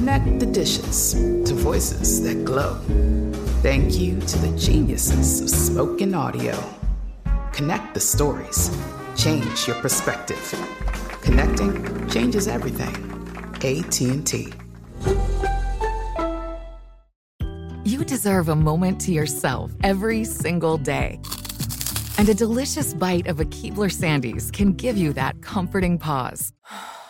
Connect 0.00 0.40
the 0.40 0.46
dishes 0.46 1.12
to 1.12 1.52
voices 1.52 2.22
that 2.22 2.42
glow. 2.42 2.80
Thank 3.60 3.98
you 3.98 4.18
to 4.18 4.38
the 4.38 4.58
geniuses 4.58 5.42
of 5.42 5.50
spoken 5.50 6.14
audio. 6.14 6.58
Connect 7.52 7.92
the 7.92 8.00
stories. 8.00 8.74
Change 9.14 9.66
your 9.66 9.76
perspective. 9.76 10.40
Connecting 11.20 12.08
changes 12.08 12.48
everything. 12.48 12.96
AT&T. 13.56 14.54
You 17.84 18.02
deserve 18.02 18.48
a 18.48 18.56
moment 18.56 19.02
to 19.02 19.12
yourself 19.12 19.70
every 19.84 20.24
single 20.24 20.78
day. 20.78 21.20
And 22.16 22.26
a 22.30 22.34
delicious 22.34 22.94
bite 22.94 23.26
of 23.26 23.38
a 23.38 23.44
Keebler 23.44 23.92
Sandies 23.92 24.50
can 24.50 24.72
give 24.72 24.96
you 24.96 25.12
that 25.12 25.42
comforting 25.42 25.98
pause. 25.98 26.54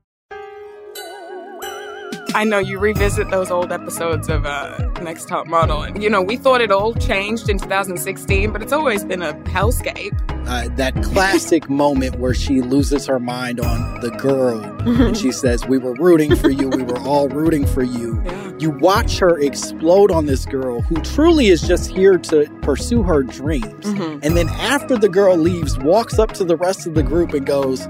I 2.33 2.43
know 2.45 2.59
you 2.59 2.79
revisit 2.79 3.29
those 3.29 3.51
old 3.51 3.71
episodes 3.71 4.29
of 4.29 4.45
uh, 4.45 4.77
Next 5.01 5.27
Top 5.27 5.47
Model, 5.47 5.81
and 5.83 6.01
you 6.01 6.09
know 6.09 6.21
we 6.21 6.37
thought 6.37 6.61
it 6.61 6.71
all 6.71 6.93
changed 6.93 7.49
in 7.49 7.57
2016, 7.59 8.51
but 8.51 8.61
it's 8.61 8.71
always 8.71 9.03
been 9.03 9.21
a 9.21 9.33
hellscape. 9.45 10.17
Uh, 10.47 10.67
that 10.75 10.95
classic 11.03 11.69
moment 11.69 12.15
where 12.19 12.33
she 12.33 12.61
loses 12.61 13.05
her 13.05 13.19
mind 13.19 13.59
on 13.59 13.99
the 14.01 14.09
girl, 14.11 14.59
and 14.87 15.17
she 15.17 15.31
says, 15.31 15.65
"We 15.67 15.77
were 15.77 15.93
rooting 15.95 16.35
for 16.35 16.49
you. 16.49 16.69
We 16.69 16.83
were 16.83 16.99
all 16.99 17.27
rooting 17.29 17.65
for 17.65 17.83
you." 17.83 18.21
Yeah. 18.31 18.51
You 18.59 18.69
watch 18.69 19.17
her 19.17 19.39
explode 19.39 20.11
on 20.11 20.27
this 20.27 20.45
girl 20.45 20.81
who 20.81 20.97
truly 21.01 21.47
is 21.47 21.63
just 21.63 21.89
here 21.89 22.19
to 22.19 22.45
pursue 22.61 23.01
her 23.01 23.23
dreams, 23.23 23.85
Mhm. 23.87 24.19
and 24.23 24.37
then 24.37 24.47
after 24.49 24.95
the 24.95 25.09
girl 25.09 25.35
leaves, 25.35 25.79
walks 25.79 26.19
up 26.19 26.31
to 26.33 26.43
the 26.43 26.55
rest 26.55 26.85
of 26.85 26.93
the 26.93 27.01
group 27.01 27.33
and 27.33 27.43
goes. 27.45 27.87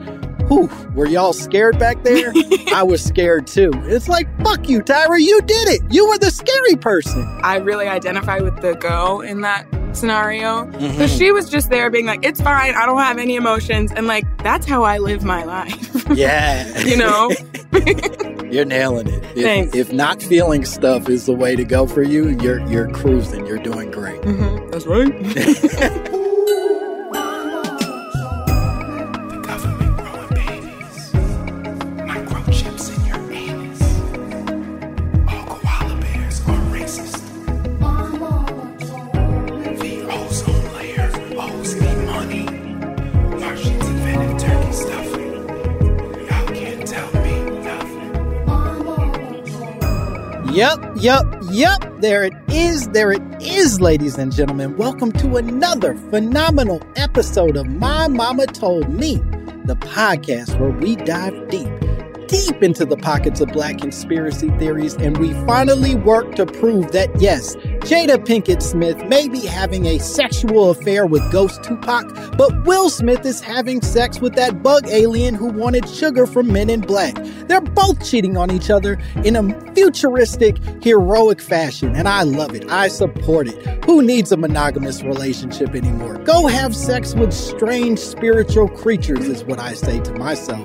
Whew, 0.51 0.69
were 0.93 1.05
y'all 1.07 1.31
scared 1.31 1.79
back 1.79 2.03
there? 2.03 2.33
I 2.75 2.83
was 2.83 3.01
scared 3.01 3.47
too. 3.47 3.71
It's 3.85 4.09
like, 4.09 4.27
fuck 4.43 4.67
you, 4.67 4.81
Tyra, 4.81 5.17
you 5.19 5.41
did 5.43 5.67
it. 5.69 5.81
You 5.89 6.09
were 6.09 6.17
the 6.17 6.29
scary 6.29 6.75
person. 6.75 7.25
I 7.41 7.55
really 7.57 7.87
identify 7.87 8.39
with 8.39 8.59
the 8.61 8.73
girl 8.75 9.21
in 9.21 9.41
that 9.41 9.65
scenario 9.93 10.65
Mm-hmm. 10.65 10.91
because 10.91 11.15
she 11.15 11.31
was 11.31 11.49
just 11.49 11.69
there 11.69 11.89
being 11.89 12.05
like, 12.05 12.25
"It's 12.25 12.39
fine. 12.41 12.75
I 12.75 12.85
don't 12.85 12.97
have 12.99 13.17
any 13.17 13.35
emotions," 13.35 13.91
and 13.93 14.07
like 14.07 14.25
that's 14.39 14.65
how 14.65 14.83
I 14.83 14.97
live 14.99 15.23
my 15.23 15.43
life. 15.45 15.87
Yeah. 16.15 16.79
you 16.81 16.97
know. 16.97 17.31
You're 18.51 18.65
nailing 18.65 19.07
it. 19.07 19.23
If, 19.37 19.43
Thanks. 19.43 19.75
if 19.77 19.93
not 19.93 20.21
feeling 20.21 20.65
stuff 20.65 21.07
is 21.07 21.25
the 21.25 21.33
way 21.33 21.55
to 21.55 21.63
go 21.63 21.87
for 21.87 22.03
you, 22.03 22.29
you're 22.41 22.59
you're 22.67 22.89
cruising. 22.91 23.45
You're 23.45 23.59
doing 23.63 23.91
great. 23.91 24.21
Mhm, 24.23 24.71
That's 24.71 24.85
right. 24.85 26.20
Yep, 50.61 50.79
yep, 50.97 51.25
yep. 51.49 52.01
There 52.01 52.23
it 52.23 52.33
is. 52.47 52.87
There 52.89 53.11
it 53.11 53.23
is, 53.41 53.81
ladies 53.81 54.19
and 54.19 54.31
gentlemen. 54.31 54.77
Welcome 54.77 55.11
to 55.13 55.37
another 55.37 55.95
phenomenal 55.95 56.83
episode 56.95 57.57
of 57.57 57.65
My 57.65 58.07
Mama 58.07 58.45
Told 58.45 58.87
Me, 58.87 59.15
the 59.65 59.75
podcast 59.75 60.59
where 60.59 60.69
we 60.69 60.97
dive 60.97 61.33
deep, 61.49 61.67
deep 62.27 62.61
into 62.61 62.85
the 62.85 62.95
pockets 62.95 63.41
of 63.41 63.47
black 63.47 63.79
conspiracy 63.79 64.51
theories, 64.59 64.93
and 64.93 65.17
we 65.17 65.33
finally 65.47 65.95
work 65.95 66.35
to 66.35 66.45
prove 66.45 66.91
that 66.91 67.09
yes, 67.19 67.55
Jada 67.81 68.23
Pinkett 68.23 68.61
Smith 68.61 69.03
may 69.05 69.27
be 69.27 69.43
having 69.45 69.87
a 69.87 69.97
sexual 69.97 70.69
affair 70.69 71.07
with 71.07 71.29
Ghost 71.31 71.63
Tupac, 71.63 72.37
but 72.37 72.65
Will 72.65 72.91
Smith 72.91 73.25
is 73.25 73.41
having 73.41 73.81
sex 73.81 74.21
with 74.21 74.35
that 74.35 74.61
bug 74.61 74.87
alien 74.87 75.33
who 75.33 75.47
wanted 75.47 75.89
sugar 75.89 76.27
from 76.27 76.53
Men 76.53 76.69
in 76.69 76.81
Black. 76.81 77.15
They're 77.47 77.59
both 77.59 78.07
cheating 78.07 78.37
on 78.37 78.51
each 78.51 78.69
other 78.69 78.99
in 79.25 79.35
a 79.35 79.73
futuristic, 79.73 80.57
heroic 80.83 81.41
fashion, 81.41 81.95
and 81.95 82.07
I 82.07 82.21
love 82.21 82.53
it. 82.53 82.69
I 82.71 82.87
support 82.87 83.47
it. 83.47 83.83
Who 83.85 84.03
needs 84.03 84.31
a 84.31 84.37
monogamous 84.37 85.01
relationship 85.01 85.73
anymore? 85.73 86.19
Go 86.19 86.45
have 86.45 86.75
sex 86.75 87.15
with 87.15 87.33
strange 87.33 87.97
spiritual 87.97 88.69
creatures, 88.69 89.27
is 89.27 89.43
what 89.43 89.59
I 89.59 89.73
say 89.73 89.99
to 90.01 90.13
myself 90.13 90.61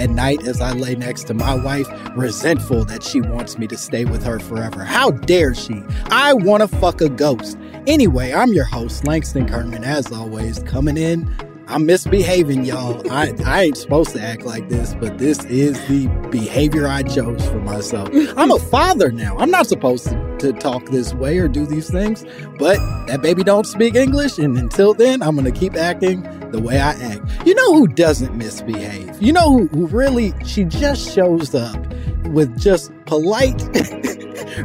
at 0.00 0.10
night 0.10 0.46
as 0.46 0.60
I 0.60 0.72
lay 0.72 0.94
next 0.94 1.24
to 1.24 1.34
my 1.34 1.54
wife, 1.54 1.86
resentful 2.16 2.84
that 2.86 3.02
she 3.02 3.20
wants 3.20 3.58
me 3.58 3.66
to 3.68 3.76
stay 3.76 4.04
with 4.04 4.24
her 4.24 4.38
forever. 4.40 4.84
How 4.84 5.10
dare 5.10 5.54
she? 5.54 5.82
I 6.06 6.32
want 6.32 6.62
to 6.62 6.68
fuck 6.68 7.00
a 7.00 7.08
ghost. 7.08 7.58
Anyway, 7.86 8.32
I'm 8.32 8.52
your 8.52 8.64
host, 8.64 9.06
Langston 9.06 9.46
Kerman, 9.46 9.84
as 9.84 10.10
always, 10.10 10.58
coming 10.60 10.96
in. 10.96 11.32
I'm 11.68 11.86
misbehaving, 11.86 12.64
y'all. 12.64 13.08
I, 13.12 13.32
I 13.44 13.62
ain't 13.62 13.76
supposed 13.76 14.10
to 14.14 14.20
act 14.20 14.42
like 14.42 14.68
this, 14.68 14.96
but 14.98 15.18
this 15.18 15.44
is 15.44 15.78
the 15.86 16.08
behavior 16.30 16.88
I 16.88 17.04
chose 17.04 17.46
for 17.48 17.60
myself. 17.60 18.08
I'm 18.36 18.50
a 18.50 18.58
father 18.58 19.12
now. 19.12 19.38
I'm 19.38 19.52
not 19.52 19.68
supposed 19.68 20.06
to, 20.06 20.18
to 20.40 20.52
talk 20.52 20.84
this 20.86 21.14
way 21.14 21.38
or 21.38 21.48
do 21.48 21.66
these 21.66 21.90
things, 21.90 22.24
but 22.58 22.78
that 23.06 23.22
baby 23.22 23.44
don't 23.44 23.66
speak 23.66 23.94
English, 23.94 24.38
and 24.38 24.56
until 24.58 24.94
then, 24.94 25.22
I'm 25.22 25.36
gonna 25.36 25.52
keep 25.52 25.74
acting 25.76 26.22
the 26.50 26.60
way 26.60 26.80
I 26.80 26.92
act. 26.92 27.46
You 27.46 27.54
know 27.54 27.74
who 27.74 27.88
doesn't 27.88 28.36
misbehave? 28.36 29.20
You 29.22 29.32
know 29.32 29.50
who, 29.52 29.66
who 29.68 29.86
really, 29.86 30.34
she 30.44 30.64
just 30.64 31.14
shows 31.14 31.54
up 31.54 31.78
with 32.26 32.58
just 32.58 32.92
polite, 33.06 33.62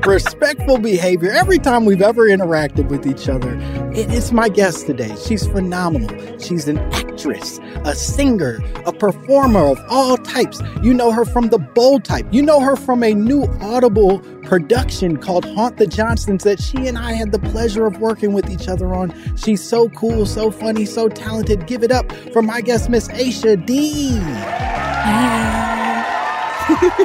respectful 0.06 0.78
behavior 0.78 1.32
every 1.32 1.60
time 1.60 1.86
we've 1.86 2.02
ever 2.02 2.28
interacted 2.28 2.90
with 2.90 3.06
each 3.06 3.30
other. 3.30 3.56
It- 3.96 4.12
it's 4.12 4.32
my 4.34 4.50
guest 4.50 4.86
today. 4.88 5.16
She's 5.26 5.48
phenomenal. 5.48 6.10
She's 6.38 6.68
an 6.68 6.78
actress, 6.94 7.60
a 7.86 7.96
singer, 7.96 8.60
a 8.86 8.92
performer 8.92 9.62
of 9.72 9.80
all 9.90 10.18
types. 10.18 10.62
You 10.84 10.94
know 10.94 11.12
her 11.12 11.24
from 11.24 11.48
the 11.50 11.60
bold 11.60 12.04
type. 12.04 12.26
You 12.30 12.42
know 12.42 12.60
her 12.60 12.76
from 12.76 13.04
a 13.04 13.14
new 13.14 13.44
Audible 13.62 14.20
production 14.44 15.16
called 15.18 15.46
Haunt 15.46 15.78
the 15.78 15.88
Johnsons 15.88 16.44
that 16.44 16.62
she 16.62 16.88
and 16.88 16.98
I 16.98 17.14
had 17.14 17.32
the 17.32 17.40
pleasure 17.40 17.86
of 17.86 18.00
working 18.00 18.34
with 18.34 18.50
each 18.50 18.68
other 18.68 18.94
on. 18.94 19.14
She's 19.38 19.64
so 19.64 19.88
cool, 19.90 20.26
so 20.26 20.52
funny, 20.52 20.86
so 20.86 21.08
talented. 21.08 21.66
Give 21.66 21.82
it 21.82 21.92
up 21.92 22.12
for 22.34 22.42
my 22.42 22.60
guest, 22.62 22.90
Miss 22.90 23.08
Aisha 23.08 23.66
Dee. 23.66 24.20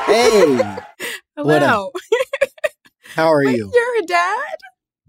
Hey, 0.06 0.56
Hello. 1.36 1.92
how 3.14 3.28
are 3.32 3.44
you? 3.44 3.70
You're 3.72 4.02
a 4.02 4.06
dad? 4.06 4.56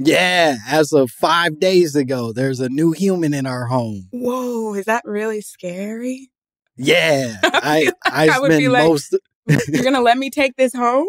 Yeah, 0.05 0.57
as 0.67 0.91
of 0.93 1.11
five 1.11 1.59
days 1.59 1.95
ago, 1.95 2.33
there's 2.33 2.59
a 2.59 2.69
new 2.69 2.91
human 2.91 3.33
in 3.33 3.45
our 3.45 3.65
home. 3.65 4.07
Whoa, 4.11 4.73
is 4.73 4.85
that 4.85 5.03
really 5.05 5.41
scary? 5.41 6.29
Yeah, 6.77 7.37
I 7.43 7.91
I, 8.05 8.29
I 8.33 8.39
would 8.39 8.49
be 8.49 8.67
like- 8.67 8.87
most. 8.87 9.17
You're 9.67 9.83
gonna 9.83 10.01
let 10.01 10.17
me 10.17 10.29
take 10.29 10.55
this 10.55 10.73
home? 10.73 11.07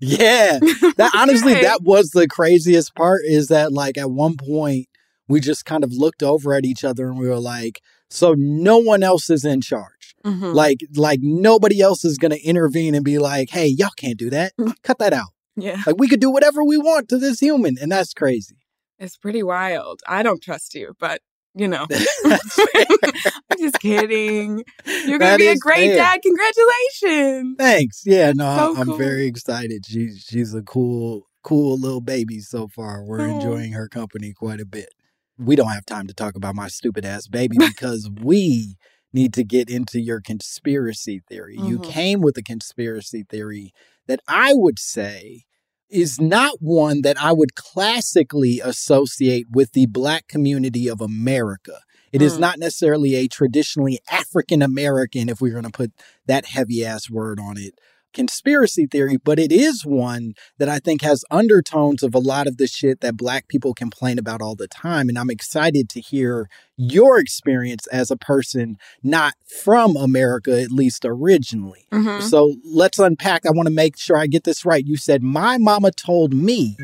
Yeah, 0.00 0.58
that 0.96 1.10
honestly, 1.14 1.52
Okay. 1.52 1.62
that 1.62 1.82
was 1.82 2.10
the 2.10 2.28
craziest 2.28 2.94
part. 2.94 3.22
Is 3.24 3.48
that 3.48 3.72
like 3.72 3.96
at 3.98 4.10
one 4.10 4.36
point 4.36 4.86
we 5.28 5.40
just 5.40 5.64
kind 5.64 5.82
of 5.84 5.92
looked 5.92 6.22
over 6.22 6.54
at 6.54 6.64
each 6.64 6.84
other 6.84 7.08
and 7.08 7.18
we 7.18 7.28
were 7.28 7.38
like, 7.40 7.80
so 8.10 8.34
no 8.36 8.78
one 8.78 9.02
else 9.02 9.28
is 9.30 9.44
in 9.44 9.60
charge. 9.60 10.14
Mhm. 10.24 10.54
Like 10.54 10.78
like 10.96 11.20
nobody 11.22 11.80
else 11.80 12.04
is 12.04 12.18
gonna 12.18 12.36
intervene 12.36 12.94
and 12.94 13.04
be 13.04 13.18
like, 13.18 13.50
hey, 13.50 13.66
y'all 13.66 13.90
can't 13.96 14.18
do 14.18 14.30
that. 14.30 14.52
Cut 14.82 14.98
that 14.98 15.12
out. 15.12 15.28
Yeah, 15.60 15.82
Like 15.86 15.96
we 15.98 16.08
could 16.08 16.20
do 16.20 16.30
whatever 16.30 16.62
we 16.64 16.76
want 16.78 17.08
to 17.10 17.18
this 17.18 17.40
human, 17.40 17.76
and 17.80 17.90
that's 17.92 18.12
crazy. 18.14 18.56
it's 18.98 19.16
pretty 19.16 19.42
wild. 19.42 20.00
I 20.06 20.22
don't 20.22 20.42
trust 20.42 20.74
you, 20.74 20.94
but 20.98 21.20
you 21.54 21.68
know, 21.68 21.86
I'm 22.24 23.58
just 23.58 23.80
kidding. 23.80 24.64
You're 24.86 25.18
gonna 25.18 25.32
That 25.32 25.38
be 25.38 25.48
a 25.48 25.56
great 25.56 25.88
fair. 25.88 25.96
dad. 25.96 26.20
Congratulations. 26.22 27.56
Thanks. 27.58 28.02
Yeah, 28.04 28.32
no, 28.34 28.74
So 28.74 28.80
I'm 28.80 28.86
cool. 28.86 28.98
very 28.98 29.26
excited. 29.26 29.84
She's 29.86 30.24
she's 30.28 30.54
a 30.54 30.62
cool, 30.62 31.26
cool 31.42 31.78
little 31.78 32.00
baby 32.00 32.40
so 32.40 32.68
far. 32.68 33.02
We're 33.04 33.20
Aw. 33.20 33.34
enjoying 33.34 33.72
her 33.72 33.88
company 33.88 34.32
quite 34.32 34.60
a 34.60 34.66
bit. 34.66 34.90
We 35.38 35.56
don't 35.56 35.68
have 35.70 35.86
time 35.86 36.06
to 36.08 36.14
talk 36.14 36.34
about 36.36 36.54
my 36.56 36.68
stupid 36.68 37.04
ass 37.04 37.26
baby 37.28 37.56
because 37.58 38.10
we 38.22 38.76
need 39.12 39.32
to 39.34 39.44
get 39.44 39.70
into 39.70 40.00
your 40.00 40.20
conspiracy 40.20 41.22
theory. 41.28 41.56
You 41.58 41.78
Mhm. 41.78 41.84
came 41.84 42.20
with 42.20 42.36
a 42.36 42.42
conspiracy 42.42 43.24
theory 43.28 43.72
that 44.06 44.20
I 44.28 44.52
would 44.54 44.78
say 44.78 45.44
is 45.90 46.20
not 46.20 46.56
one 46.60 47.02
that 47.02 47.20
I 47.20 47.32
would 47.32 47.54
classically 47.54 48.60
associate 48.62 49.46
with 49.50 49.72
the 49.72 49.86
black 49.86 50.28
community 50.28 50.88
of 50.88 51.00
America. 51.00 51.80
It 52.12 52.22
is 52.22 52.34
Mm. 52.36 52.40
not 52.40 52.58
necessarily 52.58 53.14
a 53.14 53.28
traditionally 53.28 53.98
African 54.10 54.62
American, 54.62 55.28
if 55.28 55.40
we're 55.40 55.52
going 55.52 55.64
to 55.64 55.70
put 55.70 55.92
that 56.26 56.46
heavy 56.46 56.84
ass 56.84 57.10
word 57.10 57.38
on 57.40 57.56
it, 57.58 57.74
conspiracy 58.14 58.86
theory, 58.86 59.16
but 59.22 59.38
it 59.38 59.52
is 59.52 59.84
one 59.84 60.34
that 60.58 60.68
I 60.68 60.78
think 60.78 61.02
has 61.02 61.24
undertones 61.30 62.02
of 62.02 62.14
a 62.14 62.18
lot 62.18 62.46
of 62.46 62.56
the 62.56 62.66
shit 62.66 63.00
that 63.00 63.16
black 63.16 63.48
people 63.48 63.74
complain 63.74 64.18
about 64.18 64.42
all 64.42 64.54
the 64.56 64.68
time. 64.68 65.08
And 65.08 65.18
I'm 65.18 65.30
excited 65.30 65.88
to 65.90 66.00
hear 66.00 66.48
your 66.76 67.18
experience 67.18 67.86
as 67.88 68.10
a 68.10 68.16
person 68.16 68.76
not 69.02 69.34
from 69.64 69.96
America, 69.96 70.60
at 70.60 70.70
least 70.70 71.04
originally. 71.04 71.86
Mhm. 71.92 72.22
So 72.22 72.54
let's 72.64 72.98
unpack. 72.98 73.46
I 73.46 73.50
want 73.50 73.66
to 73.66 73.74
make 73.74 73.98
sure 73.98 74.16
I 74.16 74.26
get 74.26 74.44
this 74.44 74.64
right. 74.64 74.84
You 74.84 74.96
said, 74.96 75.22
My 75.22 75.58
mama 75.58 75.90
told 75.90 76.32
me. 76.34 76.76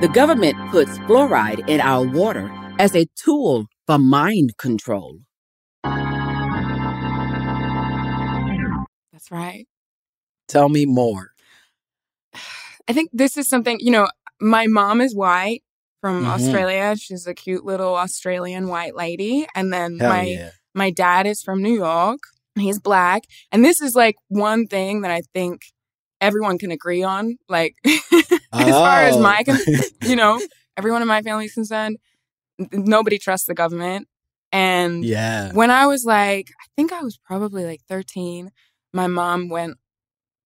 The 0.00 0.10
government 0.12 0.56
puts 0.70 0.98
fluoride 1.00 1.66
in 1.68 1.80
our 1.80 2.06
water 2.06 2.50
as 2.78 2.94
a 2.94 3.06
tool 3.16 3.66
for 3.86 3.98
mind 3.98 4.58
control. 4.58 5.20
That's 9.28 9.30
right. 9.32 9.66
Tell 10.48 10.68
me 10.68 10.86
more. 10.86 11.32
I 12.88 12.92
think 12.92 13.10
this 13.12 13.36
is 13.36 13.48
something, 13.48 13.78
you 13.80 13.90
know, 13.90 14.08
my 14.40 14.66
mom 14.68 15.00
is 15.00 15.14
white 15.14 15.62
from 16.00 16.24
Mhm. 16.24 16.28
Australia. 16.28 16.94
She's 16.96 17.26
a 17.26 17.34
cute 17.34 17.64
little 17.64 17.96
Australian 17.96 18.68
white 18.68 18.94
lady. 18.94 19.46
And 19.54 19.72
then 19.72 19.98
Hell 19.98 20.08
my 20.10 20.22
yeah. 20.22 20.50
my 20.74 20.90
dad 20.90 21.26
is 21.26 21.42
from 21.42 21.62
New 21.62 21.74
York. 21.74 22.20
He's 22.54 22.78
black. 22.78 23.24
And 23.50 23.64
this 23.64 23.80
is 23.80 23.94
like 23.96 24.16
one 24.28 24.66
thing 24.68 25.00
that 25.00 25.10
I 25.10 25.22
think 25.34 25.62
everyone 26.20 26.58
can 26.58 26.70
agree 26.70 27.02
on. 27.02 27.36
Like 27.48 27.74
as 27.84 28.70
far 28.70 29.00
as 29.02 29.16
Oh. 29.16 29.20
my 29.20 29.42
you 30.02 30.14
know, 30.14 30.40
everyone 30.76 31.02
in 31.02 31.08
my 31.08 31.22
family 31.22 31.46
is 31.46 31.54
concerned, 31.54 31.96
nobody 32.72 33.18
trusts 33.18 33.46
the 33.46 33.54
government. 33.54 34.06
And 34.52 35.04
yeah. 35.04 35.52
when 35.52 35.70
I 35.72 35.86
was 35.86 36.04
like, 36.04 36.50
I 36.60 36.64
think 36.76 36.92
I 36.92 37.02
was 37.02 37.18
probably 37.18 37.64
like 37.64 37.80
13, 37.88 38.50
my 38.96 39.06
mom 39.06 39.48
went 39.48 39.76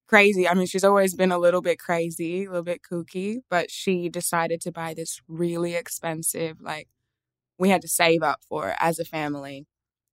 crazy. 0.08 0.48
I 0.48 0.54
mean, 0.54 0.66
she's 0.66 0.84
always 0.84 1.14
been 1.14 1.32
a 1.32 1.38
little 1.38 1.62
bit 1.62 1.78
crazy, 1.78 2.44
a 2.44 2.48
little 2.48 2.64
bit 2.64 2.80
kooky, 2.90 3.38
but 3.48 3.70
she 3.70 4.08
decided 4.08 4.60
to 4.62 4.72
buy 4.72 4.92
this 4.94 5.20
really 5.28 5.74
expensive, 5.74 6.60
like, 6.60 6.88
we 7.58 7.68
had 7.70 7.82
to 7.82 7.88
save 7.88 8.22
up 8.22 8.40
for 8.48 8.70
it 8.70 8.76
as 8.80 8.98
a 8.98 9.04
family. 9.04 9.66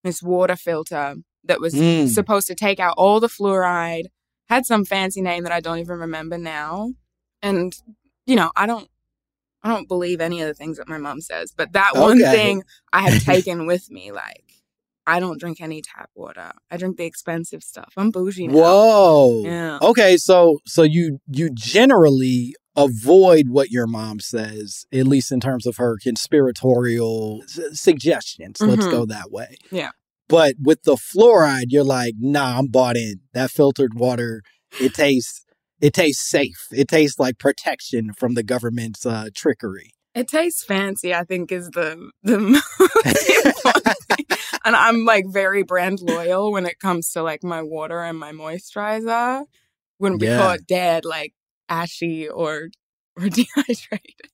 This 0.03 0.21
water 0.21 0.55
filter 0.55 1.15
that 1.43 1.59
was 1.59 1.73
Mm. 1.73 2.09
supposed 2.09 2.47
to 2.47 2.55
take 2.55 2.79
out 2.79 2.93
all 2.97 3.19
the 3.19 3.27
fluoride, 3.27 4.07
had 4.49 4.65
some 4.65 4.85
fancy 4.85 5.21
name 5.21 5.43
that 5.43 5.51
I 5.51 5.59
don't 5.59 5.79
even 5.79 5.97
remember 5.99 6.37
now. 6.37 6.91
And, 7.41 7.73
you 8.25 8.35
know, 8.35 8.51
I 8.55 8.65
don't. 8.67 8.89
I 9.63 9.69
don't 9.73 9.87
believe 9.87 10.21
any 10.21 10.39
of 10.41 10.47
the 10.47 10.53
things 10.53 10.77
that 10.77 10.87
my 10.87 10.99
mom 10.99 11.19
says, 11.19 11.51
but 11.51 11.73
that 11.73 11.95
one 11.95 12.19
thing 12.31 12.63
I 12.93 13.01
have 13.01 13.19
taken 13.25 13.65
with 13.65 13.89
me, 13.89 14.11
like, 14.11 14.53
I 15.07 15.19
don't 15.19 15.39
drink 15.39 15.61
any 15.61 15.81
tap 15.81 16.09
water. 16.15 16.51
I 16.69 16.77
drink 16.77 16.97
the 16.97 17.05
expensive 17.05 17.63
stuff. 17.63 17.93
I'm 17.97 18.11
bougie 18.11 18.47
now. 18.47 18.53
Whoa. 18.55 19.41
Yeah. 19.45 19.79
Okay, 19.81 20.17
so 20.17 20.59
so 20.65 20.83
you 20.83 21.19
you 21.27 21.49
generally 21.53 22.53
avoid 22.75 23.45
what 23.49 23.71
your 23.71 23.87
mom 23.87 24.19
says, 24.19 24.85
at 24.93 25.07
least 25.07 25.31
in 25.31 25.39
terms 25.39 25.65
of 25.65 25.77
her 25.77 25.95
conspiratorial 26.03 27.41
s- 27.43 27.79
suggestions. 27.79 28.57
Let's 28.61 28.85
Mhm. 28.85 28.91
go 28.91 29.05
that 29.07 29.31
way. 29.31 29.57
Yeah. 29.71 29.91
But 30.29 30.55
with 30.61 30.83
the 30.83 30.95
fluoride, 30.97 31.67
you're 31.69 31.83
like, 31.83 32.15
nah, 32.19 32.59
I'm 32.59 32.67
bought 32.67 32.97
in. 32.97 33.21
That 33.33 33.49
filtered 33.49 33.93
water, 33.95 34.41
it 34.79 34.93
tastes 34.93 35.43
it 35.79 35.93
tastes 35.93 36.27
safe. 36.27 36.67
It 36.71 36.87
tastes 36.87 37.19
like 37.19 37.37
protection 37.37 38.11
from 38.13 38.33
the 38.33 38.43
government's 38.43 39.05
uh, 39.05 39.29
trickery. 39.35 39.91
It 40.15 40.27
tastes 40.27 40.63
fancy, 40.63 41.13
I 41.13 41.23
think, 41.23 41.51
is 41.51 41.69
the 41.69 42.09
the 42.23 42.39
most 43.05 43.45
important 43.45 43.97
thing. 44.09 44.25
And 44.67 44.75
I'm 44.75 45.05
like 45.05 45.23
very 45.29 45.63
brand 45.63 46.01
loyal 46.01 46.51
when 46.51 46.65
it 46.65 46.77
comes 46.79 47.09
to 47.13 47.23
like 47.23 47.41
my 47.41 47.61
water 47.61 48.01
and 48.03 48.19
my 48.19 48.33
moisturizer. 48.33 49.45
Wouldn't 49.97 50.19
be 50.19 50.27
Yeah. 50.27 50.37
caught 50.39 50.67
dead 50.67 51.05
like 51.05 51.33
ashy 51.69 52.27
or 52.27 52.69
or 53.15 53.29
dehydrated. 53.29 54.29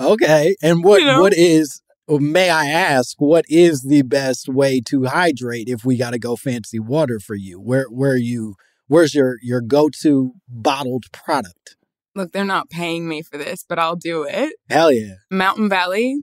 Okay. 0.00 0.56
And 0.62 0.82
what 0.82 1.00
You 1.00 1.06
know? 1.06 1.20
what 1.20 1.34
is 1.34 1.82
may 2.08 2.48
I 2.50 2.66
ask, 2.66 3.20
what 3.20 3.44
is 3.48 3.82
the 3.82 4.02
best 4.02 4.48
way 4.48 4.80
to 4.86 5.04
hydrate 5.04 5.68
if 5.68 5.84
we 5.84 5.96
gotta 5.96 6.18
go 6.18 6.36
fancy 6.36 6.78
water 6.78 7.18
for 7.20 7.34
you? 7.34 7.60
Where 7.60 7.84
where 7.90 8.16
you 8.16 8.54
where's 8.88 9.14
your 9.14 9.36
your 9.42 9.60
go-to 9.60 10.32
bottled 10.48 11.04
product? 11.12 11.76
Look, 12.14 12.32
they're 12.32 12.44
not 12.46 12.70
paying 12.70 13.06
me 13.08 13.20
for 13.20 13.36
this, 13.36 13.62
but 13.68 13.78
I'll 13.78 13.96
do 13.96 14.22
it. 14.22 14.54
Hell 14.70 14.90
yeah. 14.90 15.16
Mountain 15.30 15.68
Valley 15.68 16.22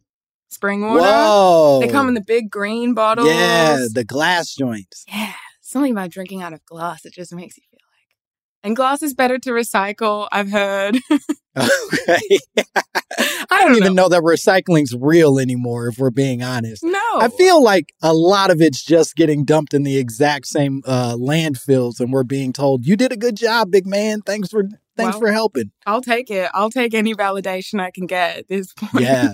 spring 0.54 0.82
water. 0.82 1.02
Whoa. 1.02 1.80
They 1.82 1.88
come 1.88 2.08
in 2.08 2.14
the 2.14 2.24
big 2.26 2.50
green 2.50 2.94
bottles. 2.94 3.28
Yeah, 3.28 3.86
the 3.94 4.04
glass 4.04 4.54
joints. 4.54 5.04
Yeah, 5.08 5.34
something 5.62 5.92
about 5.92 6.12
drinking 6.12 6.42
out 6.42 6.54
of 6.54 6.66
glass. 6.66 7.06
It 7.06 7.14
just 7.14 7.34
makes 7.34 7.58
you 7.58 7.64
feel 7.70 7.80
like. 7.80 8.66
And 8.66 8.76
glass 8.76 9.02
is 9.02 9.14
better 9.14 9.38
to 9.40 9.50
recycle. 9.52 10.28
I've 10.32 10.52
heard. 10.52 10.98
Okay. 11.56 12.40
I 12.68 12.84
I 13.52 13.62
don't 13.62 13.76
even 13.78 13.94
know 13.94 14.10
that 14.10 14.24
recycling's 14.24 14.96
real 15.00 15.38
anymore, 15.38 15.88
if 15.88 16.00
we're 16.00 16.10
being 16.10 16.42
honest. 16.42 16.84
No, 16.84 17.00
I 17.20 17.30
feel 17.30 17.64
like 17.64 17.94
a 18.02 18.14
lot 18.14 18.50
of 18.50 18.62
it's 18.62 18.84
just 18.84 19.16
getting 19.16 19.46
dumped 19.46 19.74
in 19.74 19.84
the 19.84 19.98
exact 19.98 20.48
same 20.48 20.82
uh, 20.86 21.16
landfills, 21.16 22.00
and 22.00 22.12
we're 22.12 22.24
being 22.24 22.54
told, 22.54 22.86
"You 22.86 22.96
did 22.96 23.12
a 23.12 23.18
good 23.18 23.36
job, 23.38 23.70
big 23.70 23.86
man. 23.86 24.22
Thanks 24.22 24.50
for 24.50 24.64
thanks 24.98 25.14
Well, 25.14 25.20
for 25.20 25.32
helping." 25.32 25.72
I'll 25.86 26.02
take 26.02 26.32
it. 26.32 26.50
I'll 26.54 26.72
take 26.72 26.96
any 26.96 27.14
validation 27.14 27.80
I 27.80 27.92
can 27.92 28.08
get 28.08 28.38
at 28.40 28.48
this 28.48 28.74
point. 28.78 29.04
Yeah. 29.04 29.32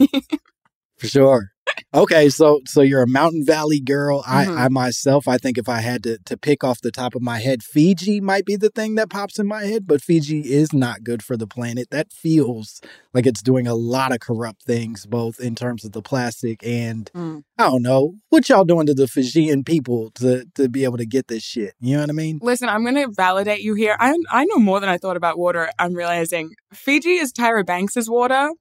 For 1.00 1.08
sure. 1.08 1.50
Okay, 1.94 2.30
so 2.30 2.60
so 2.66 2.82
you're 2.82 3.02
a 3.04 3.08
Mountain 3.08 3.46
Valley 3.46 3.80
girl. 3.80 4.24
I, 4.28 4.46
Mhm. 4.46 4.58
I 4.58 4.68
myself, 4.70 5.28
I 5.28 5.38
think 5.38 5.58
if 5.58 5.70
I 5.70 5.80
had 5.80 6.04
to 6.04 6.18
to 6.26 6.36
pick 6.38 6.64
off 6.64 6.82
the 6.82 6.92
top 6.92 7.16
of 7.16 7.22
my 7.22 7.40
head, 7.40 7.64
Fiji 7.64 8.20
might 8.20 8.46
be 8.46 8.56
the 8.56 8.70
thing 8.70 8.96
that 8.96 9.10
pops 9.10 9.40
in 9.40 9.48
my 9.48 9.64
head, 9.64 9.88
but 9.88 10.02
Fiji 10.02 10.42
is 10.52 10.74
not 10.74 11.04
good 11.04 11.24
for 11.24 11.38
the 11.38 11.48
planet. 11.48 11.88
That 11.90 12.12
feels 12.12 12.82
like 13.14 13.26
it's 13.26 13.42
doing 13.42 13.66
a 13.66 13.76
lot 13.76 14.12
of 14.12 14.20
corrupt 14.20 14.64
things, 14.64 15.06
both 15.06 15.40
in 15.40 15.56
terms 15.56 15.86
of 15.86 15.94
the 15.94 16.02
plastic 16.02 16.66
and 16.66 17.10
Mm. 17.16 17.44
I 17.58 17.64
don't 17.70 17.82
know 17.84 18.16
what 18.30 18.50
y'all 18.50 18.66
doing 18.66 18.86
to 18.88 18.94
the 18.94 19.08
Fijian 19.08 19.64
people 19.64 20.12
to 20.16 20.46
to 20.56 20.70
be 20.70 20.84
able 20.84 20.98
to 20.98 21.06
get 21.06 21.28
this 21.28 21.44
shit. 21.44 21.74
You 21.80 21.96
know 21.96 22.02
what 22.02 22.10
I 22.10 22.14
mean? 22.14 22.40
Listen, 22.42 22.68
I'm 22.70 22.84
going 22.84 22.96
to 22.96 23.10
validate 23.16 23.62
you 23.62 23.74
here. 23.76 23.96
I 24.00 24.16
I 24.32 24.46
know 24.46 24.58
more 24.58 24.80
than 24.80 24.90
I 24.90 24.98
thought 24.98 25.18
about 25.18 25.38
water. 25.40 25.70
I'm 25.80 25.94
realizing 25.94 26.52
Fiji 26.74 27.16
is 27.18 27.32
Tyra 27.32 27.66
Banks's 27.66 28.10
water. 28.10 28.52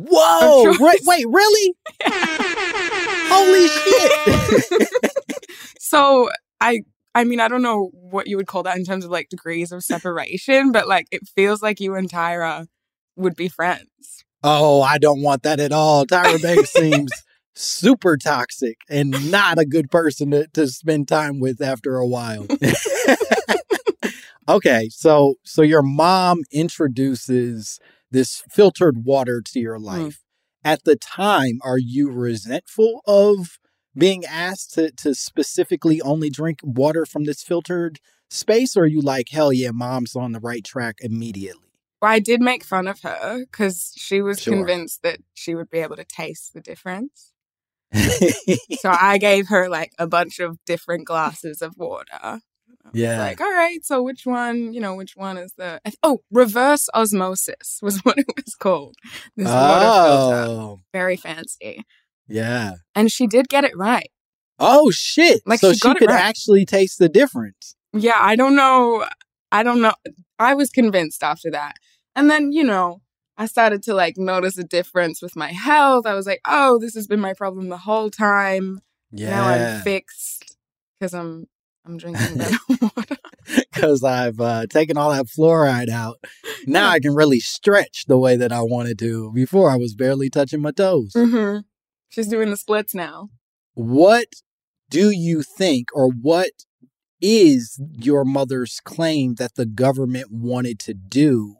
Whoa! 0.00 0.76
Wait, 0.78 1.00
wait, 1.04 1.26
really? 1.28 1.74
Holy 3.30 3.68
shit! 3.68 4.88
so 5.80 6.30
I 6.60 6.82
I 7.16 7.24
mean 7.24 7.40
I 7.40 7.48
don't 7.48 7.62
know 7.62 7.90
what 7.92 8.28
you 8.28 8.36
would 8.36 8.46
call 8.46 8.62
that 8.62 8.76
in 8.76 8.84
terms 8.84 9.04
of 9.04 9.10
like 9.10 9.28
degrees 9.28 9.72
of 9.72 9.82
separation, 9.82 10.70
but 10.70 10.86
like 10.86 11.08
it 11.10 11.26
feels 11.34 11.62
like 11.62 11.80
you 11.80 11.96
and 11.96 12.08
Tyra 12.08 12.68
would 13.16 13.34
be 13.34 13.48
friends. 13.48 14.24
Oh, 14.44 14.82
I 14.82 14.98
don't 14.98 15.20
want 15.20 15.42
that 15.42 15.58
at 15.58 15.72
all. 15.72 16.06
Tyra 16.06 16.40
Banks 16.40 16.72
seems 16.76 17.10
super 17.56 18.16
toxic 18.16 18.76
and 18.88 19.32
not 19.32 19.58
a 19.58 19.64
good 19.64 19.90
person 19.90 20.30
to, 20.30 20.46
to 20.54 20.68
spend 20.68 21.08
time 21.08 21.40
with 21.40 21.60
after 21.60 21.96
a 21.96 22.06
while. 22.06 22.46
okay, 24.48 24.88
so 24.90 25.34
so 25.42 25.62
your 25.62 25.82
mom 25.82 26.42
introduces 26.52 27.80
this 28.10 28.42
filtered 28.50 29.04
water 29.04 29.42
to 29.44 29.60
your 29.60 29.78
hmm. 29.78 29.84
life. 29.84 30.22
At 30.64 30.84
the 30.84 30.96
time, 30.96 31.60
are 31.62 31.78
you 31.78 32.10
resentful 32.10 33.00
of 33.06 33.58
being 33.96 34.24
asked 34.24 34.74
to, 34.74 34.90
to 34.92 35.14
specifically 35.14 36.00
only 36.02 36.30
drink 36.30 36.60
water 36.62 37.06
from 37.06 37.24
this 37.24 37.42
filtered 37.42 38.00
space? 38.28 38.76
Or 38.76 38.82
are 38.82 38.86
you 38.86 39.00
like, 39.00 39.28
hell 39.30 39.52
yeah, 39.52 39.70
mom's 39.72 40.16
on 40.16 40.32
the 40.32 40.40
right 40.40 40.64
track 40.64 40.96
immediately? 41.00 41.68
Well, 42.00 42.10
I 42.10 42.20
did 42.20 42.40
make 42.40 42.64
fun 42.64 42.86
of 42.86 43.00
her 43.02 43.40
because 43.40 43.92
she 43.96 44.20
was 44.20 44.40
Sure. 44.40 44.54
convinced 44.54 45.02
that 45.02 45.20
she 45.34 45.54
would 45.54 45.70
be 45.70 45.78
able 45.78 45.96
to 45.96 46.04
taste 46.04 46.54
the 46.54 46.60
difference. 46.60 47.32
So 48.80 48.90
I 48.90 49.18
gave 49.18 49.48
her 49.48 49.68
like 49.68 49.92
a 49.98 50.06
bunch 50.06 50.38
of 50.38 50.58
different 50.64 51.06
glasses 51.06 51.62
of 51.62 51.76
water. 51.76 52.40
Yeah. 52.92 53.18
Like, 53.18 53.40
all 53.40 53.52
right, 53.52 53.84
so 53.84 54.02
which 54.02 54.24
one, 54.24 54.72
you 54.72 54.80
know, 54.80 54.94
which 54.94 55.16
one 55.16 55.38
is 55.38 55.52
the. 55.56 55.80
Oh, 56.02 56.20
reverse 56.30 56.88
osmosis 56.94 57.78
was 57.82 57.98
what 58.04 58.18
it 58.18 58.26
was 58.36 58.54
called. 58.54 58.96
This 59.36 59.48
water 59.48 60.08
filter. 60.08 60.50
oh, 60.50 60.80
Very 60.92 61.16
fancy. 61.16 61.84
yeah. 62.28 62.74
And 62.94 63.10
she 63.10 63.26
did 63.26 63.48
get 63.48 63.64
it 63.64 63.76
right. 63.76 64.10
Oh, 64.58 64.90
shit. 64.90 65.40
Like, 65.46 65.60
so 65.60 65.72
she 65.72 65.78
she 65.78 65.94
could 65.94 66.08
right. 66.08 66.20
actually 66.20 66.64
taste 66.64 66.98
the 66.98 67.08
difference. 67.08 67.76
Yeah, 67.92 68.18
I 68.20 68.36
don't 68.36 68.56
know. 68.56 69.06
I 69.52 69.62
don't 69.62 69.80
know. 69.80 69.94
I 70.38 70.54
was 70.54 70.70
convinced 70.70 71.22
after 71.22 71.50
that. 71.50 71.76
And 72.16 72.30
then, 72.30 72.52
you 72.52 72.64
know, 72.64 73.00
I 73.36 73.46
started 73.46 73.82
to 73.84 73.94
like 73.94 74.16
notice 74.16 74.58
a 74.58 74.64
difference 74.64 75.22
with 75.22 75.36
my 75.36 75.52
health. 75.52 76.06
I 76.06 76.14
was 76.14 76.26
like, 76.26 76.40
oh, 76.46 76.78
this 76.80 76.94
has 76.94 77.06
been 77.06 77.20
my 77.20 77.34
problem 77.34 77.68
the 77.68 77.78
whole 77.78 78.10
time. 78.10 78.80
Yeah. 79.12 79.30
Now 79.30 79.48
I'm 79.48 79.80
fixed 79.82 80.56
because 80.98 81.14
I'm 81.14 81.46
I'm 81.88 81.96
drinking 81.96 82.36
better 82.36 82.56
water. 82.82 83.16
because 83.72 84.04
I've 84.04 84.38
uh, 84.40 84.66
taken 84.66 84.98
all 84.98 85.10
that 85.10 85.26
fluoride 85.26 85.88
out. 85.88 86.18
Now 86.66 86.90
I 86.90 87.00
can 87.00 87.14
really 87.14 87.40
stretch 87.40 88.04
the 88.06 88.18
way 88.18 88.36
that 88.36 88.52
I 88.52 88.60
wanted 88.60 88.98
to. 89.00 89.32
Before 89.32 89.70
I 89.70 89.76
was 89.76 89.94
barely 89.94 90.28
touching 90.28 90.60
my 90.60 90.70
toes. 90.70 91.12
hmm 91.16 91.58
She's 92.10 92.28
doing 92.28 92.50
the 92.50 92.56
splits 92.56 92.94
now. 92.94 93.28
What 93.74 94.28
do 94.90 95.10
you 95.10 95.42
think, 95.42 95.88
or 95.94 96.08
what 96.10 96.50
is 97.20 97.80
your 97.92 98.24
mother's 98.24 98.80
claim 98.84 99.34
that 99.34 99.54
the 99.56 99.66
government 99.66 100.28
wanted 100.30 100.78
to 100.80 100.94
do 100.94 101.56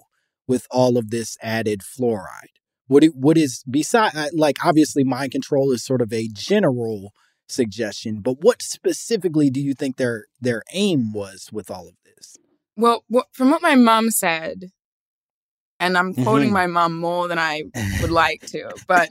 with 0.46 0.66
all 0.70 0.96
of 0.96 1.10
this 1.10 1.36
added 1.42 1.80
fluoride? 1.80 2.52
What 2.86 3.04
it, 3.04 3.14
what 3.14 3.36
is 3.36 3.62
beside 3.70 4.12
like 4.32 4.64
obviously 4.64 5.04
mind 5.04 5.32
control 5.32 5.72
is 5.72 5.84
sort 5.84 6.00
of 6.02 6.12
a 6.12 6.28
general 6.32 7.12
suggestion, 7.48 8.20
but 8.20 8.40
what 8.42 8.62
specifically 8.62 9.50
do 9.50 9.60
you 9.60 9.74
think 9.74 9.96
their 9.96 10.26
their 10.40 10.62
aim 10.72 11.12
was 11.12 11.50
with 11.52 11.70
all 11.70 11.88
of 11.88 11.94
this? 12.04 12.36
Well, 12.76 13.04
what, 13.08 13.26
from 13.32 13.50
what 13.50 13.62
my 13.62 13.74
mom 13.74 14.10
said, 14.10 14.70
and 15.80 15.98
I'm 15.98 16.14
quoting 16.14 16.50
Mhm. 16.50 16.52
my 16.52 16.66
mom 16.66 16.96
more 16.98 17.26
than 17.28 17.38
I 17.38 17.64
would 18.00 18.10
like 18.24 18.46
to, 18.48 18.70
but 18.86 19.10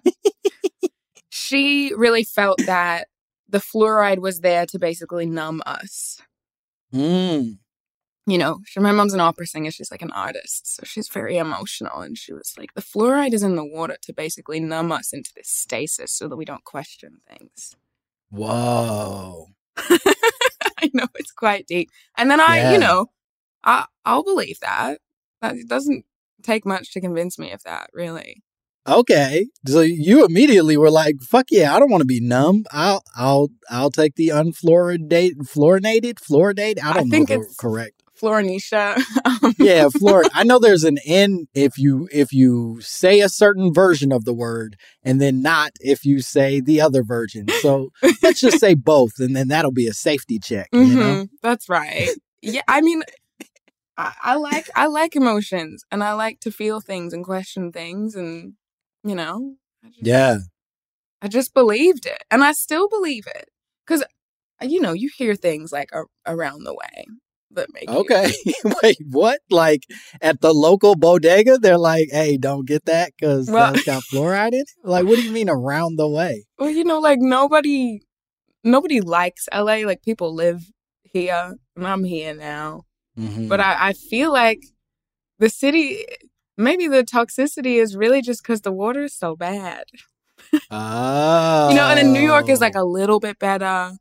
she 1.29 1.93
really 1.95 2.23
felt 2.23 2.59
that 2.65 3.07
the 3.49 3.59
fluoride 3.59 4.19
was 4.19 4.39
there 4.41 4.65
to 4.67 4.79
basically 4.79 5.25
numb 5.25 5.61
us. 5.65 6.21
Mm. 6.93 7.57
you 8.25 8.37
know, 8.37 8.59
she, 8.65 8.79
my 8.81 8.91
mom's 8.91 9.13
an 9.13 9.19
opera 9.21 9.45
singer. 9.47 9.71
She's 9.71 9.91
like 9.91 10.01
an 10.01 10.11
artist. 10.11 10.75
So 10.75 10.83
she's 10.85 11.07
very 11.07 11.37
emotional. 11.37 11.99
And 12.01 12.17
she 12.17 12.33
was 12.33 12.53
like, 12.57 12.73
the 12.73 12.81
fluoride 12.81 13.33
is 13.33 13.43
in 13.43 13.55
the 13.55 13.63
water 13.65 13.95
to 14.01 14.13
basically 14.13 14.59
numb 14.59 14.91
us 14.91 15.13
into 15.13 15.31
this 15.35 15.47
stasis 15.49 16.11
so 16.11 16.27
that 16.27 16.35
we 16.35 16.43
don't 16.45 16.63
question 16.65 17.19
things. 17.29 17.75
Whoa. 18.29 19.47
I 19.77 20.89
know 20.93 21.07
it's 21.15 21.31
quite 21.31 21.67
deep. 21.67 21.89
And 22.17 22.29
then 22.29 22.39
I, 22.39 22.57
Yeah. 22.57 22.71
you 22.73 22.77
know, 22.79 23.07
I, 23.63 23.85
I'll 24.05 24.23
believe 24.23 24.59
that. 24.61 24.99
That 25.41 25.55
it 25.55 25.67
doesn't 25.67 26.05
take 26.43 26.65
much 26.65 26.91
to 26.93 27.01
convince 27.01 27.37
me 27.37 27.51
of 27.51 27.61
that, 27.63 27.89
really. 27.93 28.43
Okay. 28.87 29.47
So 29.67 29.81
you 29.81 30.25
immediately 30.25 30.77
were 30.77 30.89
like, 30.89 31.15
fuck 31.21 31.47
yeah, 31.51 31.75
I 31.75 31.79
don't 31.79 31.91
want 31.91 32.01
to 32.01 32.05
be 32.07 32.21
numb. 32.21 32.63
I'll 32.71 33.03
I'll 33.15 33.49
I'll 33.69 33.91
take 33.91 34.15
the 34.15 34.29
unfluoridated 34.29 35.39
fluorinated 35.53 36.15
fluoridate. 36.15 36.79
I 36.81 36.91
I 36.91 36.93
don't 36.93 37.09
think 37.09 37.29
know 37.29 37.35
the 37.35 37.41
it's- 37.41 37.55
correct. 37.57 37.96
Florinisha. 38.21 39.01
Yeah, 39.57 39.85
fluor 39.85 40.27
I 40.33 40.43
know 40.43 40.59
there's 40.59 40.83
an 40.83 40.97
N 41.05 41.47
if 41.53 41.77
you 41.77 42.07
if 42.11 42.31
you 42.33 42.79
say 42.81 43.21
a 43.21 43.29
certain 43.29 43.73
version 43.73 44.11
of 44.11 44.25
the 44.25 44.33
word 44.33 44.75
and 45.03 45.21
then 45.21 45.41
not 45.41 45.71
if 45.79 46.05
you 46.05 46.21
say 46.21 46.59
the 46.59 46.81
other 46.81 47.03
version. 47.03 47.51
So 47.51 47.89
let's 48.21 48.39
just 48.41 48.59
say 48.59 48.73
both 48.75 49.13
and 49.19 49.35
then 49.35 49.47
that'll 49.47 49.71
be 49.71 49.87
a 49.87 49.93
safety 49.93 50.39
check, 50.39 50.69
you 50.79 50.95
know? 50.97 51.17
mhm, 51.17 51.29
That's 51.41 51.69
right. 51.69 52.11
Yeah, 52.41 52.61
I 52.67 52.81
mean, 52.81 53.03
I, 53.97 54.13
I 54.21 54.35
like 54.35 54.69
I 54.75 54.87
like 54.87 55.15
emotions, 55.15 55.83
and 55.91 56.03
I 56.03 56.13
like 56.13 56.39
to 56.41 56.51
feel 56.51 56.79
things 56.81 57.13
and 57.13 57.23
question 57.23 57.71
things, 57.71 58.15
and 58.15 58.53
you 59.03 59.15
know, 59.15 59.55
I 59.83 59.87
just, 59.89 59.99
Yeah. 60.01 60.37
I 61.21 61.27
just 61.27 61.53
believed 61.53 62.05
it, 62.05 62.23
and 62.31 62.43
I 62.43 62.51
still 62.53 62.87
believe 62.89 63.25
it 63.27 63.49
because 63.85 64.03
you 64.61 64.79
know 64.81 64.93
you 64.93 65.09
hear 65.15 65.35
things 65.35 65.71
like 65.71 65.89
a- 65.93 66.05
around 66.25 66.63
the 66.63 66.73
way 66.73 67.05
that 67.51 67.67
make 67.73 67.89
Okay. 67.89 68.31
Wait, 68.83 68.97
what? 69.09 69.39
Like 69.49 69.83
at 70.21 70.41
the 70.41 70.53
local 70.53 70.95
bodega, 70.95 71.57
they're 71.57 71.77
like, 71.77 72.09
"Hey, 72.11 72.37
don't 72.37 72.67
get 72.67 72.85
that 72.85 73.11
because 73.17 73.49
Well- 73.49 73.73
that's 73.73 73.85
got 73.85 74.03
fluoride 74.03 74.49
in 74.53 74.61
it." 74.61 74.69
Like, 74.83 75.05
what 75.05 75.15
do 75.15 75.23
you 75.23 75.31
mean 75.31 75.49
around 75.49 75.97
the 75.97 76.07
way? 76.09 76.45
well, 76.59 76.69
you 76.69 76.83
know, 76.83 76.99
like 76.99 77.19
nobody 77.19 78.01
nobody 78.63 79.01
likes 79.01 79.47
LA. 79.53 79.85
Like 79.85 80.01
people 80.03 80.33
live 80.33 80.61
here, 81.03 81.55
and 81.75 81.87
I'm 81.87 82.03
here 82.03 82.33
now. 82.33 82.83
Mhm. 83.17 83.47
But 83.49 83.59
I, 83.59 83.89
I 83.89 83.93
feel 83.93 84.31
like 84.31 84.59
the 85.39 85.49
city, 85.49 86.05
maybe 86.57 86.87
the 86.87 87.03
toxicity 87.03 87.81
is 87.81 87.95
really 87.95 88.21
just 88.21 88.43
because 88.43 88.61
the 88.61 88.71
water 88.71 89.03
is 89.03 89.13
so 89.15 89.35
bad. 89.35 89.85
oh, 90.71 91.69
You 91.69 91.75
know, 91.75 91.87
and 91.87 91.97
then 91.97 92.13
New 92.13 92.21
York 92.21 92.49
is 92.49 92.61
like 92.61 92.75
a 92.75 92.83
little 92.83 93.19
bit 93.19 93.39
better 93.39 93.93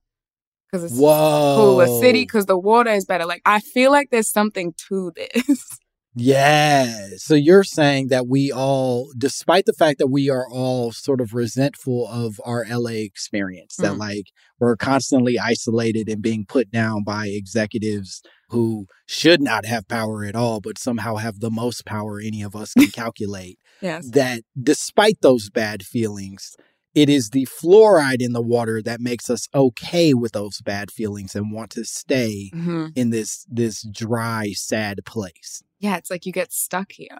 because 0.70 0.84
it's 0.90 0.98
whoa 1.00 1.56
cooler 1.56 2.00
city 2.00 2.22
because 2.22 2.46
the 2.46 2.58
water 2.58 2.90
is 2.90 3.04
better. 3.04 3.24
Like 3.26 3.42
I 3.46 3.60
feel 3.60 3.90
like 3.92 4.08
there's 4.10 4.30
something 4.30 4.74
to 4.88 5.12
this. 5.14 5.78
Yeah. 6.18 7.08
So 7.18 7.34
you're 7.34 7.62
saying 7.62 8.08
that 8.08 8.26
we 8.26 8.50
all, 8.50 9.10
despite 9.18 9.66
the 9.66 9.74
fact 9.74 9.98
that 9.98 10.06
we 10.06 10.30
are 10.30 10.46
all 10.50 10.90
sort 10.90 11.20
of 11.20 11.34
resentful 11.34 12.08
of 12.08 12.40
our 12.42 12.64
LA 12.70 13.02
experience, 13.04 13.76
that 13.76 13.92
Mm. 13.92 13.98
like 13.98 14.24
we're 14.58 14.76
constantly 14.76 15.38
isolated 15.38 16.08
and 16.08 16.22
being 16.22 16.46
put 16.46 16.70
down 16.70 17.04
by 17.04 17.26
executives 17.26 18.22
who 18.48 18.86
should 19.06 19.42
not 19.42 19.66
have 19.66 19.86
power 19.88 20.24
at 20.24 20.34
all, 20.34 20.62
but 20.62 20.78
somehow 20.78 21.16
have 21.16 21.40
the 21.40 21.50
most 21.50 21.84
power 21.84 22.18
any 22.18 22.40
of 22.40 22.56
us 22.56 22.72
can 22.72 22.86
calculate. 22.92 23.58
yes. 23.82 24.08
that 24.12 24.40
despite 24.58 25.20
those 25.20 25.50
bad 25.50 25.82
feelings, 25.82 26.56
it 26.96 27.08
is 27.10 27.30
the 27.30 27.46
fluoride 27.46 28.22
in 28.22 28.32
the 28.32 28.40
water 28.42 28.80
that 28.82 29.00
makes 29.00 29.28
us 29.28 29.46
okay 29.54 30.14
with 30.14 30.32
those 30.32 30.62
bad 30.62 30.90
feelings 30.90 31.36
and 31.36 31.52
want 31.52 31.70
to 31.72 31.84
stay 31.84 32.50
hmm 32.52 32.86
in 32.96 33.10
this 33.10 33.44
this 33.48 33.82
dry, 33.92 34.52
sad 34.54 35.04
place. 35.04 35.62
Yeah, 35.78 35.96
it's 35.98 36.10
like 36.10 36.24
you 36.24 36.32
get 36.32 36.52
stuck 36.52 36.92
here. 36.92 37.18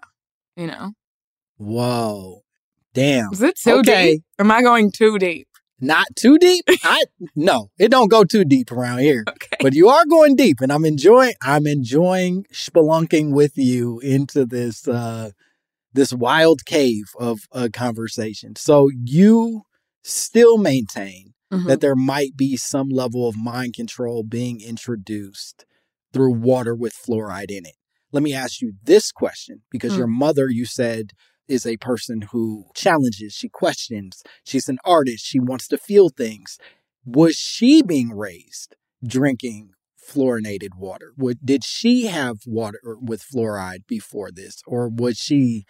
You 0.56 0.68
know, 0.68 0.92
Whoa. 1.59 2.42
Damn. 2.95 3.33
is 3.33 3.42
it 3.42 3.56
too 3.59 3.78
Okay. 3.80 4.12
deep? 4.12 4.23
Am 4.38 4.50
I 4.50 4.62
going 4.62 4.90
too 4.90 5.18
deep? 5.18 5.49
Not 5.80 6.06
too 6.16 6.38
deep? 6.38 6.64
I 6.83 7.04
no, 7.35 7.71
it 7.78 7.90
don't 7.90 8.09
go 8.11 8.25
too 8.25 8.45
deep 8.45 8.73
around 8.73 8.99
here. 9.00 9.25
Okay. 9.37 9.56
But 9.61 9.75
you 9.75 9.88
are 9.88 10.04
going 10.06 10.37
deep 10.37 10.61
and 10.61 10.73
I'm 10.73 10.85
enjoying 10.85 11.35
I'm 11.42 11.66
enjoying 11.66 12.45
spelunking 12.52 13.33
with 13.33 13.56
you 13.56 14.00
into 14.00 14.45
this 14.45 14.87
uh 14.88 15.30
this 15.96 16.12
wild 16.12 16.64
cave 16.64 17.04
of 17.18 17.40
a 17.52 17.68
conversation. 17.70 18.54
So 18.56 18.90
you 19.04 19.62
still 20.04 20.58
maintain 20.58 21.34
Mhm. 21.52 21.66
that 21.66 21.80
there 21.80 21.96
might 21.96 22.36
be 22.36 22.56
some 22.56 22.88
level 22.88 23.28
of 23.28 23.36
mind 23.36 23.74
control 23.74 24.22
being 24.22 24.60
introduced 24.60 25.64
through 26.12 26.34
water 26.34 26.74
with 26.74 26.94
fluoride 26.94 27.50
in 27.50 27.66
it. 27.66 27.74
Let 28.12 28.22
me 28.22 28.32
ask 28.34 28.60
you 28.62 28.74
this 28.84 29.10
question 29.12 29.62
because 29.70 29.94
Mm. 29.94 29.98
your 29.98 30.06
mother, 30.06 30.48
you 30.48 30.64
said, 30.64 31.10
is 31.48 31.66
a 31.66 31.76
person 31.76 32.22
who 32.32 32.66
challenges, 32.74 33.32
she 33.32 33.48
questions, 33.48 34.22
she's 34.44 34.68
an 34.68 34.78
artist, 34.84 35.24
she 35.24 35.38
wants 35.40 35.68
to 35.68 35.78
feel 35.78 36.08
things. 36.08 36.58
Was 37.04 37.36
she 37.36 37.82
being 37.82 38.10
raised 38.12 38.74
drinking 39.04 39.70
fluorinated 40.08 40.74
water? 40.76 41.12
Would, 41.16 41.38
did 41.44 41.64
she 41.64 42.06
have 42.06 42.38
water 42.46 42.80
with 43.00 43.22
fluoride 43.22 43.86
before 43.86 44.30
this? 44.32 44.60
Or 44.66 44.88
was 44.88 45.16
she 45.18 45.64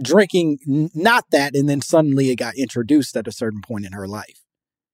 drinking 0.00 0.58
not 0.94 1.24
that 1.32 1.54
and 1.54 1.68
then 1.68 1.80
suddenly 1.82 2.30
it 2.30 2.36
got 2.36 2.56
introduced 2.56 3.16
at 3.16 3.26
a 3.28 3.32
certain 3.32 3.60
point 3.60 3.84
in 3.84 3.92
her 3.92 4.06
life? 4.08 4.40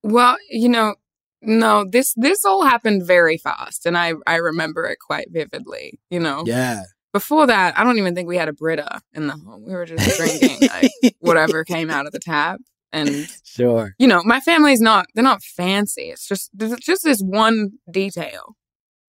Well, 0.03 0.37
you 0.51 0.69
know, 0.69 0.95
no, 1.43 1.85
this 1.89 2.15
this 2.17 2.45
all 2.45 2.65
happened 2.65 3.07
very 3.07 3.37
fast, 3.37 3.87
and 3.87 3.97
I 3.97 4.15
I 4.27 4.37
remember 4.37 4.87
it 4.87 4.99
quite 4.99 5.29
vividly. 5.31 5.99
You 6.11 6.21
know, 6.21 6.43
Yeah. 6.47 6.83
before 7.13 7.47
that, 7.47 7.79
I 7.79 7.85
don't 7.85 7.99
even 7.99 8.15
think 8.15 8.29
we 8.29 8.37
had 8.37 8.49
a 8.49 8.53
Brita 8.53 9.01
in 9.13 9.27
the 9.29 9.35
home. 9.35 9.65
We 9.67 9.73
were 9.73 9.87
just 9.87 10.17
drinking 10.17 10.67
like 10.69 10.91
whatever 11.21 11.65
came 11.65 11.91
out 11.91 12.07
of 12.07 12.13
the 12.13 12.19
tap, 12.19 12.61
and 12.93 13.29
Sure. 13.45 13.95
you 13.99 14.07
know, 14.09 14.23
my 14.25 14.41
family's 14.41 14.81
not 14.81 15.07
they're 15.15 15.23
not 15.25 15.43
fancy. 15.43 16.11
It's 16.11 16.27
just 16.27 16.51
just 16.81 17.03
this 17.05 17.21
one 17.21 17.73
detail. 17.91 18.57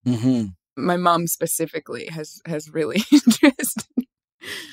hmm 0.04 0.46
My 0.76 0.96
mom 0.96 1.26
specifically 1.26 2.06
has 2.06 2.40
has 2.46 2.70
really 2.70 2.98
just 3.10 3.88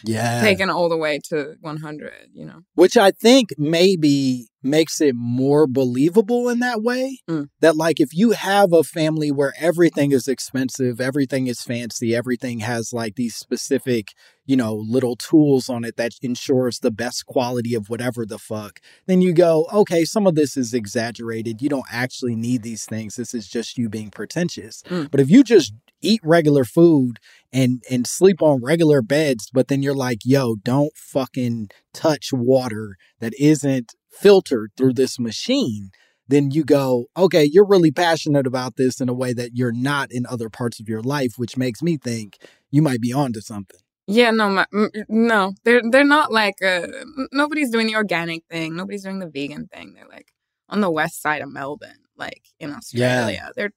Yeah. 0.04 0.42
taken 0.42 0.70
all 0.70 0.90
the 0.90 0.98
way 0.98 1.20
to 1.30 1.56
100, 1.62 2.12
you 2.34 2.46
know. 2.46 2.62
Which 2.76 2.98
I 2.98 3.12
think 3.12 3.50
maybe 3.58 4.48
makes 4.64 5.00
it 5.02 5.16
more 5.16 5.68
believable 5.68 6.50
in 6.50 6.60
that 6.60 6.82
way. 6.82 7.20
Mm. 7.30 7.48
That, 7.62 7.78
like, 7.78 8.00
if 8.00 8.10
you 8.14 8.32
have 8.32 8.74
a 8.74 8.84
family 8.84 9.32
where 9.32 9.54
everything 9.58 10.12
is 10.12 10.28
expensive, 10.28 11.00
everything 11.00 11.48
is 11.48 11.62
fancy, 11.62 12.16
everything 12.16 12.60
has 12.60 12.92
like 12.94 13.16
these 13.16 13.36
specific, 13.36 14.10
you 14.46 14.56
know, 14.56 14.76
little 14.76 15.16
tools 15.16 15.70
on 15.70 15.84
it 15.84 15.98
that 15.98 16.14
ensures 16.22 16.80
the 16.80 16.92
best 16.92 17.26
quality 17.26 17.74
of 17.76 17.90
whatever 17.90 18.26
the 18.26 18.40
fuck, 18.40 18.80
then 19.06 19.22
you 19.22 19.34
go, 19.34 19.68
okay, 19.72 20.06
some 20.06 20.28
of 20.28 20.36
this 20.36 20.58
is 20.58 20.74
exaggerated. 20.74 21.62
You 21.62 21.70
don't 21.70 21.88
actually 21.92 22.36
need 22.36 22.64
these 22.64 22.86
things. 22.86 23.16
This 23.16 23.34
is 23.34 23.48
just 23.48 23.78
you 23.78 23.90
being 23.90 24.10
pretentious. 24.10 24.84
Mm. 24.84 25.10
But 25.12 25.20
if 25.20 25.30
you 25.30 25.44
just 25.44 25.74
eat 26.02 26.22
regular 26.24 26.64
food 26.64 27.20
and 27.52 27.84
and 27.90 28.06
sleep 28.06 28.42
on 28.42 28.64
regular 28.64 29.02
beds, 29.02 29.50
but 29.52 29.68
then 29.68 29.82
you're 29.82 29.96
like, 29.96 30.20
yo, 30.24 30.56
don't 30.56 30.96
fucking 30.96 31.70
touch 31.94 32.30
water 32.34 32.96
that 33.20 33.34
isn't 33.40 33.94
filtered 34.12 34.72
through 34.78 34.94
this 34.94 35.20
machine. 35.20 35.90
Then 36.28 36.52
you 36.52 36.66
go, 36.66 37.06
okay, 37.16 37.48
you're 37.50 37.68
really 37.68 37.92
passionate 37.92 38.46
about 38.46 38.76
this 38.76 39.00
in 39.00 39.08
a 39.08 39.14
way 39.14 39.32
that 39.34 39.52
you're 39.54 39.72
not 39.72 40.12
in 40.12 40.26
other 40.26 40.50
parts 40.50 40.80
of 40.80 40.90
your 40.90 41.02
life, 41.02 41.34
which 41.38 41.56
makes 41.56 41.82
me 41.82 41.98
think 41.98 42.38
you 42.70 42.82
might 42.82 43.00
be 43.00 43.14
onto 43.14 43.40
something. 43.40 43.80
Yeah, 44.08 44.32
no, 44.32 44.50
my, 44.50 44.66
m- 44.74 44.92
no, 45.10 45.54
they're 45.64 45.82
they're 45.90 46.04
not 46.04 46.32
like 46.32 46.56
uh, 46.64 46.88
nobody's 47.32 47.70
doing 47.70 47.88
the 47.88 47.96
organic 47.96 48.44
thing. 48.50 48.76
Nobody's 48.76 49.04
doing 49.04 49.20
the 49.20 49.30
vegan 49.30 49.68
thing. 49.68 49.94
They're 49.94 50.08
like 50.08 50.30
on 50.70 50.82
the 50.82 50.92
west 50.92 51.22
side 51.22 51.42
of 51.42 51.52
Melbourne, 51.52 52.04
like 52.18 52.44
in 52.60 52.72
Australia. 52.74 53.52
They're 53.56 53.66
they're 53.68 53.74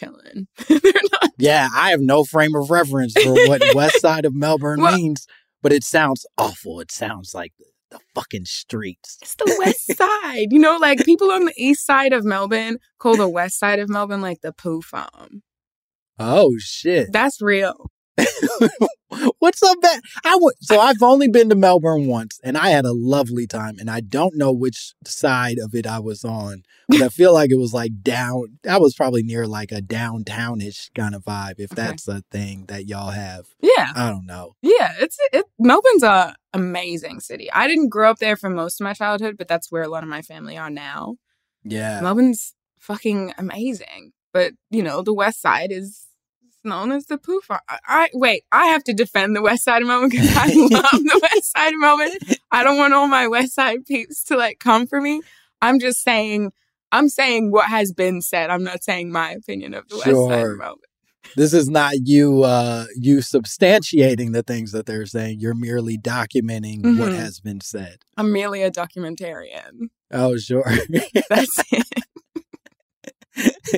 not. 0.70 1.30
Yeah, 1.38 1.68
I 1.74 1.90
have 1.90 2.00
no 2.00 2.24
frame 2.24 2.54
of 2.54 2.70
reference 2.70 3.14
for 3.20 3.32
what 3.48 3.62
west 3.74 4.00
side 4.00 4.24
of 4.24 4.34
Melbourne 4.34 4.80
Well- 4.80 4.96
means, 4.96 5.26
but 5.62 5.72
it 5.72 5.84
sounds 5.84 6.26
awful. 6.38 6.80
It 6.80 6.90
sounds 6.90 7.34
like 7.34 7.52
the, 7.58 7.66
the 7.90 8.00
fucking 8.14 8.44
streets. 8.44 9.18
It's 9.22 9.34
the 9.34 9.56
west 9.58 9.96
side. 9.96 10.48
You 10.52 10.58
know, 10.58 10.76
like 10.78 11.04
people 11.04 11.30
on 11.30 11.44
the 11.44 11.54
east 11.56 11.84
side 11.86 12.12
of 12.12 12.24
Melbourne 12.24 12.78
call 12.98 13.16
the 13.16 13.28
west 13.28 13.58
side 13.58 13.78
of 13.78 13.88
Melbourne 13.88 14.22
like 14.22 14.40
the 14.42 14.52
poo 14.52 14.80
farm. 14.82 15.42
Oh 16.18 16.54
shit. 16.58 17.12
That's 17.12 17.40
real. 17.40 17.90
What's 19.40 19.62
up, 19.62 19.80
bad? 19.80 20.02
I 20.22 20.36
would. 20.38 20.54
So 20.60 20.78
I've 20.78 21.02
only 21.02 21.26
been 21.26 21.48
to 21.48 21.54
Melbourne 21.54 22.06
once, 22.06 22.38
and 22.44 22.58
I 22.58 22.68
had 22.68 22.84
a 22.84 22.92
lovely 22.92 23.46
time. 23.46 23.76
And 23.78 23.90
I 23.90 24.00
don't 24.00 24.36
know 24.36 24.52
which 24.52 24.92
side 25.06 25.56
of 25.58 25.74
it 25.74 25.86
I 25.86 25.98
was 25.98 26.24
on, 26.26 26.62
but 26.88 27.00
I 27.00 27.08
feel 27.20 27.32
like 27.32 27.50
it 27.50 27.56
was 27.56 27.72
like 27.72 28.02
down. 28.02 28.58
I 28.68 28.76
was 28.78 28.94
probably 28.94 29.22
near 29.22 29.46
like 29.46 29.72
a 29.72 29.80
downtownish 29.80 30.90
kind 30.94 31.14
of 31.14 31.24
vibe, 31.24 31.54
if 31.58 31.72
Okay. 31.72 31.82
that's 31.82 32.06
a 32.06 32.22
thing 32.30 32.66
that 32.68 32.86
y'all 32.86 33.12
have. 33.12 33.46
Yeah. 33.62 33.92
I 33.96 34.10
don't 34.10 34.26
know. 34.26 34.56
Yeah, 34.60 34.92
it's 34.98 35.16
it. 35.32 35.46
Melbourne's 35.58 36.02
a 36.02 36.36
amazing 36.52 37.20
city. 37.20 37.50
I 37.50 37.66
didn't 37.66 37.88
grow 37.88 38.10
up 38.10 38.18
there 38.18 38.36
for 38.36 38.50
most 38.50 38.78
of 38.78 38.84
my 38.84 38.92
childhood, 38.92 39.36
but 39.38 39.48
that's 39.48 39.72
where 39.72 39.82
a 39.82 39.88
lot 39.88 40.02
of 40.02 40.10
my 40.10 40.20
family 40.20 40.58
are 40.58 40.68
now. 40.70 41.16
Yeah. 41.64 42.02
Melbourne's 42.02 42.54
fucking 42.78 43.32
amazing, 43.38 44.12
but 44.34 44.52
you 44.70 44.82
know 44.82 45.00
the 45.00 45.14
West 45.14 45.40
Side 45.40 45.72
is 45.72 46.08
known 46.64 46.92
as 46.92 47.06
the 47.06 47.18
poo 47.18 47.40
farm. 47.40 47.60
I, 47.68 47.78
I 47.86 48.08
wait. 48.14 48.44
I 48.52 48.66
have 48.66 48.84
to 48.84 48.92
defend 48.92 49.34
the 49.36 49.42
West 49.42 49.64
Side 49.64 49.82
of 49.82 49.88
Melbourne 49.88 50.08
because 50.10 50.30
I 50.36 50.46
love 50.54 50.90
the 50.92 51.20
West 51.22 51.52
Side 51.52 51.72
of 51.74 51.80
Melbourne. 51.80 52.18
I 52.50 52.62
don't 52.64 52.76
want 52.78 52.94
all 52.94 53.06
my 53.08 53.26
West 53.28 53.54
Side 53.54 53.84
peeps 53.86 54.22
to 54.24 54.36
like 54.36 54.58
come 54.58 54.86
for 54.86 55.00
me. 55.00 55.22
I'm 55.62 55.78
just 55.80 56.02
saying. 56.02 56.52
I'm 56.92 57.08
saying 57.08 57.52
what 57.52 57.66
has 57.68 57.92
been 57.92 58.20
said. 58.20 58.50
I'm 58.50 58.64
not 58.64 58.82
saying 58.82 59.12
my 59.12 59.30
opinion 59.30 59.74
of 59.74 59.88
the 59.88 59.94
West 59.96 60.06
Side 60.06 60.12
Sure. 60.12 60.52
of 60.52 60.58
Melbourne. 60.58 60.78
This 61.36 61.52
is 61.54 61.68
not 61.68 61.92
you. 62.04 62.42
uh 62.42 62.86
You 62.96 63.18
substantiating 63.18 64.32
the 64.32 64.42
things 64.42 64.72
that 64.72 64.86
they're 64.86 65.06
saying. 65.06 65.38
You're 65.38 65.54
merely 65.54 65.96
documenting 65.98 66.98
what 66.98 67.12
Mhm. 67.12 67.16
has 67.16 67.38
been 67.40 67.60
said. 67.60 67.98
I'm 68.16 68.32
merely 68.32 68.62
a 68.62 68.70
documentarian. 68.72 69.90
Oh, 70.10 70.36
sure. 70.38 70.64
That's 71.28 71.62
it. 71.72 71.86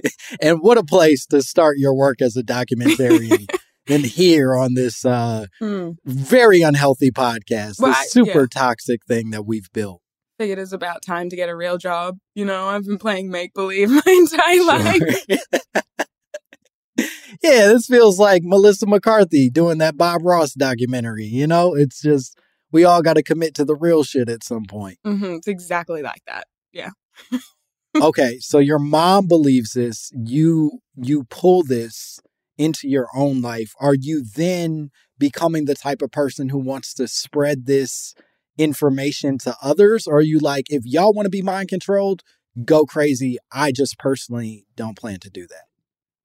and 0.42 0.58
what 0.60 0.78
a 0.78 0.84
place 0.84 1.26
to 1.26 1.42
start 1.42 1.78
your 1.78 1.94
work 1.94 2.20
as 2.22 2.36
a 2.36 2.42
documentarian 2.42 3.46
than 3.86 4.04
here 4.04 4.54
on 4.56 4.74
this 4.74 5.04
uh, 5.04 5.46
Hmm. 5.58 5.90
very 6.04 6.62
unhealthy 6.62 7.10
podcast, 7.10 7.80
Well, 7.80 7.90
this 7.92 7.98
I- 7.98 8.06
super 8.06 8.40
yeah. 8.42 8.46
toxic 8.50 9.04
thing 9.06 9.30
that 9.30 9.44
we've 9.46 9.70
built. 9.72 10.00
I 10.38 10.44
think 10.44 10.58
it's 10.58 10.72
about 10.72 11.02
time 11.02 11.28
to 11.30 11.36
get 11.36 11.48
a 11.48 11.54
real 11.56 11.78
job. 11.78 12.16
You 12.34 12.44
know, 12.44 12.66
I've 12.66 12.84
been 12.84 12.98
playing 12.98 13.30
make 13.30 13.54
believe 13.54 13.90
my 13.90 14.02
entire 14.06 14.64
life. 14.64 15.02
yeah, 17.42 17.66
this 17.68 17.86
feels 17.86 18.18
like 18.18 18.42
Melissa 18.44 18.86
McCarthy 18.86 19.50
doing 19.50 19.78
that 19.78 19.96
Bob 19.96 20.22
Ross 20.24 20.52
documentary. 20.54 21.24
You 21.26 21.46
know, 21.46 21.74
it's 21.74 22.00
just 22.02 22.36
we 22.72 22.84
all 22.84 23.02
got 23.02 23.14
to 23.14 23.22
commit 23.22 23.54
to 23.56 23.64
the 23.64 23.76
real 23.76 24.02
shit 24.04 24.28
at 24.28 24.42
some 24.44 24.64
point. 24.64 24.98
hmm 25.04 25.34
It's 25.34 25.48
exactly 25.48 26.02
like 26.02 26.22
that. 26.26 26.46
Okay, 28.00 28.38
so 28.38 28.58
your 28.58 28.78
mom 28.78 29.26
believes 29.26 29.72
this. 29.72 30.10
You 30.14 30.80
you 30.96 31.24
pull 31.24 31.62
this 31.62 32.20
into 32.58 32.88
your 32.88 33.08
own 33.14 33.40
life. 33.40 33.74
Are 33.80 33.94
you 33.94 34.24
then 34.24 34.90
becoming 35.18 35.64
the 35.64 35.74
type 35.74 36.02
of 36.02 36.10
person 36.10 36.48
who 36.48 36.58
wants 36.58 36.94
to 36.94 37.08
spread 37.08 37.66
this 37.66 38.14
information 38.58 39.38
to 39.38 39.56
others? 39.62 40.06
Or 40.06 40.18
are 40.18 40.22
you 40.22 40.38
like, 40.38 40.66
if 40.70 40.84
y'all 40.84 41.12
want 41.12 41.26
to 41.26 41.30
be 41.30 41.42
mind 41.42 41.68
controlled, 41.68 42.22
go 42.64 42.84
crazy. 42.84 43.38
I 43.50 43.72
just 43.72 43.98
personally 43.98 44.66
don't 44.76 44.98
plan 44.98 45.20
to 45.20 45.30
do 45.30 45.46
that. 45.46 45.64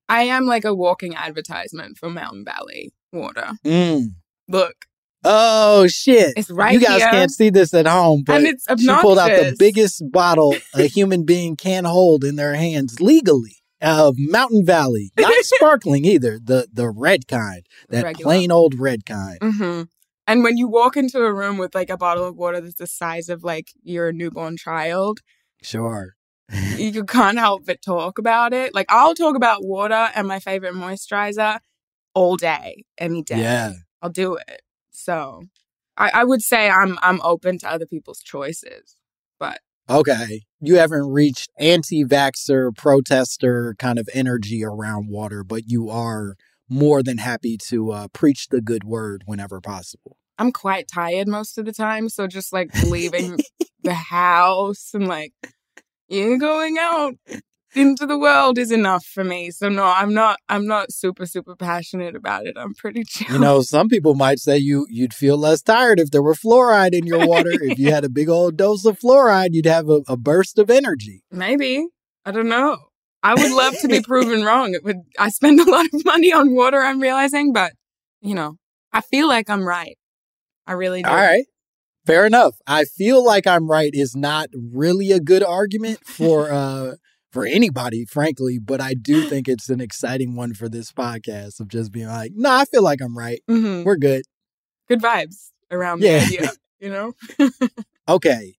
I 0.09 0.23
am 0.23 0.45
like 0.45 0.65
a 0.65 0.73
walking 0.73 1.15
advertisement 1.15 1.97
for 1.97 2.09
Mountain 2.09 2.45
Valley 2.45 2.91
water. 3.11 3.51
Mm. 3.65 4.15
Look, 4.47 4.86
Oh 5.23 5.87
shit! 5.87 6.33
It's 6.37 6.49
right 6.49 6.73
You 6.73 6.79
guys 6.79 7.01
here. 7.01 7.09
can't 7.09 7.31
see 7.31 7.49
this 7.49 7.73
at 7.73 7.87
home, 7.87 8.23
but 8.25 8.37
and 8.37 8.47
it's 8.47 8.65
she 8.79 8.87
pulled 9.01 9.17
out 9.19 9.29
the 9.29 9.55
biggest 9.57 10.03
bottle 10.11 10.55
a 10.73 10.83
human 10.87 11.25
being 11.25 11.55
can 11.55 11.85
hold 11.85 12.23
in 12.23 12.35
their 12.35 12.53
hands 12.55 13.01
legally 13.01 13.57
of 13.81 14.15
Mountain 14.17 14.65
Valley. 14.65 15.11
Not 15.19 15.33
sparkling 15.41 16.05
either. 16.05 16.39
The 16.43 16.67
the 16.71 16.89
red 16.89 17.27
kind. 17.27 17.65
That 17.89 18.03
Regular. 18.03 18.23
plain 18.31 18.51
old 18.51 18.75
red 18.79 19.05
kind. 19.05 19.37
hmm 19.41 19.81
And 20.27 20.43
when 20.43 20.57
you 20.57 20.67
walk 20.67 20.95
into 20.95 21.19
a 21.19 21.33
room 21.33 21.57
with 21.57 21.73
like 21.75 21.89
a 21.89 21.97
bottle 21.97 22.25
of 22.25 22.35
water 22.37 22.61
that's 22.61 22.75
the 22.75 22.87
size 22.87 23.27
of 23.29 23.43
like 23.43 23.69
your 23.83 24.11
newborn 24.11 24.55
child, 24.57 25.19
Sure. 25.63 26.13
you 26.77 27.03
can't 27.03 27.37
help 27.39 27.65
but 27.65 27.81
talk 27.81 28.17
about 28.19 28.53
it. 28.53 28.73
Like 28.73 28.85
I'll 28.89 29.15
talk 29.15 29.35
about 29.35 29.65
water 29.65 30.09
and 30.15 30.27
my 30.27 30.39
favorite 30.39 30.73
moisturizer 30.75 31.59
all 32.13 32.37
day, 32.37 32.85
any 32.97 33.21
day. 33.23 33.39
Yeah. 33.41 33.73
I'll 34.01 34.09
do 34.11 34.35
it. 34.35 34.61
So 34.97 35.43
I, 35.95 36.11
I 36.13 36.23
would 36.23 36.41
say 36.41 36.69
I'm 36.69 36.97
I'm 37.01 37.21
open 37.21 37.59
to 37.59 37.69
other 37.69 37.85
people's 37.85 38.19
choices. 38.19 38.95
But 39.39 39.59
Okay. 39.89 40.41
You 40.59 40.75
haven't 40.77 41.11
reached 41.11 41.49
anti 41.59 42.03
vaxxer 42.03 42.75
protester 42.75 43.75
kind 43.79 43.99
of 43.99 44.09
energy 44.13 44.63
around 44.65 45.09
water, 45.09 45.43
but 45.43 45.63
you 45.67 45.89
are 45.89 46.35
more 46.67 47.01
than 47.01 47.19
happy 47.19 47.57
to 47.69 47.91
uh, 47.91 48.07
preach 48.09 48.47
the 48.49 48.59
good 48.59 48.83
word 48.83 49.23
whenever 49.25 49.61
possible. 49.61 50.17
I'm 50.37 50.51
quite 50.51 50.87
tired 50.93 51.27
most 51.27 51.57
of 51.57 51.65
the 51.65 51.71
time. 51.71 52.09
So 52.09 52.27
just 52.27 52.51
like 52.51 52.69
leaving 52.83 53.39
the 53.83 53.93
house 53.93 54.89
and 54.93 55.07
like 55.07 55.31
you 56.09 56.37
going 56.37 56.77
out 56.79 57.13
into 57.75 58.05
the 58.05 58.17
world 58.17 58.57
is 58.57 58.71
enough 58.71 59.05
for 59.05 59.23
me. 59.23 59.51
So 59.51 59.69
no, 59.69 59.83
I'm 59.83 60.13
not 60.13 60.39
I'm 60.49 60.67
not 60.67 60.91
super, 60.91 61.25
super 61.25 61.55
passionate 61.55 62.15
about 62.15 62.47
it. 62.47 62.57
I'm 62.57 62.73
pretty 62.73 63.03
chill. 63.07 63.33
You 63.33 63.39
know, 63.39 63.61
some 63.61 63.89
people 63.89 64.15
might 64.15 64.39
say 64.39 64.57
you 64.57 64.87
you'd 64.89 65.13
feel 65.13 65.37
less 65.37 65.61
tired 65.61 65.99
if 65.99 66.11
there 66.11 66.23
were 66.23 66.33
fluoride 66.33 66.93
in 66.93 67.05
your 67.05 67.27
water. 67.27 67.51
if 67.51 67.77
you 67.77 67.91
had 67.91 68.05
a 68.05 68.09
big 68.09 68.29
old 68.29 68.57
dose 68.57 68.85
of 68.85 68.99
fluoride, 68.99 69.49
you'd 69.51 69.65
have 69.65 69.89
a, 69.89 70.01
a 70.07 70.17
burst 70.17 70.57
of 70.57 70.69
energy. 70.69 71.23
Maybe. 71.31 71.87
I 72.25 72.31
don't 72.31 72.49
know. 72.49 72.77
I 73.23 73.33
would 73.33 73.51
love 73.51 73.75
to 73.81 73.87
be 73.87 74.01
proven 74.01 74.43
wrong. 74.43 74.73
It 74.73 74.83
would 74.83 75.01
I 75.19 75.29
spend 75.29 75.59
a 75.65 75.69
lot 75.69 75.85
of 75.93 76.05
money 76.05 76.31
on 76.31 76.53
water, 76.53 76.81
I'm 76.81 77.01
realizing, 77.01 77.53
but 77.53 77.73
you 78.21 78.35
know, 78.35 78.57
I 78.93 79.01
feel 79.01 79.27
like 79.27 79.49
I'm 79.49 79.67
right. 79.67 79.97
I 80.65 80.73
really 80.73 81.03
do. 81.03 81.09
All 81.09 81.15
right. 81.15 81.45
Fair 82.05 82.25
enough. 82.25 82.55
I 82.65 82.85
feel 82.85 83.23
like 83.23 83.45
I'm 83.45 83.69
right 83.69 83.91
is 83.93 84.15
not 84.15 84.47
really 84.53 85.11
a 85.11 85.19
good 85.19 85.43
argument 85.43 85.99
for 86.05 86.51
uh 86.51 86.95
for 87.31 87.45
anybody, 87.45 88.05
frankly, 88.05 88.59
but 88.59 88.79
I 88.81 88.93
do 88.93 89.21
think 89.23 89.47
it's 89.47 89.69
an 89.69 89.81
exciting 89.81 90.35
one 90.35 90.53
for 90.53 90.69
this 90.69 90.91
podcast 90.91 91.59
of 91.59 91.67
just 91.67 91.91
being 91.91 92.07
like, 92.07 92.31
no, 92.35 92.51
I 92.51 92.65
feel 92.65 92.83
like 92.83 93.01
I'm 93.01 93.17
right. 93.17 93.41
hmm 93.47 93.83
We're 93.83 93.97
good. 93.97 94.23
Good 94.87 95.01
vibes 95.01 95.51
around 95.71 96.01
Yeah. 96.01 96.19
the 96.19 96.25
idea, 96.39 96.51
you 96.79 96.89
know? 96.89 97.13
Okay. 98.09 98.55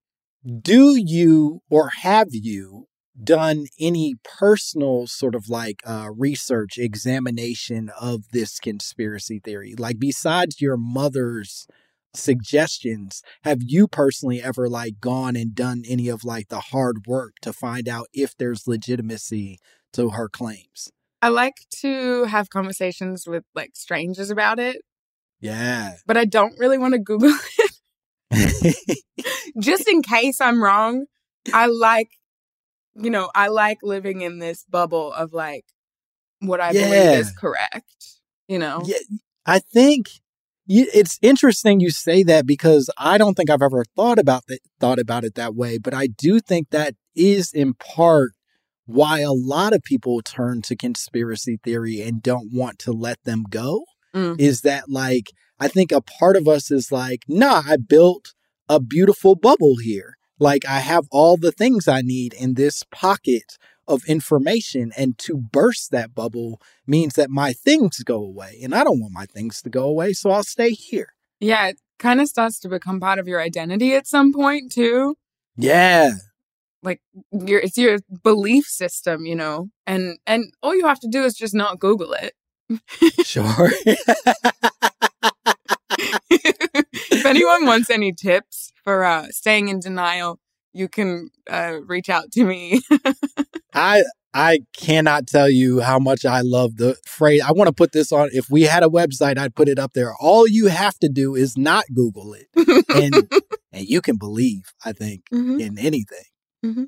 Do 0.63 0.95
you 0.97 1.63
or 1.71 1.89
have 2.03 2.29
you 2.33 2.87
done 3.25 3.65
any 3.81 4.15
personal 4.23 5.07
sort 5.07 5.35
of 5.35 5.49
like 5.49 5.81
uh, 5.87 6.11
research 6.15 6.77
examination 6.77 7.91
of 7.99 8.25
this 8.33 8.59
conspiracy 8.61 9.41
theory? 9.43 9.75
Like, 9.79 9.99
besides 9.99 10.61
your 10.61 10.77
mother's 10.77 11.67
suggestions, 12.15 13.23
have 13.45 13.59
you 13.63 13.87
personally 13.89 14.43
ever 14.43 14.69
like 14.69 15.01
gone 15.01 15.37
and 15.37 15.55
done 15.55 15.83
any 15.89 16.09
of 16.09 16.25
like 16.25 16.49
the 16.49 16.61
hard 16.61 17.07
work 17.07 17.35
to 17.43 17.53
find 17.53 17.89
out 17.89 18.09
if 18.13 18.37
there's 18.37 18.67
legitimacy 18.67 19.59
to 19.93 20.11
her 20.11 20.29
claims? 20.29 20.91
I 21.21 21.29
like 21.29 21.57
to 21.81 22.25
have 22.25 22.51
conversations 22.51 23.27
with 23.27 23.45
like 23.55 23.71
strangers 23.75 24.31
about 24.31 24.61
it 24.61 24.77
Yeah. 25.41 25.97
but 26.07 26.17
I 26.17 26.25
don't 26.25 26.59
really 26.59 26.79
want 26.79 26.93
to 26.95 26.99
Google 27.01 27.33
it 28.31 28.99
just 29.61 29.89
in 29.89 30.03
case 30.17 30.41
I'm 30.41 30.63
wrong. 30.63 31.07
I 31.53 31.67
like, 31.67 32.11
you 32.95 33.11
know, 33.11 33.31
I 33.35 33.49
like 33.49 33.79
living 33.83 34.21
in 34.21 34.39
this 34.39 34.65
bubble 34.69 35.13
of 35.13 35.33
like 35.33 35.65
what 36.41 36.61
I 36.61 36.73
believe 36.73 37.19
is 37.21 37.33
correct. 37.33 38.21
You 38.47 38.59
know, 38.59 38.83
Yeah, 38.85 38.99
I 39.45 39.59
think 39.59 40.09
it's 40.69 41.19
interesting 41.23 41.81
you 41.81 41.91
say 41.91 42.23
that 42.25 42.47
because 42.47 42.91
I 42.99 43.19
don't 43.19 43.35
think 43.35 43.51
I've 43.51 43.63
ever 43.63 43.85
thought 43.97 44.19
about 44.19 44.45
that 44.49 44.61
thought 44.81 44.99
about 44.99 45.25
it 45.25 45.35
that 45.35 45.55
way, 45.55 45.79
but 45.79 45.95
I 45.95 46.07
do 46.07 46.41
think 46.41 46.71
that 46.71 46.95
is 47.17 47.53
in 47.53 47.75
part 47.75 48.33
why 48.87 49.21
a 49.21 49.33
lot 49.33 49.75
of 49.75 49.83
people 49.83 50.21
turn 50.23 50.63
to 50.63 50.77
conspiracy 50.77 51.59
theory 51.63 52.01
and 52.01 52.23
don't 52.23 52.51
want 52.53 52.79
to 52.81 52.93
let 52.93 53.23
them 53.25 53.45
go 53.49 53.85
Mm. 54.15 54.41
is 54.41 54.63
that 54.63 54.85
like 54.89 55.31
I 55.61 55.69
think 55.69 55.93
a 55.93 56.01
part 56.01 56.37
of 56.37 56.49
us 56.49 56.71
is 56.71 56.91
like, 56.91 57.25
nah, 57.29 57.63
I 57.67 57.77
built 57.77 58.33
a 58.69 58.81
beautiful 58.81 59.35
bubble 59.35 59.77
here. 59.83 60.17
Like 60.39 60.65
I 60.67 60.79
have 60.79 61.07
all 61.11 61.37
the 61.37 61.53
things 61.53 61.89
I 61.89 62.01
need 62.01 62.33
in 62.33 62.55
this 62.55 62.85
pocket 62.91 63.59
of 63.89 64.05
information 64.07 64.93
and 64.97 65.19
to 65.19 65.37
burst 65.37 65.91
that 65.91 66.15
bubble 66.15 66.61
means 66.87 67.15
that 67.15 67.31
my 67.31 67.53
things 67.53 67.99
go 68.05 68.17
away 68.23 68.61
and 68.63 68.75
I 68.75 68.85
don't 68.85 69.01
want 69.01 69.13
my 69.13 69.27
things 69.27 69.63
to 69.63 69.71
go 69.71 69.85
away, 69.85 70.13
so 70.13 70.31
I'll 70.31 70.45
stay 70.45 70.71
here. 70.71 71.15
yeah, 71.41 71.69
it 71.69 71.81
kind 71.99 72.21
of 72.21 72.29
starts 72.29 72.61
to 72.61 72.69
become 72.69 73.01
part 73.01 73.19
of 73.19 73.27
your 73.27 73.41
identity 73.41 73.95
at 73.95 74.07
some 74.07 74.33
point 74.33 74.71
too. 74.73 75.17
Yeah. 75.57 76.13
Like 76.83 77.01
your 77.33 77.61
it's 77.61 77.77
your 77.77 77.99
belief 78.23 78.67
system, 78.67 79.27
you 79.27 79.35
know, 79.35 79.71
and 79.87 80.19
and 80.27 80.53
all 80.63 80.77
you 80.77 80.87
have 80.87 81.01
to 81.01 81.09
do 81.09 81.25
is 81.25 81.35
just 81.35 81.55
not 81.55 81.81
Google 81.81 82.13
it. 82.13 82.35
Sure. 83.25 83.71
if 86.31 87.27
anyone 87.27 87.67
wants 87.67 87.91
any 87.91 88.13
tips 88.13 88.73
for 88.85 89.05
uh, 89.05 89.27
staying 89.31 89.69
in 89.69 89.81
denial, 89.81 90.39
you 90.79 90.89
can 90.89 91.31
uh, 91.51 91.79
reach 91.87 92.09
out 92.09 92.31
to 92.33 92.45
me. 92.45 92.81
I 93.75 94.03
I 94.35 94.61
cannot 94.77 95.27
tell 95.27 95.49
you 95.49 95.81
how 95.81 95.99
much 95.99 96.25
I 96.25 96.41
love 96.43 96.77
the 96.77 96.97
phrase. 97.07 97.43
I 97.47 97.53
want 97.53 97.69
to 97.69 97.73
put 97.75 97.93
this 97.93 98.13
on. 98.13 98.29
If 98.33 98.51
we 98.51 98.63
had 98.63 98.83
a 98.83 98.89
website, 98.89 99.39
I'd 99.39 99.55
put 99.55 99.69
it 99.69 99.79
up 99.79 99.93
there. 99.95 100.13
All 100.21 100.47
you 100.47 100.67
have 100.69 100.99
to 100.99 101.09
do 101.09 101.35
is 101.35 101.57
not 101.57 101.85
Google 101.95 102.35
it, 102.35 102.47
and 102.95 103.31
and 103.73 103.87
you 103.89 104.01
can 104.01 104.17
believe. 104.17 104.73
I 104.85 104.93
think 104.93 105.23
Mhm. 105.33 105.61
in 105.61 105.79
anything. 105.79 106.25
Mhm. 106.65 106.87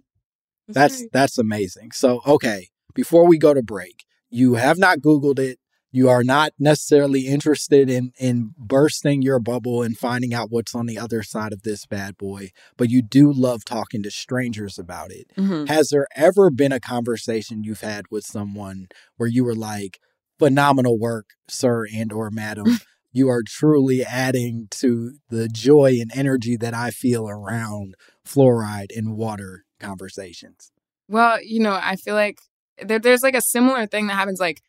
That's 0.68 1.00
right. 1.00 1.10
that's 1.12 1.38
amazing. 1.38 1.90
So 1.92 2.20
okay, 2.26 2.68
before 2.94 3.26
we 3.26 3.38
go 3.38 3.54
to 3.54 3.62
break, 3.62 4.04
you 4.30 4.54
have 4.54 4.78
not 4.78 4.98
Googled 4.98 5.38
it. 5.38 5.58
You 5.92 6.08
are 6.08 6.22
not 6.22 6.52
necessarily 6.58 7.26
interested 7.26 7.90
in 7.90 8.12
in 8.18 8.54
bursting 8.56 9.22
your 9.22 9.40
bubble 9.40 9.82
and 9.82 9.98
finding 9.98 10.32
out 10.32 10.50
what's 10.50 10.74
on 10.74 10.86
the 10.86 10.98
other 10.98 11.22
side 11.22 11.52
of 11.52 11.62
this 11.62 11.84
bad 11.86 12.16
boy, 12.16 12.50
but 12.76 12.90
you 12.90 13.02
do 13.02 13.32
love 13.32 13.64
talking 13.64 14.02
to 14.04 14.10
strangers 14.10 14.78
about 14.78 15.10
it. 15.10 15.26
Mhm. 15.36 15.68
Has 15.68 15.88
there 15.88 16.06
ever 16.14 16.50
been 16.50 16.72
a 16.72 16.80
conversation 16.80 17.64
you've 17.64 17.80
had 17.80 18.04
with 18.10 18.24
someone 18.24 18.86
where 19.16 19.28
you 19.28 19.44
were 19.44 19.54
like, 19.54 19.98
phenomenal 20.40 20.98
work, 20.98 21.26
sir 21.48 21.86
and 21.94 22.12
or 22.12 22.30
madam. 22.30 22.64
you 23.12 23.28
are 23.28 23.42
truly 23.46 24.02
adding 24.04 24.68
to 24.70 25.12
the 25.28 25.48
joy 25.48 25.98
and 26.00 26.10
energy 26.14 26.56
that 26.56 26.72
I 26.72 26.90
feel 26.90 27.28
around 27.28 27.94
fluoride 28.26 28.96
and 28.96 29.16
water 29.16 29.64
conversations. 29.78 30.72
Well, 31.08 31.42
you 31.42 31.60
know, 31.60 31.78
I 31.80 31.96
feel 31.96 32.14
like 32.14 32.38
there, 32.82 32.98
there's 32.98 33.22
like 33.22 33.34
a 33.34 33.42
similar 33.42 33.86
thing 33.86 34.06
that 34.06 34.14
happens, 34.14 34.40
like, 34.40 34.62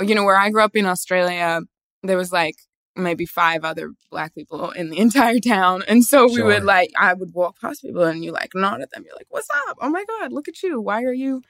you 0.00 0.14
know, 0.14 0.24
where 0.24 0.38
I 0.38 0.50
grew 0.50 0.62
up 0.62 0.76
in 0.76 0.86
Australia, 0.86 1.62
there 2.02 2.16
was 2.16 2.32
like 2.32 2.56
maybe 2.98 3.26
five 3.26 3.64
other 3.64 3.92
black 4.10 4.34
people 4.34 4.70
in 4.70 4.90
the 4.90 4.98
entire 5.00 5.40
town. 5.40 5.82
And 5.88 6.04
so 6.04 6.26
we 6.26 6.42
would 6.42 6.64
like, 6.64 6.90
I 6.98 7.14
would 7.14 7.32
walk 7.32 7.60
past 7.60 7.82
people 7.82 8.04
and 8.04 8.24
you 8.24 8.32
like 8.32 8.54
nod 8.54 8.80
at 8.80 8.90
them. 8.90 9.04
You're 9.06 9.16
like, 9.16 9.28
what's 9.30 9.48
up? 9.68 9.78
Oh 9.80 9.88
my 9.88 10.04
God, 10.04 10.32
look 10.32 10.48
at 10.48 10.62
you. 10.62 10.80
Why 10.80 11.04
are 11.04 11.12
you 11.12 11.42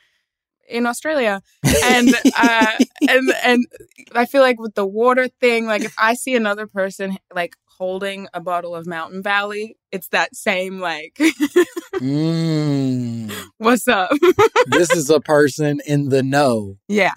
in 0.68 0.86
Australia? 0.86 1.40
And, 1.84 2.14
uh, 2.38 2.72
and, 3.08 3.32
and 3.42 3.66
I 4.14 4.26
feel 4.26 4.42
like 4.42 4.60
with 4.60 4.74
the 4.74 4.86
water 4.86 5.28
thing, 5.28 5.66
like 5.66 5.84
if 5.84 5.94
I 5.98 6.14
see 6.14 6.36
another 6.36 6.66
person 6.66 7.16
like 7.34 7.56
holding 7.78 8.28
a 8.34 8.40
bottle 8.40 8.74
of 8.74 8.86
Mountain 8.86 9.22
Valley, 9.22 9.76
it's 9.92 10.08
that 10.08 10.34
same 10.34 10.80
like, 10.80 11.14
mm, 11.94 13.32
what's 13.58 13.88
up? 13.88 14.10
this 14.66 14.90
is 14.90 15.08
a 15.08 15.20
person 15.20 15.80
in 15.86 16.08
the 16.08 16.22
know. 16.22 16.76
yeah. 16.88 17.14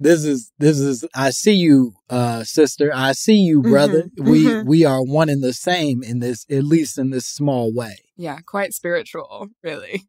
This 0.00 0.24
is 0.24 0.52
this 0.58 0.78
is 0.78 1.04
I 1.14 1.30
see 1.30 1.54
you, 1.54 1.94
uh, 2.10 2.44
sister. 2.44 2.90
I 2.94 3.12
see 3.12 3.36
you, 3.36 3.62
brother. 3.62 4.04
Mhm, 4.18 4.28
We 4.28 4.44
mhm. 4.44 4.66
we 4.66 4.84
are 4.84 5.02
one 5.02 5.28
and 5.28 5.42
the 5.42 5.52
same 5.52 6.02
in 6.02 6.18
this, 6.18 6.44
at 6.50 6.64
least 6.64 6.98
in 6.98 7.10
this 7.10 7.26
small 7.26 7.72
way. 7.72 7.96
Yeah, 8.16 8.38
quite 8.44 8.74
spiritual, 8.74 9.48
really. 9.62 10.02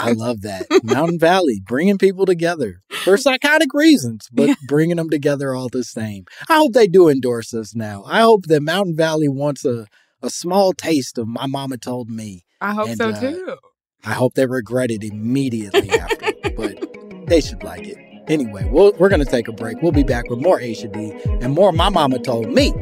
I 0.00 0.12
love 0.16 0.40
that. 0.42 0.66
Mountain 0.82 1.18
Valley, 1.18 1.60
bringing 1.62 1.98
people 1.98 2.24
together 2.24 2.80
for 3.04 3.16
psychotic 3.18 3.74
reasons, 3.74 4.28
but 4.32 4.56
bringing 4.66 4.96
them 4.96 5.10
together 5.10 5.54
all 5.54 5.68
the 5.68 5.84
same. 5.84 6.24
I 6.48 6.56
hope 6.56 6.72
they 6.72 6.86
do 6.86 7.10
endorse 7.10 7.52
us 7.52 7.74
now. 7.74 8.04
I 8.06 8.20
hope 8.20 8.46
that 8.46 8.62
Mountain 8.62 8.96
Valley 8.96 9.28
wants 9.28 9.66
a, 9.66 9.86
a 10.22 10.30
small 10.30 10.72
taste 10.72 11.18
of 11.18 11.28
my 11.28 11.46
mama 11.46 11.76
told 11.76 12.08
me. 12.08 12.46
I 12.62 12.72
hope 12.72 12.88
And, 12.88 12.96
so 12.96 13.10
uh, 13.10 13.20
too. 13.20 13.56
I 14.04 14.14
hope 14.14 14.32
they 14.34 14.46
regret 14.46 14.90
it 14.90 15.04
immediately 15.04 15.90
after, 15.90 16.32
but 16.56 16.78
they 17.26 17.42
should 17.42 17.62
like 17.62 17.86
it. 17.86 18.11
Anyway, 18.28 18.68
we'll, 18.70 18.92
we're 18.98 19.08
going 19.08 19.24
to 19.24 19.30
take 19.30 19.48
a 19.48 19.52
break. 19.52 19.82
We'll 19.82 19.92
be 19.92 20.04
back 20.04 20.30
with 20.30 20.38
more 20.38 20.60
Aisha 20.60 20.92
Dee 20.92 21.12
and 21.44 21.54
more 21.54 21.72
My 21.72 21.88
Mama 21.88 22.18
Told 22.18 22.48
Me. 22.48 22.72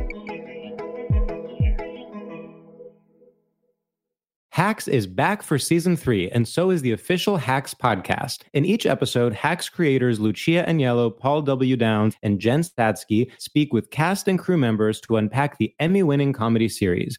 Hacks 4.52 4.88
is 4.88 5.06
back 5.06 5.42
for 5.42 5.58
season 5.58 5.96
three, 5.96 6.28
and 6.30 6.46
so 6.46 6.68
is 6.68 6.82
the 6.82 6.92
official 6.92 7.38
Hacks 7.38 7.72
podcast. 7.72 8.40
In 8.52 8.66
each 8.66 8.84
episode, 8.84 9.32
Hacks 9.32 9.70
creators 9.70 10.20
Lucia 10.20 10.64
Aniello, 10.68 11.16
Paul 11.16 11.40
W. 11.42 11.76
Downs, 11.76 12.16
and 12.22 12.38
Jen 12.38 12.60
Statsky 12.60 13.30
speak 13.38 13.72
with 13.72 13.90
cast 13.90 14.28
and 14.28 14.38
crew 14.38 14.58
members 14.58 15.00
to 15.02 15.16
unpack 15.16 15.56
the 15.56 15.72
Emmy 15.78 16.02
winning 16.02 16.34
comedy 16.34 16.68
series. 16.68 17.18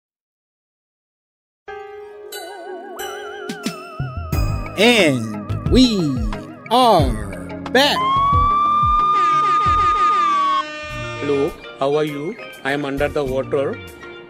And 4.81 5.69
we 5.69 6.17
are 6.71 7.61
back. 7.69 7.99
Hello, 11.19 11.51
how 11.77 11.93
are 11.97 12.03
you? 12.03 12.35
I 12.63 12.71
am 12.71 12.83
under 12.85 13.07
the 13.07 13.23
water. 13.23 13.77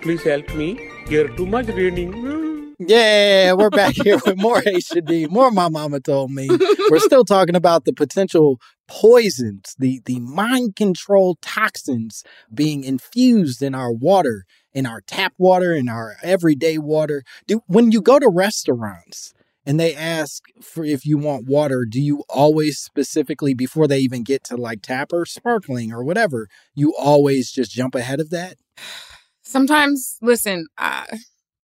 Please 0.02 0.22
help 0.24 0.54
me. 0.54 0.90
Here 1.08 1.30
too 1.30 1.46
much 1.46 1.68
raining. 1.68 2.76
Yeah, 2.80 3.54
we're 3.54 3.70
back 3.70 3.96
here 3.96 4.20
with 4.26 4.36
more 4.36 4.60
HD, 4.60 5.30
more 5.30 5.52
my 5.52 5.70
mama 5.70 6.02
told 6.02 6.32
me. 6.32 6.50
We're 6.90 7.00
still 7.00 7.24
talking 7.24 7.56
about 7.56 7.86
the 7.86 7.94
potential 7.94 8.60
poisons, 8.90 9.74
the 9.80 10.02
the 10.04 10.20
mind 10.20 10.76
control 10.76 11.38
toxins 11.42 12.26
being 12.54 12.84
infused 12.84 13.62
in 13.62 13.74
our 13.74 13.94
water, 13.94 14.44
in 14.74 14.86
our 14.86 15.00
tap 15.00 15.32
water, 15.38 15.74
in 15.74 15.88
our 15.88 16.18
everyday 16.22 16.78
water. 16.78 17.24
Do 17.48 17.64
when 17.68 17.94
you 17.94 18.02
go 18.02 18.20
to 18.20 18.28
restaurants 18.28 19.34
and 19.66 19.80
they 19.80 19.94
ask 19.94 20.44
for 20.62 20.84
if 20.84 21.06
you 21.06 21.18
want 21.18 21.48
water, 21.48 21.86
do 21.86 22.02
you 22.02 22.24
always 22.30 22.80
specifically 22.80 23.54
before 23.54 23.88
they 23.88 24.00
even 24.00 24.24
get 24.24 24.44
to 24.46 24.58
like 24.58 24.82
tap 24.82 25.14
or 25.14 25.26
sparkling 25.26 25.92
or 25.92 26.04
whatever, 26.04 26.48
you 26.74 26.96
always 26.98 27.52
just 27.52 27.72
jump 27.72 27.96
ahead 27.96 28.20
of 28.20 28.30
that? 28.32 28.56
Sometimes, 29.44 30.18
listen, 30.22 30.68
uh, 30.78 31.06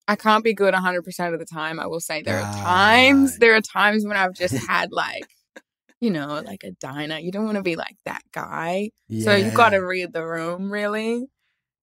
I 0.07 0.15
can't 0.15 0.43
be 0.43 0.53
good 0.53 0.73
100% 0.73 1.33
of 1.33 1.39
the 1.39 1.45
time. 1.45 1.79
I 1.79 1.87
will 1.87 1.99
say 1.99 2.21
there 2.21 2.39
are 2.39 2.53
times, 2.53 3.37
there 3.37 3.55
are 3.55 3.61
times 3.61 4.05
when 4.05 4.17
I've 4.17 4.33
just 4.33 4.55
had 4.67 4.91
like, 4.91 5.23
you 6.01 6.11
know, 6.11 6.41
like 6.45 6.63
a 6.63 6.71
diner. 6.71 7.17
You 7.17 7.31
don't 7.31 7.45
want 7.45 7.57
to 7.57 7.63
be 7.63 7.75
like 7.75 7.95
that 8.05 8.23
guy. 8.33 8.91
So 9.23 9.35
you 9.35 9.51
got 9.51 9.69
to 9.69 9.77
read 9.77 10.11
the 10.13 10.25
room 10.25 10.71
really. 10.71 11.27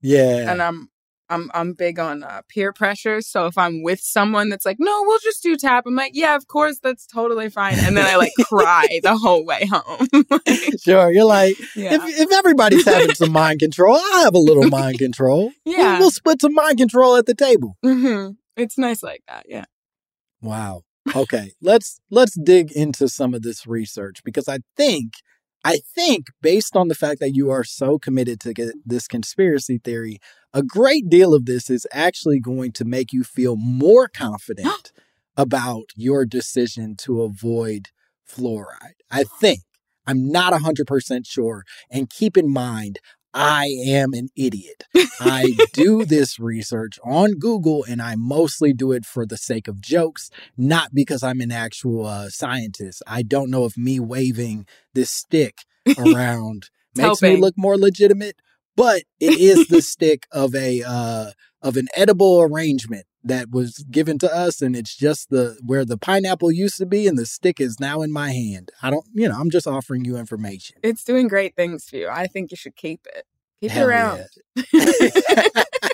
Yeah. 0.03 0.51
And 0.51 0.63
I'm 0.63 0.89
I'm 1.31 1.51
I'm 1.55 1.73
big 1.73 1.99
on 1.99 2.23
uh, 2.23 2.43
peer 2.49 2.73
pressure. 2.73 3.21
So 3.21 3.47
if 3.47 3.57
I'm 3.57 3.83
with 3.83 4.01
someone 4.01 4.49
that's 4.51 4.65
like, 4.67 4.77
"No, 4.79 5.03
we'll 5.07 5.19
just 5.21 5.43
do 5.43 5.57
tap." 5.57 5.85
I'm 5.87 5.95
like, 5.95 6.13
"Yeah, 6.15 6.37
of 6.37 6.47
course, 6.47 6.79
that's 6.83 7.07
totally 7.07 7.49
fine." 7.51 7.79
And 7.79 7.97
then 7.97 8.05
I 8.07 8.17
like 8.17 8.33
cry 8.45 9.01
the 9.03 9.17
whole 9.17 9.45
way 9.45 9.67
home. 9.71 10.07
sure. 10.83 11.11
You're 11.13 11.25
like, 11.25 11.57
Yeah. 11.75 11.95
if, 11.95 12.03
if 12.21 12.33
everybody's 12.33 12.85
having 12.85 13.15
some 13.15 13.33
mind 13.33 13.61
control, 13.61 13.97
I'll 13.97 14.25
have 14.25 14.35
a 14.35 14.39
little 14.39 14.69
mind 14.69 14.99
control. 14.99 15.53
We'll- 15.65 15.77
Yeah. 15.79 15.99
We'll, 15.99 16.11
split 16.11 16.41
some 16.41 16.55
mind 16.55 16.79
control 16.79 17.17
at 17.17 17.27
the 17.27 17.35
table. 17.35 17.77
hmm 17.83 18.31
It's 18.57 18.77
nice 18.79 19.03
like 19.03 19.23
that. 19.29 19.47
Yeah. 19.49 19.65
Wow. 20.43 20.83
Okay. 21.15 21.53
let's 21.61 22.01
let's 22.11 22.35
dig 22.39 22.73
into 22.73 23.09
some 23.09 23.35
of 23.35 23.43
this 23.43 23.67
research 23.67 24.23
because 24.25 24.49
I 24.49 24.59
think 24.77 25.13
I 25.65 25.79
think 25.79 26.27
based 26.43 26.77
on 26.77 26.89
the 26.89 26.95
fact 26.95 27.21
that 27.21 27.35
you 27.35 27.51
are 27.51 27.65
so 27.65 27.99
committed 27.99 28.39
to 28.41 28.53
get 28.53 28.75
this 28.85 29.09
conspiracy 29.09 29.79
theory, 29.83 30.19
a 30.53 30.63
great 30.63 31.09
deal 31.09 31.33
of 31.35 31.47
this 31.47 31.71
is 31.71 31.87
actually 31.91 32.39
going 32.39 32.73
to 32.73 32.85
make 32.85 33.13
you 33.13 33.25
feel 33.25 33.57
more 33.57 34.07
confident 34.15 34.93
about 35.37 35.87
your 35.97 36.27
decision 36.27 36.95
to 36.97 37.23
avoid 37.23 37.89
fluoride. 38.29 39.01
I 39.11 39.25
think. 39.25 39.61
I'm 40.07 40.31
not 40.31 40.53
100% 40.53 41.27
sure. 41.27 41.65
And 41.91 42.11
keep 42.11 42.37
in 42.37 42.53
mind, 42.53 42.99
I 43.35 43.67
am 43.85 44.15
an 44.15 44.29
idiot. 44.37 44.85
I 45.21 45.57
do 45.73 46.05
this 46.07 46.39
research 46.39 46.99
on 47.05 47.33
Google 47.33 47.85
and 47.85 48.01
I 48.01 48.15
mostly 48.15 48.73
do 48.73 48.93
it 48.93 49.05
for 49.05 49.27
the 49.27 49.37
sake 49.37 49.67
of 49.67 49.81
jokes, 49.81 50.31
not 50.57 50.95
because 50.95 51.25
I'm 51.25 51.41
an 51.41 51.51
actual 51.51 52.07
uh, 52.07 52.29
scientist. 52.31 53.03
I 53.07 53.23
don't 53.23 53.51
know 53.51 53.65
if 53.65 53.77
me 53.77 53.99
waving 53.99 54.67
this 54.95 55.11
stick 55.11 55.59
around 55.99 56.71
makes 56.97 57.21
me 57.21 57.37
look 57.37 57.55
more 57.57 57.77
legitimate, 57.77 58.37
but 58.77 59.03
it 59.19 59.39
is 59.41 59.67
the 59.67 59.83
stick 59.83 60.27
of 60.31 60.55
a 60.55 60.83
uh, 60.87 61.33
of 61.61 61.77
an 61.77 61.89
edible 61.97 62.41
arrangement 62.41 63.07
that 63.25 63.51
was 63.51 63.85
given 63.91 64.19
to 64.19 64.33
us 64.33 64.61
and 64.61 64.77
it's 64.77 64.95
just 64.95 65.31
the 65.31 65.59
where 65.65 65.85
the 65.85 65.97
pineapple 65.97 66.53
used 66.53 66.77
to 66.77 66.87
be 66.87 67.09
and 67.09 67.19
the 67.19 67.27
stick 67.27 67.61
is 67.61 67.81
now 67.81 68.03
in 68.03 68.13
my 68.13 68.33
hand. 68.33 68.71
I 68.83 68.91
don't, 68.91 69.07
you 69.13 69.29
know, 69.29 69.39
I'm 69.39 69.51
just 69.51 69.67
offering 69.67 70.05
you 70.05 70.17
information. 70.17 70.77
It's 70.83 71.03
doing 71.03 71.27
great 71.29 71.57
things 71.57 71.89
for 71.89 71.97
you. 71.97 72.09
I 72.09 72.27
think 72.27 72.51
you 72.51 72.57
should 72.57 72.77
keep 72.77 73.07
it. 73.15 73.27
Keep 73.61 73.71
Hell 73.71 73.89
it 73.89 73.93
around. 73.93 74.25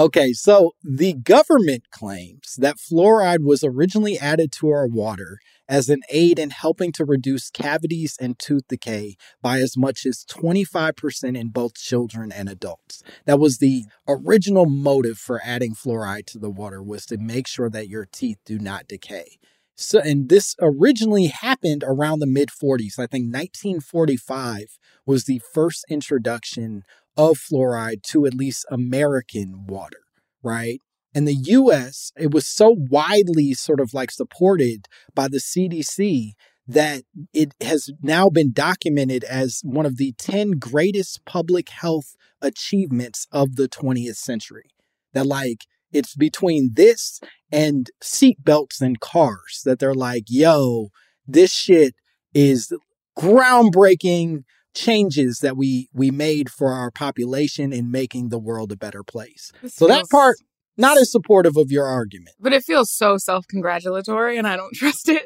Okay, 0.00 0.32
so 0.32 0.72
the 0.82 1.12
government 1.12 1.90
claims 1.90 2.54
that 2.56 2.78
fluoride 2.78 3.44
was 3.44 3.62
originally 3.62 4.18
added 4.18 4.50
to 4.52 4.70
our 4.70 4.86
water 4.86 5.40
as 5.68 5.90
an 5.90 6.00
aid 6.08 6.38
in 6.38 6.48
helping 6.48 6.90
to 6.92 7.04
reduce 7.04 7.50
cavities 7.50 8.16
and 8.18 8.38
tooth 8.38 8.66
decay 8.66 9.16
by 9.42 9.58
as 9.58 9.76
much 9.76 10.06
as 10.06 10.24
25% 10.24 11.36
in 11.36 11.50
both 11.50 11.74
children 11.74 12.32
and 12.32 12.48
adults. 12.48 13.02
That 13.26 13.38
was 13.38 13.58
the 13.58 13.84
original 14.08 14.64
motive 14.64 15.18
for 15.18 15.38
adding 15.44 15.74
fluoride 15.74 16.24
to 16.28 16.38
the 16.38 16.48
water 16.48 16.82
was 16.82 17.04
to 17.06 17.18
make 17.18 17.46
sure 17.46 17.68
that 17.68 17.90
your 17.90 18.06
teeth 18.10 18.38
do 18.46 18.58
not 18.58 18.88
decay. 18.88 19.36
So, 19.76 19.98
and 19.98 20.30
this 20.30 20.56
originally 20.62 21.26
happened 21.26 21.84
around 21.86 22.20
the 22.20 22.26
mid 22.26 22.48
40s. 22.48 22.98
I 22.98 23.06
think 23.06 23.34
1945 23.34 24.78
was 25.04 25.24
the 25.24 25.42
first 25.52 25.84
introduction 25.90 26.84
of 27.20 27.38
fluoride 27.38 28.02
to 28.02 28.24
at 28.24 28.32
least 28.32 28.64
American 28.70 29.66
water, 29.66 30.00
right? 30.42 30.80
In 31.14 31.26
the 31.26 31.34
US, 31.34 32.12
it 32.16 32.32
was 32.32 32.46
so 32.46 32.74
widely 32.78 33.52
sort 33.52 33.78
of 33.78 33.92
like 33.92 34.10
supported 34.10 34.86
by 35.14 35.28
the 35.28 35.36
CDC 35.36 36.30
that 36.66 37.02
it 37.34 37.52
has 37.60 37.90
now 38.00 38.30
been 38.30 38.52
documented 38.52 39.22
as 39.24 39.60
one 39.64 39.84
of 39.84 39.98
the 39.98 40.14
10 40.16 40.52
greatest 40.52 41.26
public 41.26 41.68
health 41.68 42.16
achievements 42.40 43.26
of 43.30 43.56
the 43.56 43.68
20th 43.68 44.16
century. 44.16 44.70
That, 45.12 45.26
like, 45.26 45.66
it's 45.92 46.14
between 46.14 46.70
this 46.74 47.20
and 47.52 47.90
seatbelts 48.02 48.80
and 48.80 48.98
cars 49.00 49.60
that 49.66 49.78
they're 49.78 49.92
like, 49.92 50.24
yo, 50.28 50.88
this 51.26 51.52
shit 51.52 51.94
is 52.32 52.72
groundbreaking 53.18 54.44
changes 54.74 55.40
that 55.40 55.56
we 55.56 55.88
we 55.92 56.10
made 56.10 56.50
for 56.50 56.72
our 56.72 56.90
population 56.90 57.72
in 57.72 57.90
making 57.90 58.28
the 58.28 58.38
world 58.38 58.72
a 58.72 58.76
better 58.76 59.02
place. 59.02 59.52
This 59.62 59.74
So 59.74 59.86
that 59.88 60.08
part 60.10 60.36
not 60.76 60.96
as 60.96 61.10
supportive 61.10 61.56
of 61.56 61.70
your 61.70 61.86
argument. 61.86 62.36
But 62.40 62.52
it 62.52 62.64
feels 62.64 62.90
so 62.92 63.18
self 63.18 63.46
congratulatory 63.48 64.38
and 64.38 64.46
I 64.46 64.56
don't 64.56 64.72
trust 64.74 65.08
it. 65.08 65.22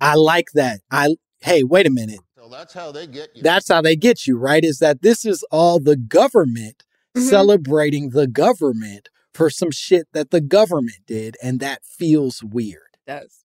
I 0.00 0.14
like 0.14 0.48
that. 0.54 0.80
I 0.90 1.16
hey, 1.40 1.62
wait 1.62 1.86
a 1.86 1.90
minute. 1.90 2.20
So 2.36 2.48
that's 2.48 2.72
how 2.72 2.92
they 2.92 3.06
get 3.06 3.30
you. 3.34 3.42
That's 3.42 3.68
how 3.68 3.82
they 3.82 3.96
get 3.96 4.26
you, 4.26 4.38
right? 4.38 4.64
Is 4.64 4.78
that 4.78 5.02
this 5.02 5.24
is 5.24 5.44
all 5.50 5.80
the 5.80 5.96
government 5.96 6.84
Mhm. 7.16 7.22
celebrating 7.22 8.10
the 8.10 8.26
government 8.26 9.08
for 9.32 9.50
some 9.50 9.70
shit 9.70 10.08
that 10.12 10.30
the 10.30 10.40
government 10.42 10.98
did 11.06 11.36
and 11.42 11.58
that 11.60 11.82
feels 11.84 12.42
weird. 12.42 12.96
It 13.06 13.10
does. 13.10 13.44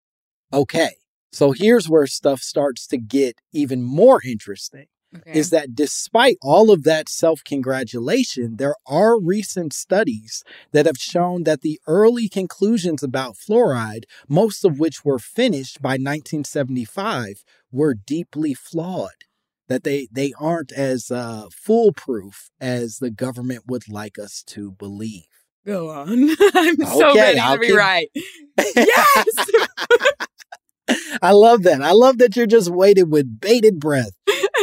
Okay. 0.52 0.92
So 1.34 1.52
here's 1.52 1.90
where 1.90 2.08
stuff 2.08 2.42
starts 2.42 2.86
to 2.88 2.98
get 2.98 3.40
even 3.52 3.82
more 3.82 4.22
interesting. 4.24 4.86
Okay. 5.16 5.40
Is 5.40 5.50
that 5.52 5.76
despite 5.76 6.38
all 6.42 6.72
of 6.72 6.84
that 6.84 7.08
self 7.10 7.44
congratulation, 7.44 8.58
there 8.58 8.76
are 8.88 9.20
recent 9.20 9.74
studies 9.74 10.44
that 10.72 10.86
have 10.86 10.98
shown 10.98 11.44
that 11.44 11.62
the 11.62 11.80
early 11.88 12.30
conclusions 12.30 13.04
about 13.04 13.36
fluoride, 13.36 14.04
most 14.28 14.64
of 14.66 14.80
which 14.80 15.06
were 15.06 15.20
finished 15.20 15.82
by 15.82 15.92
1975, 15.92 17.44
were 17.72 17.94
deeply 17.94 18.54
flawed. 18.54 19.12
That 19.68 19.84
they, 19.84 20.08
they 20.12 20.34
aren't 20.40 20.72
as 20.72 21.10
uh, 21.10 21.46
foolproof 21.52 22.50
as 22.60 22.98
the 22.98 23.12
government 23.12 23.64
would 23.68 23.88
like 23.88 24.20
us 24.20 24.44
to 24.48 24.72
believe. 24.72 25.26
Go 25.66 25.90
on. 25.90 26.30
I'm 26.54 26.76
so 26.78 27.16
ready 27.16 27.40
I'll 27.40 27.56
to 27.56 27.60
be 27.60 27.68
keep- 27.68 27.76
right. 27.78 28.10
yes. 28.76 29.26
I 31.24 31.32
love 31.32 31.64
that. 31.64 31.82
I 31.82 31.92
love 31.92 32.18
that 32.18 32.36
you're 32.36 32.46
just 32.46 32.70
waiting 32.70 33.10
with 33.10 33.40
bated 33.40 33.80
breath 33.80 34.12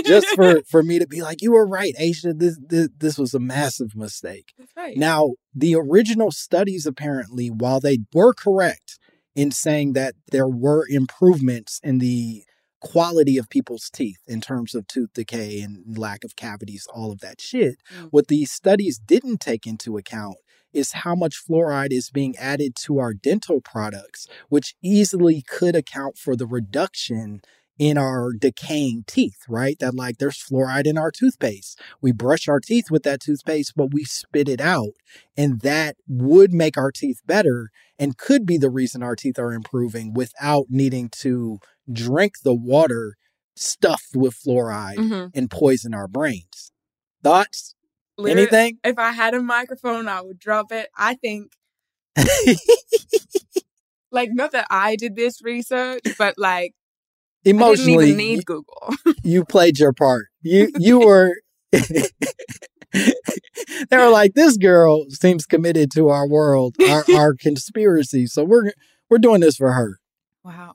just 0.04 0.28
for 0.28 0.60
for 0.68 0.82
me 0.82 0.98
to 0.98 1.06
be 1.06 1.22
like, 1.22 1.40
you 1.40 1.52
were 1.52 1.66
right, 1.66 1.94
Aisha. 2.00 2.38
This 2.38 2.58
this, 2.60 2.88
this 2.98 3.18
was 3.18 3.32
a 3.32 3.40
massive 3.40 3.96
mistake. 3.96 4.52
That's 4.58 4.72
right. 4.76 4.96
Now, 4.96 5.32
the 5.54 5.74
original 5.74 6.30
studies 6.30 6.84
apparently, 6.86 7.48
while 7.48 7.80
they 7.80 7.98
were 8.12 8.34
correct 8.34 8.98
in 9.34 9.50
saying 9.50 9.94
that 9.94 10.14
there 10.32 10.48
were 10.48 10.84
improvements 10.88 11.80
in 11.82 11.98
the 11.98 12.44
quality 12.80 13.38
of 13.38 13.48
people's 13.48 13.90
teeth 13.90 14.20
in 14.26 14.40
terms 14.40 14.74
of 14.74 14.86
tooth 14.86 15.10
decay 15.14 15.60
and 15.60 15.98
lack 15.98 16.24
of 16.24 16.36
cavities, 16.36 16.86
all 16.92 17.12
of 17.12 17.20
that 17.20 17.40
shit. 17.40 17.76
Mm. 17.94 18.08
What 18.10 18.28
these 18.28 18.50
studies 18.50 18.98
didn't 18.98 19.40
take 19.40 19.66
into 19.66 19.96
account 19.96 20.36
is 20.72 20.92
how 20.92 21.14
much 21.14 21.37
fluoride 21.46 21.92
is 21.92 22.11
being 22.11 22.37
added 22.37 22.74
to 22.76 22.98
our 22.98 23.12
dental 23.14 23.61
products, 23.61 24.26
which 24.48 24.74
easily 24.83 25.42
could 25.42 25.74
account 25.76 26.16
for 26.18 26.37
the 26.37 26.46
reduction 26.46 27.40
in 27.78 27.96
our 27.96 28.33
decaying 28.33 29.04
teeth, 29.06 29.38
right? 29.48 29.78
That 29.78 29.94
like 29.94 30.18
there's 30.18 30.37
fluoride 30.37 30.87
in 30.87 30.98
our 30.98 31.11
toothpaste. 31.11 31.80
We 32.02 32.12
brush 32.12 32.46
our 32.46 32.61
teeth 32.61 32.90
with 32.90 33.04
that 33.04 33.20
toothpaste, 33.20 33.72
but 33.74 33.94
we 33.94 34.04
spit 34.04 34.50
it 34.50 34.61
out. 34.61 34.92
And 35.35 35.61
that 35.62 35.96
would 36.06 36.52
make 36.52 36.76
our 36.76 36.92
teeth 36.92 37.22
better 37.26 37.70
and 37.98 38.18
could 38.18 38.44
be 38.44 38.59
the 38.59 38.68
reason 38.68 39.02
our 39.02 39.16
teeth 39.16 39.38
are 39.38 39.54
improving 39.54 40.12
without 40.12 40.66
needing 40.68 41.09
to 41.20 41.59
drink 41.90 42.35
the 42.44 42.54
water 42.54 43.16
stuffed 43.56 44.14
with 44.14 44.35
fluoride 44.35 44.96
Mhm. 44.98 45.30
and 45.35 45.50
poison 45.50 45.94
our 45.94 46.09
brains. 46.09 46.72
Thoughts? 47.22 47.74
Literally, 48.20 48.42
Anything? 48.42 48.78
If 48.85 48.98
I 48.98 49.12
had 49.12 49.35
a 49.35 49.42
microphone, 49.42 50.09
I 50.09 50.20
would 50.20 50.38
drop 50.38 50.72
it. 50.72 50.88
I 50.96 51.14
think, 51.14 51.52
like, 54.12 54.30
not 54.33 54.52
that 54.52 54.66
I 54.70 54.96
did 54.96 55.16
this 55.16 55.42
research, 55.42 56.02
but 56.18 56.35
like, 56.37 56.74
I 57.46 57.50
Emotionally, 57.50 58.06
didn't 58.06 58.20
even 58.20 58.37
need 58.37 58.46
Google. 58.46 58.94
you 59.22 59.44
played 59.44 59.78
your 59.78 59.92
part. 59.92 60.26
You 60.42 60.70
you 60.78 61.00
were 61.00 61.37
they 61.72 61.92
were 63.92 64.11
like, 64.11 64.35
this 64.35 64.56
girl 64.56 65.06
seems 65.09 65.46
committed 65.46 65.90
to 65.92 66.09
our 66.09 66.28
world, 66.28 66.76
our, 66.88 67.04
our 67.14 67.35
conspiracy. 67.35 68.26
So 68.26 68.44
we're 68.44 68.72
we're 69.09 69.18
doing 69.18 69.40
this 69.40 69.56
for 69.56 69.72
her. 69.72 69.98
Wow. 70.44 70.74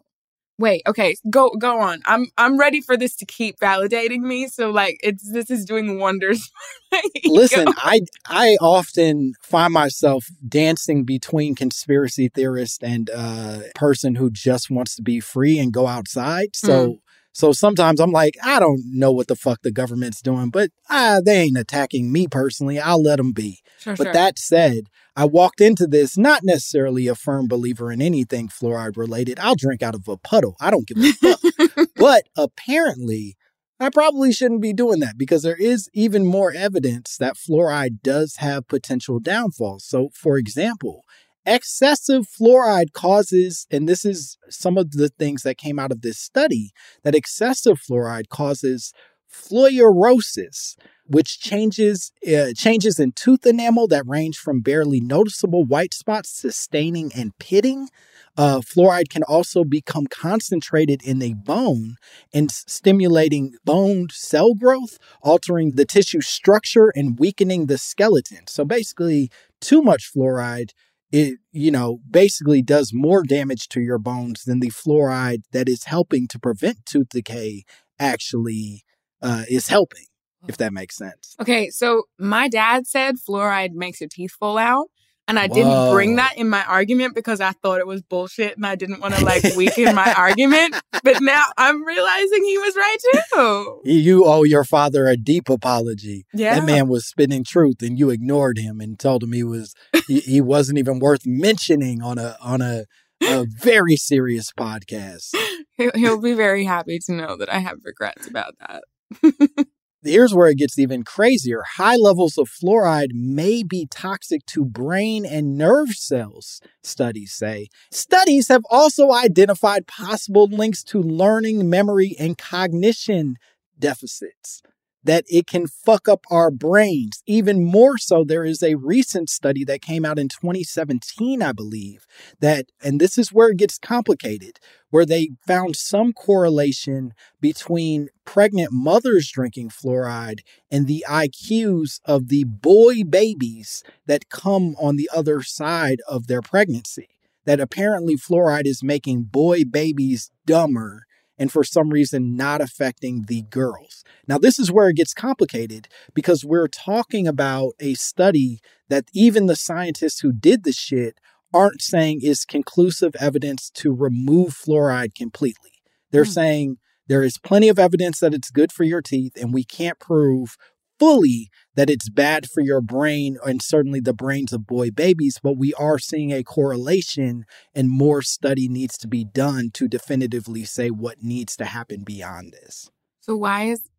Wait, 0.58 0.82
okay, 0.88 1.16
go 1.30 1.50
go 1.50 1.80
on. 1.82 2.02
I'm 2.06 2.28
I'm 2.38 2.58
ready 2.58 2.80
for 2.80 2.96
this 2.96 3.16
to 3.18 3.26
keep 3.26 3.60
validating 3.60 4.22
me. 4.22 4.48
So 4.48 4.70
like 4.70 4.98
it's 5.04 5.30
this 5.32 5.52
is 5.52 5.66
doing 5.66 6.00
wonders. 6.00 6.50
Listen. 7.26 7.68
I 7.78 8.02
I 8.26 8.58
often 8.62 9.34
find 9.42 9.74
myself 9.74 10.28
dancing 10.48 11.04
between 11.04 11.56
conspiracy 11.56 12.30
theorist 12.30 12.84
and 12.84 13.10
uh 13.14 13.60
person 13.76 14.16
who 14.16 14.30
just 14.30 14.70
wants 14.70 14.96
to 14.96 15.02
be 15.02 15.20
free 15.20 15.60
and 15.60 15.74
go 15.74 15.88
outside. 15.88 16.56
So 16.56 17.00
so 17.36 17.52
sometimes 17.52 18.00
I'm 18.00 18.14
like, 18.14 18.38
I 18.42 18.62
don't 18.62 18.82
know 18.86 19.12
what 19.12 19.28
the 19.28 19.36
fuck 19.36 19.62
the 19.62 19.72
government's 19.72 20.22
doing, 20.22 20.52
but 20.52 20.70
ah, 20.90 21.20
they 21.24 21.42
ain't 21.42 21.58
attacking 21.58 22.10
me 22.10 22.28
personally. 22.30 22.80
I'll 22.80 23.04
let 23.04 23.18
them 23.18 23.34
be. 23.34 23.60
Sure, 23.78 23.94
but 23.98 24.06
sure. 24.06 24.14
that 24.14 24.40
said, 24.40 24.86
I 25.18 25.26
walked 25.26 25.60
into 25.60 25.86
this 25.86 26.18
not 26.18 26.44
necessarily 26.44 27.10
a 27.10 27.16
firm 27.16 27.50
believer 27.50 27.92
in 27.92 28.02
anything 28.02 28.48
fluoride 28.48 28.96
related. 28.96 29.38
I'll 29.38 29.56
drink 29.56 29.84
out 29.84 29.96
of 29.96 30.08
a 30.08 30.16
puddle. 30.16 30.56
I 30.62 30.72
don't 30.72 30.88
give 30.88 30.98
a 30.98 31.12
fuck. 31.12 31.90
but 31.98 32.24
apparently, 32.38 33.36
I 33.82 33.90
probably 33.90 34.32
shouldn't 34.32 34.62
be 34.62 34.72
doing 34.72 35.02
that 35.02 35.18
because 35.18 35.44
there 35.44 35.58
is 35.58 35.90
even 35.94 36.26
more 36.26 36.54
evidence 36.54 37.18
that 37.18 37.36
fluoride 37.36 38.02
does 38.02 38.38
have 38.38 38.70
potential 38.70 39.20
downfalls. 39.20 39.84
So, 39.84 40.10
for 40.14 40.38
example, 40.38 41.04
excessive 41.46 42.26
fluoride 42.28 42.94
causes, 42.94 43.68
and 43.72 43.88
this 43.88 44.06
is 44.06 44.38
some 44.50 44.78
of 44.78 44.92
the 44.92 45.10
things 45.10 45.44
that 45.44 45.58
came 45.58 45.80
out 45.80 45.92
of 45.92 46.02
this 46.02 46.20
study, 46.20 46.72
that 47.04 47.16
excessive 47.16 47.80
fluoride 47.80 48.30
causes 48.30 48.94
fluorosis, 49.32 50.76
which 51.08 51.40
changes 51.40 52.12
uh, 52.28 52.52
changes 52.56 53.00
in 53.00 53.12
tooth 53.12 53.46
enamel 53.46 53.88
that 53.88 54.08
range 54.08 54.38
from 54.38 54.62
barely 54.62 55.00
noticeable 55.00 55.64
white 55.64 55.94
spots 55.94 56.42
to 56.42 56.52
staining 56.52 57.12
and 57.16 57.38
pitting. 57.38 57.90
Uh, 58.38 58.60
fluoride 58.60 59.10
can 59.10 59.24
also 59.24 59.64
become 59.64 60.08
concentrated 60.08 61.02
in 61.04 61.20
the 61.20 61.34
bone 61.34 61.96
and 62.34 62.52
stimulating 62.52 63.54
bone 63.64 64.08
cell 64.12 64.54
growth, 64.54 64.98
altering 65.22 65.72
the 65.76 65.86
tissue 65.86 66.22
structure 66.22 66.92
and 66.96 67.18
weakening 67.20 67.68
the 67.68 67.78
skeleton. 67.78 68.46
So 68.48 68.66
basically, 68.66 69.32
too 69.62 69.82
much 69.82 70.12
fluoride, 70.14 70.72
it 71.12 71.38
you 71.52 71.72
know 71.72 72.00
basically 72.10 72.62
does 72.62 72.92
more 72.94 73.24
damage 73.24 73.68
to 73.70 73.82
your 73.82 73.98
bones 73.98 74.44
than 74.44 74.60
the 74.60 74.70
fluoride 74.70 75.44
that 75.52 75.70
is 75.70 75.86
helping 75.86 76.28
to 76.28 76.40
prevent 76.40 76.86
tooth 76.86 77.10
decay 77.10 77.64
actually 78.00 78.84
uh, 79.22 79.44
is 79.50 79.68
helping. 79.68 80.06
If 80.48 80.58
that 80.58 80.74
makes 80.74 80.96
sense. 80.96 81.36
Okay, 81.42 81.72
so 81.72 82.04
my 82.20 82.48
dad 82.48 82.86
said 82.86 83.16
fluoride 83.16 83.72
makes 83.72 84.00
your 84.00 84.10
teeth 84.10 84.34
fall 84.34 84.60
out. 84.60 84.92
And 85.28 85.40
I 85.40 85.48
didn't 85.48 85.92
bring 85.92 86.18
that 86.18 86.38
in 86.38 86.50
my 86.50 86.64
argument 86.66 87.16
because 87.16 87.42
I 87.42 87.52
thought 87.52 87.80
it 87.80 87.88
was 87.88 88.04
bullshit 88.04 88.58
and 88.58 88.66
I 88.66 88.76
didn't 88.76 89.00
want 89.00 89.16
to 89.16 89.26
like 89.26 89.44
weaken 89.56 89.96
my 89.96 90.14
argument. 90.18 90.76
But 91.04 91.22
now 91.22 91.46
I'm 91.58 91.84
realizing 91.84 92.44
he 92.44 92.58
was 92.60 92.76
right 92.76 92.98
too. 93.34 93.82
You 93.86 94.26
owe 94.26 94.44
your 94.44 94.64
father 94.64 95.08
a 95.08 95.18
deep 95.18 95.50
apology. 95.50 96.26
Yeah. 96.34 96.60
That 96.60 96.66
man 96.66 96.88
was 96.88 97.08
spitting 97.08 97.44
truth 97.44 97.82
and 97.82 97.98
you 97.98 98.12
ignored 98.12 98.60
him 98.60 98.80
and 98.80 99.00
told 99.00 99.24
him 99.24 99.32
he 99.32 99.44
was 99.44 99.74
he, 100.08 100.20
he 100.20 100.42
wasn't 100.42 100.78
even 100.78 101.00
worth 101.00 101.26
mentioning 101.26 102.04
on 102.04 102.20
a 102.20 102.38
on 102.40 102.62
a 102.62 102.86
a 103.24 103.46
very 103.46 103.96
serious 103.96 104.52
podcast. 104.52 105.34
He'll, 105.78 105.92
he'll 105.94 106.22
be 106.22 106.34
very 106.34 106.64
happy 106.64 107.00
to 107.00 107.12
know 107.12 107.36
that 107.36 107.54
I 107.54 107.60
have 107.60 107.80
regrets 107.84 108.28
about 108.28 108.54
that. 108.62 108.84
Here's 110.06 110.36
where 110.36 110.48
it 110.48 110.60
gets 110.60 110.78
even 110.78 111.04
crazier. 111.04 111.64
High 111.78 111.96
levels 111.96 112.38
of 112.38 112.48
fluoride 112.50 113.14
may 113.14 113.64
be 113.64 113.88
toxic 113.90 114.46
to 114.48 114.64
brain 114.64 115.26
and 115.26 115.58
nerve 115.58 115.90
cells, 115.90 116.62
studies 116.84 117.34
say. 117.34 117.70
Studies 117.92 118.48
have 118.50 118.62
also 118.70 119.12
identified 119.12 119.88
possible 119.88 120.48
links 120.48 120.84
to 120.86 121.02
learning, 121.02 121.70
memory, 121.70 122.16
and 122.20 122.38
cognition 122.38 123.38
deficits. 123.80 124.62
That 125.06 125.24
it 125.30 125.46
can 125.48 125.68
fuck 125.68 126.10
up 126.10 126.26
our 126.32 126.52
brains. 126.52 127.22
Even 127.28 127.64
more 127.64 127.98
so, 127.98 128.24
there 128.24 128.44
is 128.44 128.62
a 128.64 128.76
recent 128.76 129.30
study 129.30 129.64
that 129.66 129.82
came 129.82 130.04
out 130.04 130.20
in 130.20 130.30
2017, 130.30 131.42
I 131.44 131.52
believe, 131.52 132.06
that, 132.40 132.66
and 132.84 133.00
this 133.00 133.18
is 133.18 133.32
where 133.32 133.50
it 133.50 133.58
gets 133.58 133.78
complicated, 133.78 134.60
where 134.90 135.06
they 135.06 135.30
found 135.46 135.76
some 135.76 136.12
correlation 136.12 137.14
between 137.40 138.10
pregnant 138.26 138.72
mothers 138.72 139.30
drinking 139.32 139.70
fluoride 139.70 140.40
and 140.72 140.88
the 140.88 141.06
IQs 141.08 142.00
of 142.06 142.30
the 142.30 142.44
boy 142.44 143.04
babies 143.04 143.84
that 144.08 144.30
come 144.30 144.76
on 144.82 144.96
the 144.96 145.10
other 145.16 145.44
side 145.44 146.00
of 146.10 146.28
their 146.28 146.42
pregnancy. 146.42 147.10
That 147.46 147.60
apparently 147.60 148.16
fluoride 148.16 148.66
is 148.66 148.82
making 148.82 149.26
boy 149.26 149.66
babies 149.66 150.32
dumber 150.48 151.06
and 151.38 151.52
for 151.52 151.64
some 151.64 151.90
reason 151.90 152.36
not 152.36 152.62
affecting 152.62 153.26
the 153.28 153.44
girls. 153.44 154.04
Now, 154.28 154.38
this 154.38 154.60
is 154.60 154.72
where 154.72 154.90
it 154.90 154.96
gets 154.96 155.14
complicated 155.14 155.88
because 156.14 156.46
we're 156.46 156.68
talking 156.68 157.28
about 157.28 157.74
a 157.80 157.94
study 157.96 158.60
that 158.90 159.06
even 159.14 159.46
the 159.46 159.56
scientists 159.56 160.20
who 160.20 160.32
did 160.32 160.64
the 160.64 160.72
shit 160.72 161.20
aren't 161.54 161.82
saying 161.82 162.22
is 162.22 162.46
conclusive 162.46 163.16
evidence 163.20 163.70
to 163.72 163.94
remove 163.94 164.54
fluoride 164.54 165.16
completely. 165.16 165.72
They're 166.12 166.24
hmm. 166.24 166.32
saying 166.32 166.78
there 167.08 167.24
is 167.24 167.38
plenty 167.38 167.70
of 167.70 167.80
evidence 167.80 168.20
that 168.20 168.34
it's 168.34 168.50
good 168.50 168.72
for 168.72 168.84
your 168.84 169.02
teeth, 169.02 169.34
and 169.40 169.54
we 169.54 169.64
can't 169.64 170.00
prove 170.00 170.58
fully 171.00 171.50
that 171.76 171.90
it's 171.90 172.10
bad 172.10 172.50
for 172.50 172.62
your 172.62 172.82
brain 172.82 173.38
and 173.46 173.62
certainly 173.62 174.00
the 174.00 174.14
brains 174.14 174.54
of 174.54 174.66
boy 174.66 174.92
babies, 174.92 175.40
but 175.42 175.58
we 175.58 175.74
are 175.74 176.00
seeing 176.00 176.32
a 176.32 176.44
correlation, 176.44 177.46
and 177.74 177.90
more 177.90 178.22
study 178.22 178.68
needs 178.68 178.98
to 179.00 179.08
be 179.08 179.26
done 179.26 179.70
to 179.74 179.88
definitively 179.88 180.64
say 180.64 180.90
what 180.90 181.22
needs 181.22 181.56
to 181.58 181.66
happen 181.66 182.04
beyond 182.04 182.54
this. 182.54 182.90
So 183.22 183.36
why 183.36 183.64
is 183.64 183.90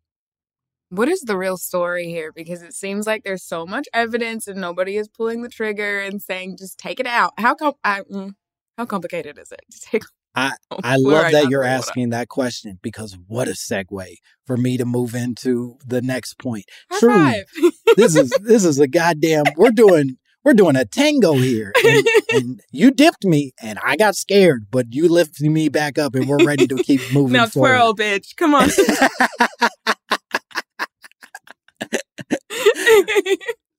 what 0.89 1.09
is 1.09 1.21
the 1.21 1.37
real 1.37 1.57
story 1.57 2.07
here? 2.07 2.31
Because 2.31 2.61
it 2.61 2.73
seems 2.73 3.05
like 3.05 3.23
there's 3.23 3.43
so 3.43 3.65
much 3.65 3.87
evidence 3.93 4.47
and 4.47 4.61
nobody 4.61 4.95
is 4.95 5.09
pulling 5.09 5.41
the 5.41 5.49
trigger 5.49 5.99
and 5.99 6.21
saying 6.21 6.57
just 6.57 6.77
take 6.77 6.99
it 6.99 7.07
out. 7.07 7.33
How 7.37 7.55
com- 7.55 7.73
I, 7.83 8.01
mm, 8.01 8.35
how 8.77 8.85
complicated 8.85 9.37
is 9.37 9.51
it 9.51 9.61
to 9.71 9.79
take? 9.81 10.03
I 10.37 10.51
Oh, 10.71 10.79
I 10.83 10.95
love 10.99 11.31
that 11.31 11.49
you're 11.49 11.63
asking 11.63 12.11
that 12.11 12.29
question 12.29 12.79
because 12.81 13.17
what 13.27 13.47
a 13.47 13.51
segue 13.51 14.15
for 14.45 14.57
me 14.57 14.77
to 14.77 14.85
move 14.85 15.15
into 15.15 15.77
the 15.85 16.01
next 16.01 16.37
point. 16.37 16.65
High 16.91 16.99
Truly, 16.99 17.71
this 17.95 18.15
is 18.15 18.29
this 18.41 18.63
is 18.63 18.79
a 18.79 18.87
goddamn 18.87 19.45
we're 19.55 19.71
doing 19.71 20.17
we're 20.43 20.53
doing 20.53 20.75
a 20.75 20.85
tango 20.85 21.33
here 21.33 21.73
and, 21.83 22.07
and 22.31 22.61
you 22.71 22.91
dipped 22.91 23.25
me 23.25 23.51
and 23.61 23.79
i 23.83 23.97
got 23.97 24.15
scared 24.15 24.67
but 24.71 24.85
you 24.91 25.09
lifted 25.09 25.49
me 25.49 25.67
back 25.67 25.97
up 25.97 26.15
and 26.15 26.29
we're 26.29 26.45
ready 26.45 26.65
to 26.67 26.75
keep 26.83 27.01
moving 27.11 27.33
now 27.33 27.47
forward 27.47 27.69
twirl, 27.69 27.95
bitch. 27.95 28.35
Come 28.37 28.55
on. 28.55 28.69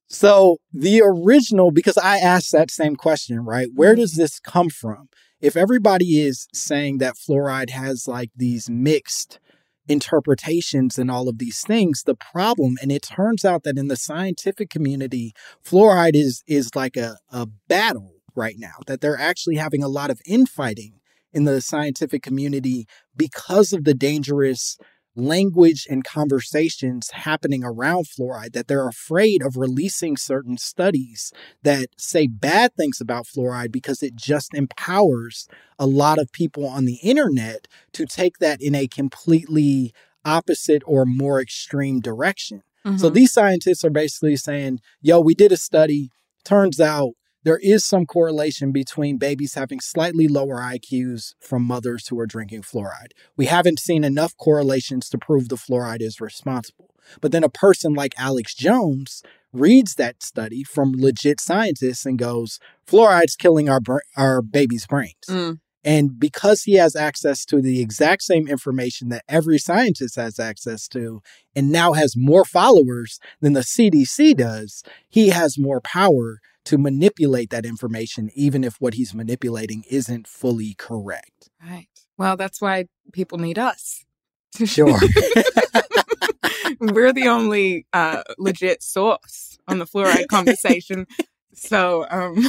so 0.09 0.59
the 0.72 1.00
original 1.02 1.70
because 1.70 1.96
i 1.96 2.18
asked 2.18 2.52
that 2.52 2.70
same 2.70 2.96
question 2.96 3.44
right 3.44 3.68
where 3.74 3.92
mm-hmm. 3.92 4.00
does 4.00 4.14
this 4.14 4.38
come 4.40 4.68
from 4.68 5.09
if 5.41 5.57
everybody 5.57 6.20
is 6.20 6.49
saying 6.53 6.99
that 6.99 7.14
fluoride 7.14 7.70
has 7.70 8.09
like 8.09 8.30
these 8.36 8.68
mixed 8.68 9.39
interpretations 9.89 10.99
and 10.99 11.11
all 11.11 11.28
of 11.28 11.39
these 11.39 11.62
things 11.62 12.03
the 12.03 12.14
problem 12.14 12.76
and 12.82 12.93
it 12.93 13.03
turns 13.03 13.43
out 13.45 13.62
that 13.62 13.78
in 13.78 13.89
the 13.89 13.97
scientific 13.97 14.68
community 14.68 15.32
fluoride 15.64 16.14
is 16.14 16.43
is 16.47 16.74
like 16.74 16.97
a, 16.97 17.16
a 17.30 17.47
battle 17.68 18.14
right 18.34 18.57
now 18.59 18.74
that 18.86 19.01
they're 19.01 19.18
actually 19.18 19.57
having 19.57 19.82
a 19.82 19.89
lot 19.89 20.11
of 20.11 20.20
infighting 20.26 20.93
in 21.32 21.45
the 21.45 21.61
scientific 21.61 22.22
community 22.22 22.86
because 23.16 23.72
of 23.72 23.84
the 23.84 23.95
dangerous 23.95 24.76
language 25.18 25.86
and 25.90 26.04
conversations 26.04 27.10
happening 27.10 27.64
around 27.64 28.06
fluoride 28.06 28.52
that 28.52 28.68
they're 28.68 28.88
afraid 28.88 29.42
of 29.42 29.56
releasing 29.56 30.16
certain 30.16 30.56
studies 30.56 31.32
that 31.62 31.88
say 31.96 32.26
bad 32.26 32.74
things 32.74 33.00
about 33.00 33.26
fluoride 33.26 33.72
because 33.72 34.02
it 34.02 34.14
just 34.14 34.54
empowers 34.54 35.48
a 35.78 35.86
lot 35.86 36.18
of 36.18 36.32
people 36.32 36.66
on 36.66 36.84
the 36.84 36.98
internet 37.02 37.66
to 37.92 38.06
take 38.06 38.38
that 38.38 38.62
in 38.62 38.74
a 38.74 38.86
completely 38.86 39.92
opposite 40.24 40.82
or 40.86 41.04
more 41.04 41.40
extreme 41.40 42.00
direction. 42.00 42.62
So 42.96 43.10
Mhm. 43.10 43.14
these 43.14 43.32
scientists 43.32 43.84
are 43.84 43.90
basically 43.90 44.36
saying, 44.36 44.80
yo, 45.02 45.20
we 45.20 45.34
did 45.34 45.52
a 45.52 45.56
study. 45.56 46.10
Turns 46.44 46.80
out 46.80 47.12
there 47.49 47.59
is 47.62 47.82
some 47.82 48.05
correlation 48.05 48.72
between 48.72 49.16
babies 49.16 49.55
having 49.55 49.80
slightly 49.80 50.28
lower 50.28 50.57
IQs 50.57 51.32
from 51.40 51.62
mothers 51.62 52.07
who 52.07 52.20
are 52.20 52.26
drinking 52.26 52.61
fluoride. 52.61 53.12
We 53.38 53.46
haven't 53.46 53.80
seen 53.80 54.05
enough 54.05 54.36
correlations 54.36 55.09
to 55.09 55.16
prove 55.16 55.49
the 55.49 55.57
fluoride 55.57 56.03
is 56.03 56.20
responsible. 56.20 56.90
But 57.22 57.32
then 57.32 57.42
a 57.42 57.49
person 57.49 57.94
like 57.94 58.12
Alex 58.18 58.55
Jones 58.55 59.22
reads 59.51 59.94
that 59.94 60.22
study 60.22 60.62
from 60.62 60.92
legit 60.94 61.40
scientists 61.40 62.05
and 62.05 62.18
goes, 62.18 62.61
fluoride's 62.86 63.34
killing 63.34 63.70
our, 63.70 63.80
br- 63.80 64.01
our 64.14 64.42
baby's 64.42 64.86
brains. 64.86 65.14
Mm. 65.26 65.61
And 65.82 66.20
because 66.20 66.64
he 66.64 66.74
has 66.74 66.94
access 66.94 67.46
to 67.46 67.62
the 67.62 67.80
exact 67.80 68.24
same 68.24 68.46
information 68.46 69.09
that 69.09 69.24
every 69.26 69.57
scientist 69.57 70.16
has 70.16 70.38
access 70.38 70.86
to, 70.88 71.22
and 71.57 71.72
now 71.72 71.94
has 71.94 72.12
more 72.14 72.44
followers 72.44 73.18
than 73.40 73.55
the 73.55 73.61
CDC 73.61 74.36
does, 74.36 74.82
he 75.09 75.30
has 75.30 75.57
more 75.57 75.80
power 75.80 76.40
to 76.68 76.76
manipulate 76.78 77.48
that 77.50 77.64
information, 77.64 78.30
even 78.34 78.62
if 78.62 78.76
what 78.78 78.94
he's 78.94 79.14
manipulating 79.14 79.84
isn't 79.90 80.26
fully 80.28 80.74
correct. 80.76 81.48
Right. 81.66 81.88
Well, 82.18 82.36
that's 82.36 82.60
why 82.60 82.86
people 83.12 83.38
need 83.38 83.58
us. 83.58 84.04
Sure. 84.64 84.98
We're 86.80 87.12
the 87.14 87.28
only 87.28 87.86
uh, 87.94 88.22
legit 88.38 88.82
source 88.82 89.58
on 89.66 89.78
the 89.78 89.86
fluoride 89.86 90.28
conversation. 90.28 91.06
So, 91.54 92.06
um, 92.10 92.36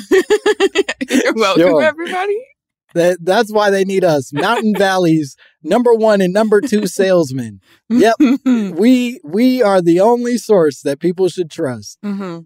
you're 1.09 1.33
welcome, 1.33 1.61
Sure. 1.63 1.81
everybody. 1.83 2.45
That, 2.93 3.19
that's 3.21 3.51
why 3.53 3.69
they 3.69 3.85
need 3.85 4.03
us. 4.03 4.33
Mountain 4.33 4.75
Valley's 4.75 5.35
number 5.63 5.93
one 5.93 6.19
and 6.21 6.33
number 6.33 6.59
two 6.59 6.87
salesmen. 6.87 7.61
Yep. 7.89 8.15
we 8.75 9.19
we 9.23 9.61
are 9.63 9.81
the 9.81 9.99
only 10.01 10.37
source 10.37 10.81
that 10.81 10.99
people 10.99 11.29
should 11.29 11.49
trust. 11.49 11.97
hmm 12.03 12.39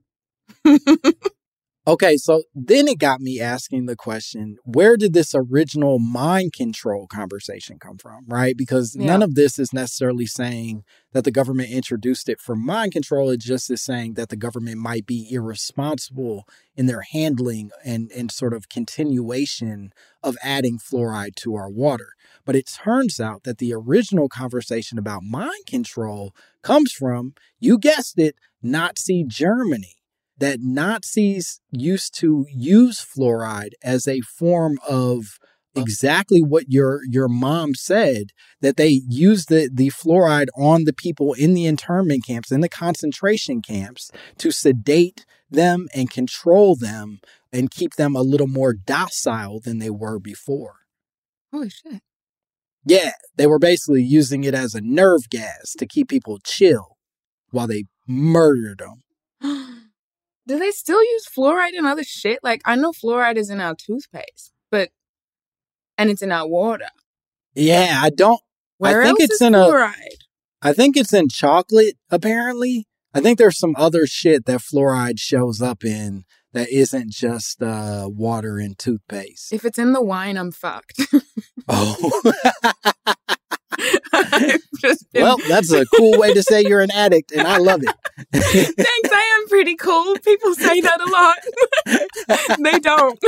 Okay, 1.85 2.15
so 2.15 2.43
then 2.55 2.87
it 2.87 2.97
got 2.97 3.19
me 3.19 3.41
asking 3.41 3.87
the 3.87 3.95
question 3.97 4.55
where 4.63 4.95
did 4.95 5.11
this 5.11 5.35
original 5.35 5.99
mind 5.99 6.53
control 6.53 7.07
conversation 7.07 7.77
come 7.77 7.97
from, 7.97 8.23
right? 8.25 8.55
Because 8.55 8.95
none 8.95 9.21
of 9.21 9.35
this 9.35 9.59
is 9.59 9.73
necessarily 9.73 10.25
saying 10.25 10.85
that 11.11 11.25
the 11.25 11.31
government 11.31 11.71
introduced 11.71 12.29
it 12.29 12.39
for 12.39 12.55
mind 12.55 12.93
control. 12.93 13.29
It 13.29 13.41
just 13.41 13.69
is 13.69 13.81
saying 13.81 14.13
that 14.13 14.29
the 14.29 14.37
government 14.37 14.77
might 14.77 15.05
be 15.05 15.27
irresponsible 15.29 16.47
in 16.77 16.85
their 16.85 17.01
handling 17.01 17.71
and, 17.83 18.09
and 18.15 18.31
sort 18.31 18.53
of 18.53 18.69
continuation 18.69 19.91
of 20.23 20.37
adding 20.41 20.79
fluoride 20.79 21.35
to 21.35 21.55
our 21.55 21.69
water. 21.69 22.13
But 22.45 22.55
it 22.55 22.71
turns 22.73 23.19
out 23.19 23.43
that 23.43 23.57
the 23.57 23.73
original 23.73 24.29
conversation 24.29 24.97
about 24.97 25.23
mind 25.23 25.65
control 25.67 26.33
comes 26.61 26.93
from, 26.93 27.33
you 27.59 27.77
guessed 27.77 28.17
it, 28.17 28.35
Nazi 28.61 29.25
Germany 29.27 29.97
that 30.37 30.59
Nazis 30.61 31.61
used 31.71 32.17
to 32.19 32.45
use 32.49 33.05
fluoride 33.05 33.73
as 33.83 34.07
a 34.07 34.21
form 34.21 34.77
of 34.87 35.37
exactly 35.75 36.41
what 36.41 36.65
your 36.67 37.01
your 37.09 37.27
mom 37.27 37.73
said 37.73 38.27
that 38.61 38.77
they 38.77 39.01
used 39.07 39.49
the 39.49 39.69
the 39.73 39.89
fluoride 39.89 40.47
on 40.55 40.83
the 40.83 40.93
people 40.93 41.33
in 41.33 41.53
the 41.53 41.65
internment 41.65 42.23
camps 42.25 42.51
in 42.51 42.61
the 42.61 42.69
concentration 42.69 43.61
camps 43.61 44.11
to 44.37 44.51
sedate 44.51 45.25
them 45.49 45.87
and 45.93 46.11
control 46.11 46.75
them 46.75 47.19
and 47.51 47.71
keep 47.71 47.93
them 47.95 48.15
a 48.15 48.21
little 48.21 48.47
more 48.47 48.73
docile 48.73 49.59
than 49.59 49.77
they 49.77 49.89
were 49.89 50.19
before. 50.19 50.75
Holy 51.51 51.69
shit. 51.69 52.01
Yeah, 52.85 53.11
they 53.35 53.47
were 53.47 53.59
basically 53.59 54.03
using 54.03 54.43
it 54.43 54.55
as 54.55 54.73
a 54.73 54.81
nerve 54.81 55.29
gas 55.29 55.73
to 55.77 55.85
keep 55.85 56.09
people 56.09 56.39
chill 56.43 56.97
while 57.51 57.67
they 57.67 57.85
murdered 58.07 58.81
them. 59.41 59.79
Do 60.45 60.59
they 60.59 60.71
still 60.71 61.01
use 61.01 61.25
fluoride 61.27 61.73
in 61.73 61.85
other 61.85 62.03
shit? 62.03 62.39
Like, 62.43 62.61
I 62.65 62.75
know 62.75 62.91
fluoride 62.91 63.37
is 63.37 63.49
in 63.49 63.61
our 63.61 63.75
toothpaste, 63.75 64.51
but, 64.69 64.89
and 65.97 66.09
it's 66.09 66.21
in 66.21 66.31
our 66.31 66.47
water. 66.47 66.89
Yeah, 67.55 67.99
I 68.01 68.09
don't 68.09 68.41
Where 68.77 69.01
I 69.01 69.05
think 69.05 69.21
else 69.21 69.29
it's 69.29 69.33
is 69.35 69.41
in 69.41 69.55
a 69.55 69.59
fluoride? 69.59 70.17
I 70.61 70.73
think 70.73 70.97
it's 70.97 71.13
in 71.13 71.29
chocolate, 71.29 71.97
apparently. 72.09 72.87
I 73.13 73.21
think 73.21 73.37
there's 73.37 73.59
some 73.59 73.75
other 73.77 74.07
shit 74.07 74.45
that 74.45 74.61
fluoride 74.61 75.19
shows 75.19 75.61
up 75.61 75.85
in 75.85 76.23
that 76.51 76.69
isn't 76.69 77.11
just 77.11 77.61
uh, 77.61 78.09
water 78.11 78.57
and 78.57 78.77
toothpaste. 78.77 79.53
If 79.53 79.65
it's 79.65 79.77
in 79.77 79.93
the 79.93 80.01
wine, 80.01 80.37
I'm 80.37 80.51
fucked. 80.51 81.01
Oh, 81.67 81.95
I've 81.95 82.23
just 82.23 82.23
been, 82.23 83.32
well, 85.13 85.37
that's 85.47 85.71
a 85.71 85.85
cool 85.97 86.17
way 86.19 86.33
to 86.33 86.43
say 86.43 86.61
you're 86.65 86.81
an 86.81 86.91
addict, 86.91 87.31
and 87.31 87.47
I 87.47 87.57
love 87.57 87.81
it. 87.83 87.95
Thanks, 88.33 89.09
I 89.11 89.39
am 89.41 89.47
pretty 89.49 89.75
cool. 89.75 90.15
People 90.19 90.53
say 90.55 90.81
that 90.81 91.01
a 91.01 91.09
lot. 91.09 92.57
they 92.59 92.79
don't. 92.79 93.19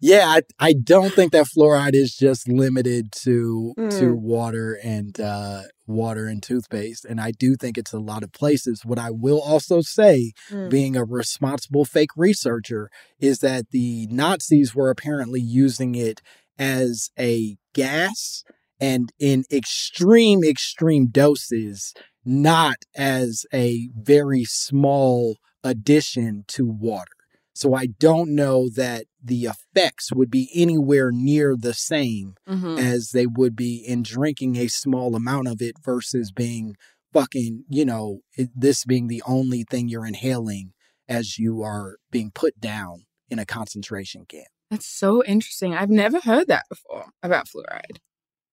yeah, 0.00 0.26
I, 0.28 0.42
I 0.58 0.72
don't 0.72 1.12
think 1.12 1.32
that 1.32 1.46
fluoride 1.46 1.94
is 1.94 2.14
just 2.16 2.48
limited 2.48 3.12
to 3.24 3.74
to 3.76 4.14
Mm. 4.14 4.20
water 4.20 4.78
and 4.82 5.18
uh, 5.20 5.62
water 5.86 6.26
and 6.26 6.42
toothpaste, 6.42 7.04
and 7.04 7.20
I 7.20 7.32
do 7.32 7.56
think 7.56 7.76
it's 7.76 7.92
a 7.92 7.98
lot 7.98 8.22
of 8.22 8.32
places. 8.32 8.84
What 8.84 8.98
I 8.98 9.10
will 9.10 9.40
also 9.40 9.80
say, 9.80 10.32
Mm. 10.50 10.70
being 10.70 10.96
a 10.96 11.04
responsible 11.04 11.84
fake 11.84 12.10
researcher, 12.16 12.90
is 13.18 13.40
that 13.40 13.70
the 13.70 14.06
Nazis 14.10 14.74
were 14.74 14.88
apparently 14.90 15.40
using 15.40 15.94
it 15.96 16.20
as 16.60 17.10
a 17.18 17.56
gas 17.74 18.44
and 18.78 19.10
in 19.18 19.44
extreme 19.50 20.44
extreme 20.44 21.06
doses, 21.06 21.92
not 22.24 22.76
as 22.94 23.44
a 23.52 23.88
very 23.96 24.44
small 24.44 25.36
addition 25.64 26.44
to 26.48 26.66
water. 26.66 27.10
So 27.52 27.74
I 27.74 27.86
don't 27.86 28.34
know 28.34 28.68
that 28.70 29.06
the 29.22 29.46
effects 29.46 30.12
would 30.12 30.30
be 30.30 30.48
anywhere 30.54 31.10
near 31.12 31.56
the 31.56 31.74
same 31.74 32.34
Mhm. 32.48 32.78
as 32.78 33.10
they 33.10 33.26
would 33.26 33.56
be 33.56 33.76
in 33.76 34.02
drinking 34.02 34.56
a 34.56 34.68
small 34.68 35.14
amount 35.16 35.48
of 35.48 35.60
it 35.60 35.74
versus 35.82 36.30
being 36.32 36.76
fucking, 37.12 37.64
you 37.68 37.84
know, 37.84 38.20
it, 38.36 38.48
this 38.54 38.84
being 38.84 39.08
the 39.08 39.22
only 39.26 39.64
thing 39.68 39.88
you're 39.88 40.06
inhaling 40.06 40.72
as 41.08 41.38
you 41.38 41.60
are 41.62 41.96
being 42.10 42.30
put 42.30 42.60
down 42.60 43.04
in 43.28 43.38
a 43.38 43.44
concentration 43.44 44.24
camp. 44.26 44.46
That's 44.70 44.86
so 44.86 45.24
interesting. 45.24 45.74
I've 45.74 45.90
never 45.90 46.20
heard 46.20 46.46
that 46.48 46.64
before 46.68 47.06
about 47.22 47.48
fluoride. 47.48 47.98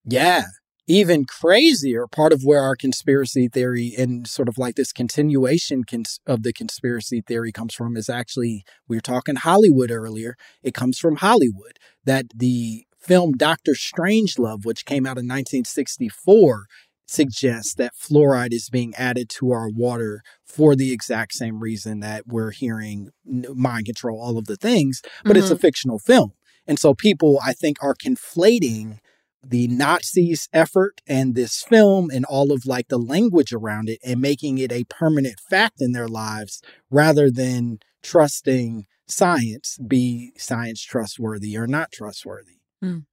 Yeah. 0.04 0.46
Even 0.88 1.26
crazier, 1.26 2.08
part 2.08 2.32
of 2.32 2.44
where 2.44 2.62
our 2.62 2.76
conspiracy 2.76 3.50
theory 3.50 3.94
and 3.98 4.26
sort 4.26 4.48
of 4.48 4.58
like 4.58 4.76
this 4.76 4.94
continuation 4.94 5.84
cons- 5.84 6.20
of 6.26 6.44
the 6.44 6.54
conspiracy 6.54 7.22
theory 7.22 7.52
comes 7.52 7.74
from 7.74 7.98
is 7.98 8.10
actually, 8.10 8.64
we 8.88 8.96
were 8.98 9.02
talking 9.02 9.36
Hollywood 9.36 9.92
earlier. 9.92 10.36
It 10.64 10.74
comes 10.74 10.98
from 10.98 11.18
Hollywood 11.18 11.78
that 12.06 12.28
the 12.34 12.86
film 12.98 13.34
Doctor 13.34 13.74
Strangelove, 13.74 14.66
which 14.66 14.86
came 14.86 15.06
out 15.06 15.18
in 15.18 15.28
1964, 15.28 16.66
suggests 17.08 17.74
that 17.76 17.94
fluoride 17.96 18.54
is 18.54 18.70
being 18.70 18.94
added 18.96 19.30
to 19.30 19.52
our 19.52 19.70
water 19.70 20.22
for 20.46 20.76
the 20.76 20.92
exact 20.92 21.34
same 21.34 21.60
reason 21.62 22.00
that 22.02 22.28
we're 22.28 22.52
hearing 22.52 23.10
mind 23.26 23.86
control, 23.86 24.20
all 24.22 24.38
of 24.38 24.46
the 24.46 24.58
things, 24.58 25.02
but 25.24 25.38
it's 25.38 25.50
a 25.50 25.56
Mhm. 25.56 25.62
fictional 25.62 26.00
film. 26.00 26.34
And 26.68 26.78
so 26.78 26.94
people, 26.94 27.40
I 27.44 27.54
think, 27.54 27.78
are 27.82 27.96
conflating 27.96 29.00
the 29.46 29.68
Nazis' 29.70 30.50
effort 30.52 31.00
and 31.08 31.34
this 31.36 31.64
film 31.64 32.10
and 32.12 32.26
all 32.26 32.52
of 32.52 32.66
like 32.66 32.90
the 32.90 32.98
language 32.98 33.54
around 33.54 33.88
it 33.88 34.00
and 34.04 34.20
making 34.20 34.58
it 34.58 34.72
a 34.74 34.84
permanent 34.86 35.40
fact 35.50 35.80
in 35.80 35.94
their 35.94 36.08
lives 36.10 36.62
rather 36.92 37.32
than 37.32 37.80
trusting 38.04 38.86
science, 39.08 39.78
be 39.88 40.34
science 40.38 40.82
trustworthy 40.84 41.56
or 41.58 41.68
not 41.68 41.92
trustworthy. 41.92 42.60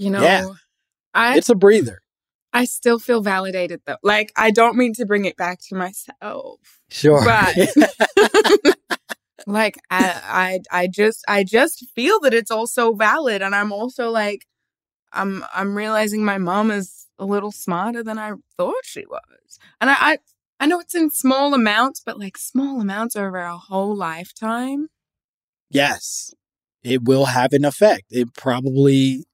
You 0.00 0.10
know, 0.10 0.22
Yeah. 0.22 0.46
I 1.14 1.36
It's 1.38 1.48
a 1.48 1.54
breather. 1.56 2.02
I 2.52 2.64
still 2.64 2.98
feel 2.98 3.20
validated 3.20 3.82
though. 3.86 3.96
Like 4.02 4.32
I 4.36 4.50
don't 4.50 4.76
mean 4.76 4.94
to 4.94 5.06
bring 5.06 5.24
it 5.24 5.36
back 5.36 5.60
to 5.68 5.74
myself. 5.74 6.60
Sure. 6.90 7.24
But 7.24 7.56
like 9.46 9.78
I 9.90 10.60
I 10.70 10.82
I 10.82 10.86
just 10.86 11.24
I 11.28 11.44
just 11.44 11.86
feel 11.94 12.20
that 12.20 12.34
it's 12.34 12.50
also 12.50 12.94
valid 12.94 13.42
and 13.42 13.54
I'm 13.54 13.72
also 13.72 14.10
like 14.10 14.46
I'm 15.12 15.44
I'm 15.54 15.76
realizing 15.76 16.24
my 16.24 16.38
mom 16.38 16.70
is 16.70 17.06
a 17.18 17.24
little 17.24 17.52
smarter 17.52 18.02
than 18.02 18.18
I 18.18 18.32
thought 18.56 18.84
she 18.84 19.04
was. 19.06 19.58
And 19.80 19.90
I 19.90 19.96
I, 19.98 20.18
I 20.60 20.66
know 20.66 20.80
it's 20.80 20.94
in 20.94 21.10
small 21.10 21.54
amounts, 21.54 22.02
but 22.04 22.18
like 22.18 22.36
small 22.36 22.80
amounts 22.80 23.16
over 23.16 23.38
a 23.38 23.56
whole 23.56 23.94
lifetime. 23.96 24.88
Yes, 25.70 26.34
it 26.82 27.04
will 27.04 27.26
have 27.26 27.52
an 27.52 27.64
effect. 27.64 28.04
It 28.10 28.34
probably, 28.34 29.24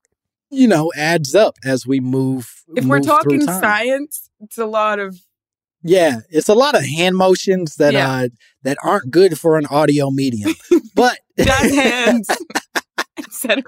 you 0.55 0.67
know, 0.69 0.93
adds 0.97 1.35
up 1.35 1.55
as 1.65 1.87
we 1.87 2.01
move. 2.01 2.51
If 2.77 2.85
we're 2.85 3.01
talking 3.01 3.43
science, 3.43 4.31
it's 4.41 4.59
a 4.59 4.67
lot 4.67 4.99
of 4.99 5.19
Yeah, 5.83 6.21
it's 6.31 6.49
a 6.49 6.55
lot 6.55 6.75
of 6.75 6.85
hand 6.85 7.17
motions 7.17 7.77
that 7.77 7.93
Yeah. 7.93 8.11
uh 8.11 8.29
that 8.63 8.79
aren't 8.83 9.11
good 9.11 9.39
for 9.39 9.59
an 9.59 9.67
audio 9.67 10.11
medium. 10.11 10.55
but 10.95 11.19
hands, 11.39 12.29
etc. 13.19 13.63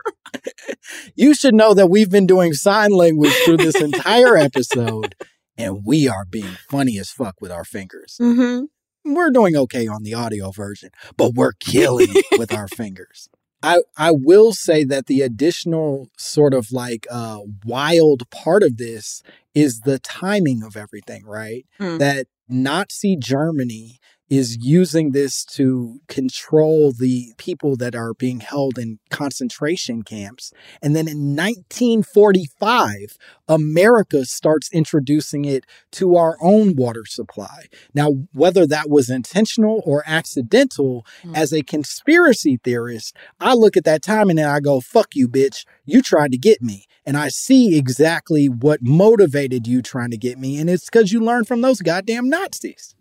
you 1.15 1.35
should 1.35 1.55
know 1.55 1.75
that 1.75 1.89
we've 1.89 2.11
been 2.11 2.27
doing 2.27 2.53
sign 2.55 2.91
language 2.93 3.33
through 3.45 3.59
this 3.59 3.81
entire 3.81 4.37
episode 4.49 5.15
and 5.59 5.85
we 5.85 6.09
are 6.09 6.25
being 6.25 6.57
funny 6.71 6.99
as 6.99 7.11
fuck 7.11 7.41
with 7.41 7.51
our 7.51 7.65
fingers. 7.65 8.17
hmm 8.19 8.65
We're 9.05 9.31
doing 9.31 9.57
okay 9.57 9.87
on 9.87 10.03
the 10.03 10.15
audio 10.15 10.51
version, 10.51 10.91
but 11.17 11.35
we're 11.35 11.53
killing 11.53 12.13
with 12.39 12.53
our 12.53 12.69
fingers. 12.69 13.29
I, 13.67 13.81
I 13.97 14.13
will 14.13 14.53
say 14.53 14.85
that 14.85 15.07
the 15.07 15.23
additional 15.23 16.09
sort 16.17 16.55
of 16.55 16.71
like 16.71 17.05
uh, 17.11 17.41
wild 17.65 18.31
part 18.31 18.63
of 18.63 18.77
this 18.77 19.23
is 19.55 19.81
the 19.81 19.99
timing 19.99 20.63
of 20.63 20.77
everything, 20.77 21.27
right? 21.27 21.67
Mm. 21.81 21.99
That 21.99 22.29
Nazi 22.49 23.17
Germany 23.17 23.99
is 24.29 24.57
using 24.61 25.13
this 25.13 25.45
to 25.45 26.01
control 26.09 26.93
the 26.93 27.33
people 27.37 27.77
that 27.77 27.95
are 27.95 28.13
being 28.15 28.41
held 28.41 28.77
in 28.79 28.99
concentration 29.09 30.03
camps. 30.03 30.53
And 30.83 30.97
then 30.97 31.07
in 31.07 31.37
1945, 31.37 33.17
America 33.49 34.25
starts 34.25 34.69
introducing 34.73 35.45
it 35.45 35.65
to 35.93 36.17
our 36.17 36.37
own 36.41 36.75
water 36.75 37.05
supply. 37.07 37.67
Now, 37.95 38.11
whether 38.33 38.67
that 38.67 38.91
was 38.91 39.09
intentional 39.09 39.81
or 39.87 40.03
accidental, 40.07 41.07
Mm. 41.23 41.37
as 41.37 41.53
a 41.53 41.63
conspiracy 41.63 42.59
theorist, 42.63 43.15
I 43.41 43.55
look 43.55 43.77
at 43.77 43.85
that 43.85 44.03
time 44.03 44.29
and 44.29 44.39
then 44.39 44.49
I 44.49 44.59
go, 44.61 44.81
fuck 44.81 45.15
you, 45.15 45.29
bitch. 45.29 45.65
You 45.85 46.03
tried 46.03 46.33
to 46.33 46.39
get 46.39 46.61
me. 46.61 46.87
And 47.05 47.17
I 47.17 47.29
see 47.29 47.77
exactly 47.77 48.47
what 48.49 48.81
motivated 48.83 49.69
you 49.69 49.81
trying 49.83 50.11
to 50.11 50.17
get 50.17 50.39
me. 50.39 50.59
And 50.59 50.69
it's 50.69 50.87
because 50.87 51.13
you 51.13 51.21
learned 51.21 51.47
from 51.47 51.61
those 51.61 51.81
goddamn 51.81 52.29
Nazis. 52.29 52.96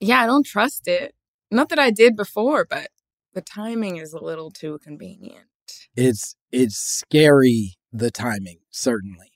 Yeah, 0.00 0.22
I 0.22 0.26
don't 0.26 0.46
trust 0.46 0.88
it. 0.88 1.14
Not 1.50 1.68
that 1.70 1.78
I 1.78 1.90
did 1.90 2.16
before, 2.16 2.66
but 2.68 2.88
the 3.34 3.40
timing 3.40 3.96
is 3.96 4.12
a 4.12 4.22
little 4.22 4.50
too 4.50 4.78
convenient. 4.82 5.46
It's 5.96 6.36
it's 6.52 6.76
scary 6.76 7.74
the 7.92 8.10
timing, 8.10 8.58
certainly. 8.70 9.32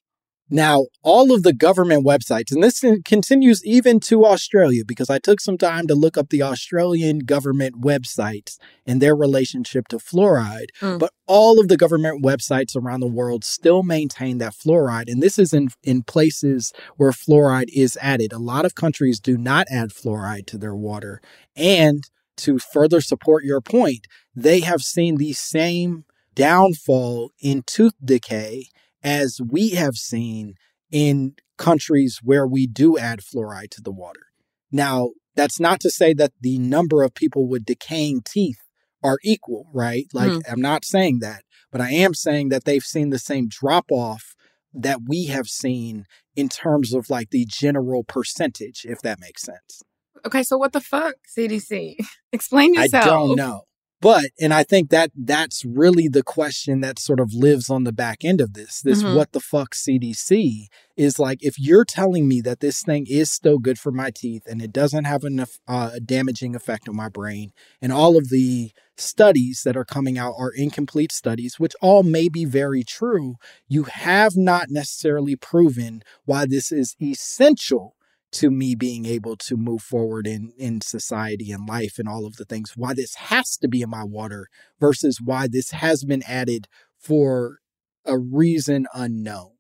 Now, 0.52 0.86
all 1.02 1.32
of 1.32 1.44
the 1.44 1.52
government 1.52 2.04
websites, 2.04 2.50
and 2.50 2.62
this 2.62 2.84
continues 3.04 3.64
even 3.64 4.00
to 4.00 4.26
Australia, 4.26 4.84
because 4.84 5.08
I 5.08 5.18
took 5.18 5.40
some 5.40 5.56
time 5.56 5.86
to 5.86 5.94
look 5.94 6.18
up 6.18 6.30
the 6.30 6.42
Australian 6.42 7.20
government 7.20 7.80
websites 7.80 8.58
and 8.84 9.00
their 9.00 9.14
relationship 9.14 9.86
to 9.88 9.98
fluoride. 9.98 10.70
Mm. 10.80 10.98
But 10.98 11.12
all 11.28 11.60
of 11.60 11.68
the 11.68 11.76
government 11.76 12.24
websites 12.24 12.74
around 12.74 12.98
the 12.98 13.06
world 13.06 13.44
still 13.44 13.84
maintain 13.84 14.38
that 14.38 14.54
fluoride, 14.54 15.08
and 15.08 15.22
this 15.22 15.38
is 15.38 15.52
in, 15.52 15.68
in 15.84 16.02
places 16.02 16.72
where 16.96 17.12
fluoride 17.12 17.68
is 17.72 17.96
added. 18.02 18.32
A 18.32 18.38
lot 18.38 18.64
of 18.64 18.74
countries 18.74 19.20
do 19.20 19.38
not 19.38 19.68
add 19.70 19.90
fluoride 19.90 20.46
to 20.46 20.58
their 20.58 20.74
water. 20.74 21.20
And 21.54 22.02
to 22.38 22.58
further 22.58 23.00
support 23.00 23.44
your 23.44 23.60
point, 23.60 24.06
they 24.34 24.60
have 24.60 24.82
seen 24.82 25.16
the 25.16 25.32
same 25.32 26.04
downfall 26.34 27.30
in 27.40 27.62
tooth 27.66 27.94
decay 28.04 28.64
as 29.02 29.40
we 29.46 29.70
have 29.70 29.94
seen 29.96 30.54
in 30.90 31.34
countries 31.56 32.20
where 32.22 32.46
we 32.46 32.66
do 32.66 32.98
add 32.98 33.20
fluoride 33.20 33.70
to 33.70 33.82
the 33.82 33.92
water. 33.92 34.26
Now, 34.72 35.10
that's 35.36 35.60
not 35.60 35.80
to 35.80 35.90
say 35.90 36.12
that 36.14 36.32
the 36.40 36.58
number 36.58 37.02
of 37.02 37.14
people 37.14 37.46
with 37.48 37.64
decaying 37.64 38.22
teeth 38.24 38.58
are 39.02 39.18
equal, 39.22 39.66
right? 39.72 40.06
Like, 40.12 40.32
Hmm. 40.32 40.38
I'm 40.48 40.60
not 40.60 40.84
saying 40.84 41.20
that, 41.20 41.42
but 41.70 41.80
I 41.80 41.90
am 41.92 42.14
saying 42.14 42.48
that 42.50 42.64
they've 42.64 42.82
seen 42.82 43.10
the 43.10 43.18
same 43.18 43.48
drop 43.48 43.86
off 43.90 44.34
that 44.72 45.00
we 45.08 45.26
have 45.26 45.46
seen 45.48 46.06
in 46.36 46.48
terms 46.48 46.92
of 46.94 47.10
like 47.10 47.30
the 47.30 47.46
general 47.48 48.04
percentage, 48.04 48.84
if 48.84 49.00
that 49.02 49.20
makes 49.20 49.42
sense. 49.42 49.82
Okay, 50.24 50.42
so 50.42 50.58
what 50.58 50.72
the 50.72 50.80
fuck, 50.80 51.14
CDC? 51.36 51.96
Explain 52.32 52.74
yourself. 52.74 53.04
I 53.04 53.08
don't 53.08 53.36
know. 53.36 53.62
But 54.00 54.30
and 54.40 54.54
I 54.54 54.62
think 54.64 54.88
that 54.90 55.10
that's 55.14 55.62
really 55.64 56.08
the 56.08 56.22
question 56.22 56.80
that 56.80 56.98
sort 56.98 57.20
of 57.20 57.34
lives 57.34 57.68
on 57.68 57.84
the 57.84 57.92
back 57.92 58.24
end 58.24 58.40
of 58.40 58.54
this. 58.54 58.80
This 58.80 59.02
Mhm. 59.02 59.14
what 59.14 59.32
the 59.32 59.40
fuck 59.40 59.74
CDC 59.74 60.68
is 60.96 61.18
like 61.18 61.38
if 61.42 61.58
you're 61.58 61.84
telling 61.84 62.26
me 62.26 62.40
that 62.40 62.60
this 62.60 62.82
thing 62.82 63.06
is 63.06 63.30
still 63.30 63.58
good 63.58 63.78
for 63.78 63.92
my 63.92 64.10
teeth 64.10 64.42
and 64.46 64.62
it 64.62 64.72
doesn't 64.72 65.04
have 65.04 65.22
enough 65.24 65.58
uh, 65.68 65.98
damaging 66.04 66.54
effect 66.54 66.88
on 66.88 66.96
my 66.96 67.08
brain 67.10 67.52
and 67.82 67.92
all 67.92 68.16
of 68.16 68.30
the 68.30 68.72
studies 68.96 69.62
that 69.64 69.76
are 69.76 69.84
coming 69.84 70.18
out 70.18 70.34
are 70.36 70.50
incomplete 70.50 71.12
studies 71.12 71.58
which 71.58 71.74
all 71.82 72.02
may 72.02 72.28
be 72.28 72.44
very 72.46 72.82
true, 72.82 73.34
you 73.68 73.84
have 73.84 74.36
not 74.36 74.70
necessarily 74.70 75.36
proven 75.36 76.02
why 76.24 76.46
this 76.46 76.72
is 76.72 76.96
essential 77.02 77.94
to 78.32 78.50
me 78.50 78.74
being 78.74 79.06
able 79.06 79.36
to 79.36 79.56
move 79.56 79.82
forward 79.82 80.26
in 80.26 80.52
in 80.56 80.80
society 80.80 81.50
and 81.50 81.66
life 81.68 81.98
and 81.98 82.08
all 82.08 82.26
of 82.26 82.36
the 82.36 82.44
things 82.44 82.72
why 82.76 82.94
this 82.94 83.14
has 83.14 83.56
to 83.56 83.68
be 83.68 83.82
in 83.82 83.90
my 83.90 84.04
water 84.04 84.48
versus 84.78 85.20
why 85.22 85.48
this 85.48 85.70
has 85.72 86.04
been 86.04 86.22
added 86.26 86.68
for 86.98 87.58
a 88.04 88.18
reason 88.18 88.86
unknown 88.94 89.52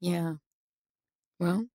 Yeah. 0.00 0.34
Well, 1.38 1.66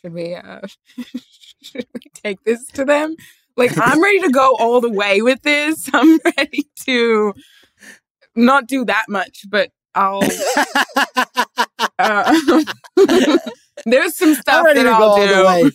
should 0.00 0.14
we 0.14 0.34
uh 0.34 0.60
should 1.62 1.86
we 1.94 2.00
take 2.14 2.42
this 2.44 2.64
to 2.68 2.84
them? 2.84 3.16
Like 3.56 3.72
I'm 3.78 4.02
ready 4.02 4.20
to 4.20 4.30
go 4.30 4.56
all 4.58 4.80
the 4.80 4.92
way 4.92 5.20
with 5.22 5.42
this. 5.42 5.90
I'm 5.92 6.18
ready 6.36 6.68
to 6.86 7.34
not 8.34 8.66
do 8.66 8.84
that 8.84 9.06
much, 9.08 9.44
but 9.48 9.70
I'll 9.94 10.22
uh, 11.98 12.38
there's 13.86 14.16
some 14.16 14.34
stuff 14.34 14.56
i'm 14.58 14.64
ready 14.64 14.82
that 14.82 14.90
to 14.90 14.90
I'll 14.90 14.98
go 15.00 15.06
all 15.06 15.26
the 15.26 15.44
way. 15.64 15.70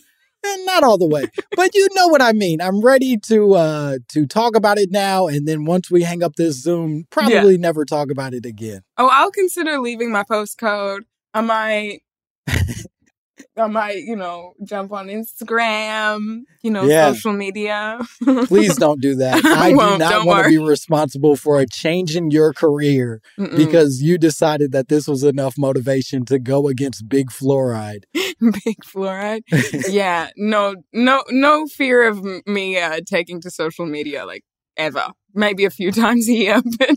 Eh, 0.46 0.56
not 0.64 0.84
all 0.84 0.98
the 0.98 1.06
way 1.06 1.24
but 1.56 1.74
you 1.74 1.88
know 1.94 2.08
what 2.08 2.20
i 2.20 2.32
mean. 2.32 2.60
I'm 2.60 2.80
ready 2.82 3.16
to 3.28 3.54
uh 3.54 3.98
to 4.08 4.26
talk 4.26 4.54
about 4.56 4.78
it 4.78 4.90
now 4.90 5.26
and 5.26 5.48
then 5.48 5.64
once 5.64 5.90
we 5.90 6.02
hang 6.02 6.22
up 6.22 6.36
this 6.36 6.60
zoom 6.60 7.06
probably 7.10 7.56
never 7.58 7.84
talk 7.84 8.10
about 8.10 8.34
it 8.34 8.44
again. 8.44 8.82
Oh, 8.98 9.08
I'll 9.10 9.30
consider 9.30 9.78
leaving 9.78 10.12
my 10.12 10.22
postcode. 10.22 11.02
I 11.32 11.40
might 11.40 12.02
I 13.56 13.66
might, 13.66 13.98
you 13.98 14.16
know, 14.16 14.52
jump 14.64 14.92
on 14.92 15.08
Instagram, 15.08 16.42
you 16.62 16.70
know, 16.70 16.84
Yeah. 16.84 17.12
social 17.12 17.32
media. 17.32 17.98
please 18.46 18.76
don't 18.76 19.00
do 19.00 19.14
that 19.16 19.44
I 19.44 19.50
i 19.66 19.70
do 19.70 19.76
won't, 19.76 20.26
want 20.26 20.44
to 20.44 20.50
be 20.50 20.58
responsible 20.58 21.36
for 21.36 21.60
a 21.60 21.66
change 21.66 22.16
in 22.16 22.30
your 22.30 22.52
career 22.52 23.20
Mm-mm. 23.38 23.56
because 23.56 24.02
you 24.02 24.18
decided 24.18 24.72
that 24.72 24.88
this 24.88 25.06
was 25.08 25.22
enough 25.24 25.56
motivation 25.58 26.24
to 26.26 26.38
go 26.38 26.68
against 26.68 27.08
big 27.08 27.30
fluoride 27.30 28.04
big 28.14 28.78
fluoride. 28.84 29.42
yeah, 29.88 30.28
no, 30.36 30.74
no, 30.92 31.22
no 31.30 31.66
fear 31.66 32.06
of 32.08 32.24
me 32.46 32.78
uh, 32.78 33.00
taking 33.06 33.40
to 33.40 33.50
social 33.50 33.86
media 33.86 34.24
like 34.26 34.44
ever. 34.76 35.06
Maybe 35.36 35.64
a 35.64 35.70
few 35.70 35.90
times 35.92 36.28
a 36.28 36.32
year, 36.32 36.62
but 36.78 36.90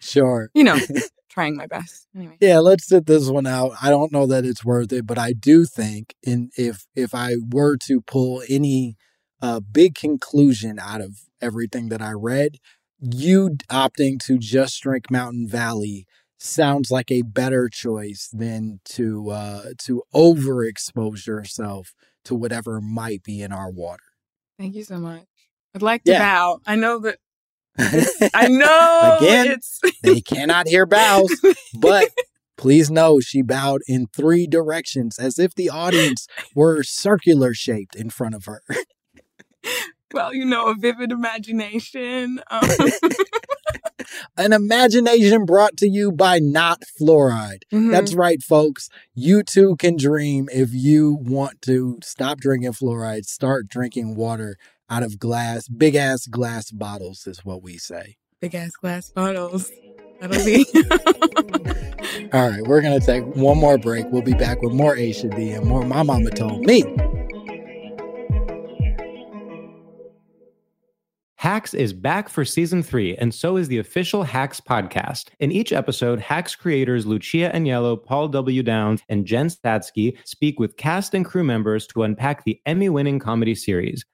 sure 0.00 0.50
you 0.54 0.64
know, 0.64 0.78
trying 1.34 1.56
my 1.56 1.66
best. 1.66 2.06
Anyway, 2.16 2.36
Yeah, 2.40 2.60
let's 2.60 2.86
sit 2.86 3.06
this 3.06 3.28
one 3.28 3.46
out. 3.46 3.72
I 3.82 3.90
don't 3.90 4.12
know 4.12 4.26
that 4.26 4.44
it's 4.44 4.64
worth 4.64 4.92
it, 4.92 5.06
but 5.06 5.18
I 5.18 5.32
do 5.32 5.64
think 5.64 6.14
in 6.22 6.50
if 6.56 6.86
if 6.94 7.14
I 7.14 7.34
were 7.52 7.76
to 7.88 8.00
pull 8.00 8.42
any 8.48 8.96
uh 9.42 9.60
big 9.60 9.94
conclusion 9.96 10.78
out 10.78 11.00
of 11.00 11.18
everything 11.42 11.88
that 11.90 12.00
I 12.00 12.12
read, 12.12 12.56
you 13.00 13.56
opting 13.70 14.18
to 14.26 14.38
just 14.38 14.80
drink 14.82 15.10
Mountain 15.10 15.48
Valley 15.48 16.06
sounds 16.38 16.90
like 16.90 17.10
a 17.10 17.22
better 17.22 17.68
choice 17.68 18.28
than 18.32 18.80
to 18.84 19.30
uh 19.30 19.64
to 19.86 20.02
overexpose 20.14 21.26
yourself 21.26 21.92
to 22.24 22.34
whatever 22.34 22.80
might 22.80 23.22
be 23.22 23.42
in 23.42 23.52
our 23.52 23.70
water. 23.70 24.04
thank 24.58 24.74
you 24.74 24.84
so 24.84 24.98
much. 24.98 25.26
I'd 25.74 25.82
like 25.82 26.04
to 26.04 26.12
Yeah. 26.12 26.20
bow. 26.20 26.60
I 26.66 26.76
know 26.76 26.98
that. 27.00 27.18
I 28.34 28.48
know 28.48 29.18
Again, 29.20 29.58
they 30.02 30.20
cannot 30.20 30.68
hear 30.68 30.86
bows, 30.86 31.30
but 31.74 32.10
please 32.56 32.90
know 32.90 33.20
she 33.20 33.42
bowed 33.42 33.82
in 33.88 34.06
three 34.06 34.46
directions 34.46 35.18
as 35.18 35.38
if 35.38 35.54
the 35.54 35.70
audience 35.70 36.26
were 36.54 36.82
circular 36.82 37.52
shaped 37.54 37.96
in 37.96 38.10
front 38.10 38.34
of 38.34 38.44
her. 38.44 38.62
well, 40.12 40.32
you 40.32 40.44
know, 40.44 40.68
a 40.68 40.74
vivid 40.74 41.10
imagination. 41.10 42.40
Um, 42.50 42.68
An 44.36 44.52
imagination 44.52 45.44
brought 45.44 45.76
to 45.78 45.88
you 45.88 46.12
by 46.12 46.38
not 46.38 46.82
fluoride. 47.00 47.62
mhm. 47.72 47.90
That's 47.90 48.14
right, 48.14 48.42
folks. 48.42 48.88
You 49.14 49.42
too 49.42 49.76
can 49.76 49.96
dream 49.96 50.48
if 50.52 50.70
you 50.72 51.18
want 51.20 51.62
to 51.62 51.98
stop 52.02 52.38
drinking 52.38 52.72
fluoride, 52.72 53.24
start 53.26 53.68
drinking 53.68 54.14
water 54.14 54.56
out 54.94 55.02
of 55.02 55.18
glass, 55.18 55.66
big 55.66 55.96
ass 55.96 56.26
glass 56.28 56.70
bottles, 56.70 57.26
is 57.26 57.44
what 57.44 57.62
we 57.62 57.76
say. 57.78 58.16
big 58.40 58.54
ass 58.54 58.70
glass 58.76 59.10
bottles. 59.10 59.72
That'll 60.20 60.44
be. 60.44 60.64
All 62.32 62.48
right, 62.48 62.62
we're 62.62 62.80
going 62.80 62.98
to 62.98 63.04
take 63.04 63.24
one 63.34 63.58
more 63.58 63.76
break. 63.76 64.06
We'll 64.10 64.22
be 64.22 64.34
back 64.34 64.62
with 64.62 64.72
more 64.72 64.94
Aisha 64.94 65.34
Dee 65.34 65.50
and 65.50 65.66
more 65.66 65.84
My 65.84 66.04
Mama 66.04 66.30
Told 66.30 66.64
Me. 66.64 66.84
Hacks 71.34 71.74
is 71.74 71.92
back 71.92 72.28
for 72.28 72.44
season 72.44 72.82
three, 72.82 73.16
and 73.16 73.34
so 73.34 73.56
is 73.56 73.66
the 73.68 73.78
official 73.78 74.22
Hacks 74.22 74.60
podcast. 74.60 75.30
In 75.40 75.50
each 75.50 75.72
episode, 75.72 76.20
Hacks 76.20 76.54
creators 76.54 77.04
Lucia 77.04 77.50
Aniello, 77.52 78.02
Paul 78.02 78.28
W. 78.28 78.62
Downs, 78.62 79.02
and 79.08 79.26
Jen 79.26 79.48
Statsky 79.48 80.16
speak 80.24 80.60
with 80.60 80.76
cast 80.76 81.14
and 81.14 81.24
crew 81.24 81.44
members 81.44 81.86
to 81.88 82.04
unpack 82.04 82.44
the 82.44 82.60
Emmy 82.64 82.88
winning 82.88 83.18
comedy 83.18 83.56
series. 83.56 84.04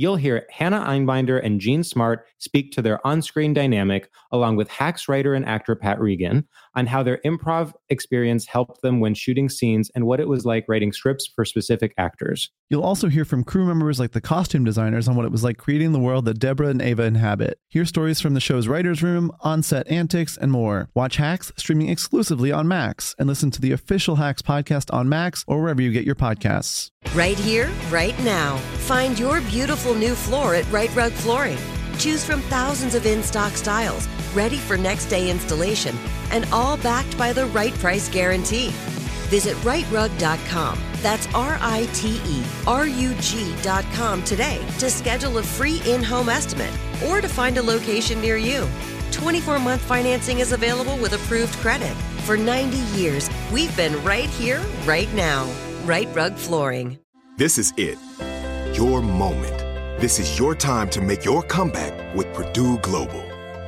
You'll 0.00 0.16
hear 0.16 0.46
Hannah 0.50 0.80
Einbinder 0.80 1.44
and 1.44 1.60
Jean 1.60 1.84
Smart 1.84 2.26
speak 2.38 2.72
to 2.72 2.80
their 2.80 3.06
on 3.06 3.20
screen 3.20 3.52
dynamic, 3.52 4.10
along 4.32 4.56
with 4.56 4.70
Hacks 4.70 5.10
writer 5.10 5.34
and 5.34 5.44
actor 5.44 5.76
Pat 5.76 6.00
Regan, 6.00 6.48
on 6.74 6.86
how 6.86 7.02
their 7.02 7.18
improv 7.24 7.72
experience 7.88 8.46
helped 8.46 8.82
them 8.82 9.00
when 9.00 9.14
shooting 9.14 9.48
scenes 9.48 9.90
and 9.94 10.06
what 10.06 10.20
it 10.20 10.28
was 10.28 10.44
like 10.44 10.64
writing 10.68 10.92
scripts 10.92 11.26
for 11.26 11.44
specific 11.44 11.92
actors. 11.98 12.50
You'll 12.68 12.84
also 12.84 13.08
hear 13.08 13.24
from 13.24 13.44
crew 13.44 13.66
members 13.66 13.98
like 13.98 14.12
the 14.12 14.20
costume 14.20 14.64
designers 14.64 15.08
on 15.08 15.16
what 15.16 15.26
it 15.26 15.32
was 15.32 15.42
like 15.42 15.58
creating 15.58 15.92
the 15.92 15.98
world 15.98 16.24
that 16.26 16.38
Deborah 16.38 16.68
and 16.68 16.80
Ava 16.80 17.02
inhabit. 17.02 17.58
Hear 17.68 17.84
stories 17.84 18.20
from 18.20 18.34
the 18.34 18.40
show's 18.40 18.68
writer's 18.68 19.02
room, 19.02 19.32
on 19.40 19.62
set 19.62 19.88
antics, 19.88 20.36
and 20.36 20.52
more. 20.52 20.88
Watch 20.94 21.16
Hacks 21.16 21.52
streaming 21.56 21.88
exclusively 21.88 22.52
on 22.52 22.68
Max 22.68 23.14
and 23.18 23.28
listen 23.28 23.50
to 23.50 23.60
the 23.60 23.72
official 23.72 24.16
Hacks 24.16 24.42
podcast 24.42 24.92
on 24.94 25.08
Max 25.08 25.44
or 25.46 25.60
wherever 25.60 25.82
you 25.82 25.90
get 25.90 26.04
your 26.04 26.14
podcasts. 26.14 26.90
Right 27.14 27.38
here, 27.38 27.70
right 27.90 28.18
now. 28.20 28.56
Find 28.86 29.18
your 29.18 29.40
beautiful 29.42 29.94
new 29.94 30.14
floor 30.14 30.54
at 30.54 30.70
Rite 30.70 30.94
Rug 30.94 31.12
Flooring. 31.12 31.58
Choose 31.98 32.24
from 32.24 32.40
thousands 32.42 32.94
of 32.94 33.04
in 33.04 33.22
stock 33.22 33.52
styles, 33.52 34.06
ready 34.34 34.56
for 34.56 34.76
next 34.76 35.06
day 35.06 35.30
installation, 35.30 35.96
and 36.30 36.46
all 36.52 36.76
backed 36.76 37.16
by 37.18 37.32
the 37.32 37.46
right 37.46 37.74
price 37.74 38.08
guarantee. 38.08 38.68
Visit 39.28 39.56
riterug.com. 39.58 40.78
That's 41.02 41.26
R 41.34 41.56
I 41.60 41.88
T 41.94 42.20
E 42.26 42.42
R 42.66 42.86
U 42.86 43.14
G.com 43.20 44.22
today 44.24 44.64
to 44.78 44.90
schedule 44.90 45.38
a 45.38 45.42
free 45.42 45.80
in 45.86 46.02
home 46.02 46.28
estimate 46.28 46.72
or 47.06 47.20
to 47.20 47.28
find 47.28 47.56
a 47.56 47.62
location 47.62 48.20
near 48.20 48.36
you. 48.36 48.68
24 49.12 49.58
month 49.58 49.80
financing 49.82 50.40
is 50.40 50.52
available 50.52 50.96
with 50.98 51.12
approved 51.14 51.54
credit. 51.54 51.94
For 52.24 52.36
90 52.36 52.76
years, 52.98 53.30
we've 53.52 53.74
been 53.76 54.02
right 54.04 54.28
here, 54.28 54.60
right 54.84 55.12
now. 55.14 55.50
Rite 55.84 56.14
Rug 56.14 56.34
Flooring. 56.34 56.98
This 57.36 57.56
is 57.56 57.72
it. 57.76 57.98
Your 58.76 59.00
moment. 59.00 59.58
This 60.00 60.18
is 60.18 60.38
your 60.38 60.54
time 60.54 60.90
to 60.90 61.00
make 61.00 61.24
your 61.24 61.42
comeback 61.42 62.14
with 62.14 62.32
Purdue 62.34 62.78
Global. 62.78 63.29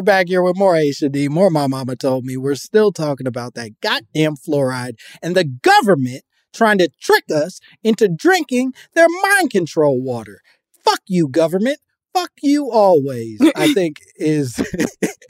we're 0.00 0.04
back 0.04 0.28
here 0.28 0.42
with 0.42 0.56
more 0.56 0.72
Aisha 0.72 1.12
Dee. 1.12 1.28
More 1.28 1.50
my 1.50 1.66
mama 1.66 1.94
told 1.94 2.24
me. 2.24 2.38
We're 2.38 2.54
still 2.54 2.90
talking 2.90 3.26
about 3.26 3.52
that 3.52 3.82
goddamn 3.82 4.34
fluoride 4.34 4.94
and 5.20 5.36
the 5.36 5.44
government 5.44 6.22
trying 6.54 6.78
to 6.78 6.88
trick 7.02 7.24
us 7.30 7.60
into 7.84 8.08
drinking 8.08 8.72
their 8.94 9.08
mind 9.22 9.50
control 9.50 10.00
water. 10.00 10.40
Fuck 10.82 11.00
you, 11.06 11.28
government. 11.28 11.80
Fuck 12.14 12.30
you 12.40 12.70
always, 12.70 13.42
I 13.54 13.74
think 13.74 13.98
is 14.16 14.58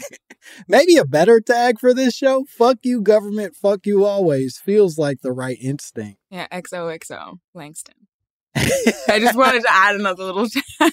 maybe 0.69 0.97
a 0.99 1.05
better 1.05 1.41
tag 1.41 1.81
for 1.81 1.93
this 1.93 2.15
show. 2.15 2.45
Fuck 2.49 2.79
you, 2.85 3.03
government. 3.03 3.57
Fuck 3.57 3.87
you 3.87 4.05
always 4.05 4.57
feels 4.57 4.99
like 4.99 5.23
the 5.23 5.33
right 5.33 5.59
instinct. 5.61 6.21
Yeah, 6.31 6.47
XOXO 6.53 7.41
Langston. 7.55 8.07
I 8.55 9.19
just 9.19 9.37
wanted 9.37 9.63
to 9.63 9.73
add 9.73 9.97
another 9.97 10.23
little 10.23 10.49
tag. 10.49 10.93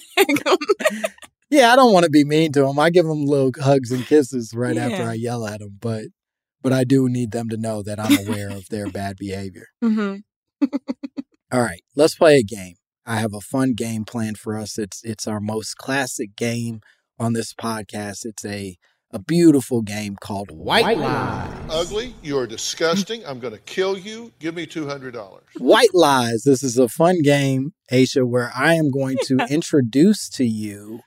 Yeah, 1.50 1.72
I 1.72 1.76
don't 1.76 1.92
want 1.92 2.04
to 2.04 2.10
be 2.10 2.24
mean 2.24 2.52
to 2.52 2.62
them. 2.62 2.78
I 2.78 2.90
give 2.90 3.06
them 3.06 3.24
little 3.24 3.52
hugs 3.58 3.90
and 3.90 4.04
kisses 4.06 4.52
right 4.54 4.76
after 4.76 5.02
I 5.04 5.14
yell 5.14 5.46
at 5.46 5.60
them, 5.60 5.78
but 5.80 6.04
but 6.60 6.72
I 6.72 6.84
do 6.84 7.08
need 7.08 7.30
them 7.30 7.48
to 7.50 7.56
know 7.56 7.82
that 7.82 7.98
I'm 8.00 8.18
aware 8.26 8.50
of 8.50 8.68
their 8.68 8.88
bad 8.90 9.16
behavior. 9.16 9.68
hmm 9.82 10.16
All 11.50 11.62
right, 11.62 11.82
let's 11.96 12.14
play 12.14 12.36
a 12.38 12.42
game. 12.42 12.74
I 13.06 13.16
have 13.16 13.32
a 13.32 13.40
fun 13.40 13.72
game 13.74 14.04
planned 14.04 14.38
for 14.38 14.56
us. 14.58 14.78
It's 14.78 15.02
it's 15.02 15.26
our 15.26 15.40
most 15.40 15.76
classic 15.78 16.36
game 16.36 16.80
on 17.18 17.32
this 17.32 17.54
podcast. 17.54 18.26
It's 18.26 18.44
a 18.44 18.76
a 19.10 19.18
beautiful 19.18 19.80
game 19.80 20.16
called 20.20 20.50
White, 20.50 20.98
Lies. 20.98 21.50
Ugly, 21.70 22.14
you're 22.22 22.46
disgusting. 22.46 23.24
I'm 23.24 23.40
going 23.40 23.54
to 23.54 23.60
kill 23.60 23.96
you. 23.96 24.32
Give 24.38 24.54
me 24.54 24.66
$200. 24.66 25.40
White 25.56 25.94
Lies. 25.94 26.42
This 26.42 26.62
is 26.62 26.76
a 26.76 26.88
fun 26.88 27.22
game, 27.22 27.72
Aisha, 27.90 28.26
where 28.28 28.52
I 28.54 28.74
am 28.74 28.90
going 28.90 29.16
to 29.24 29.38
introduce 29.50 30.28
to 30.30 30.44
you 30.44 31.00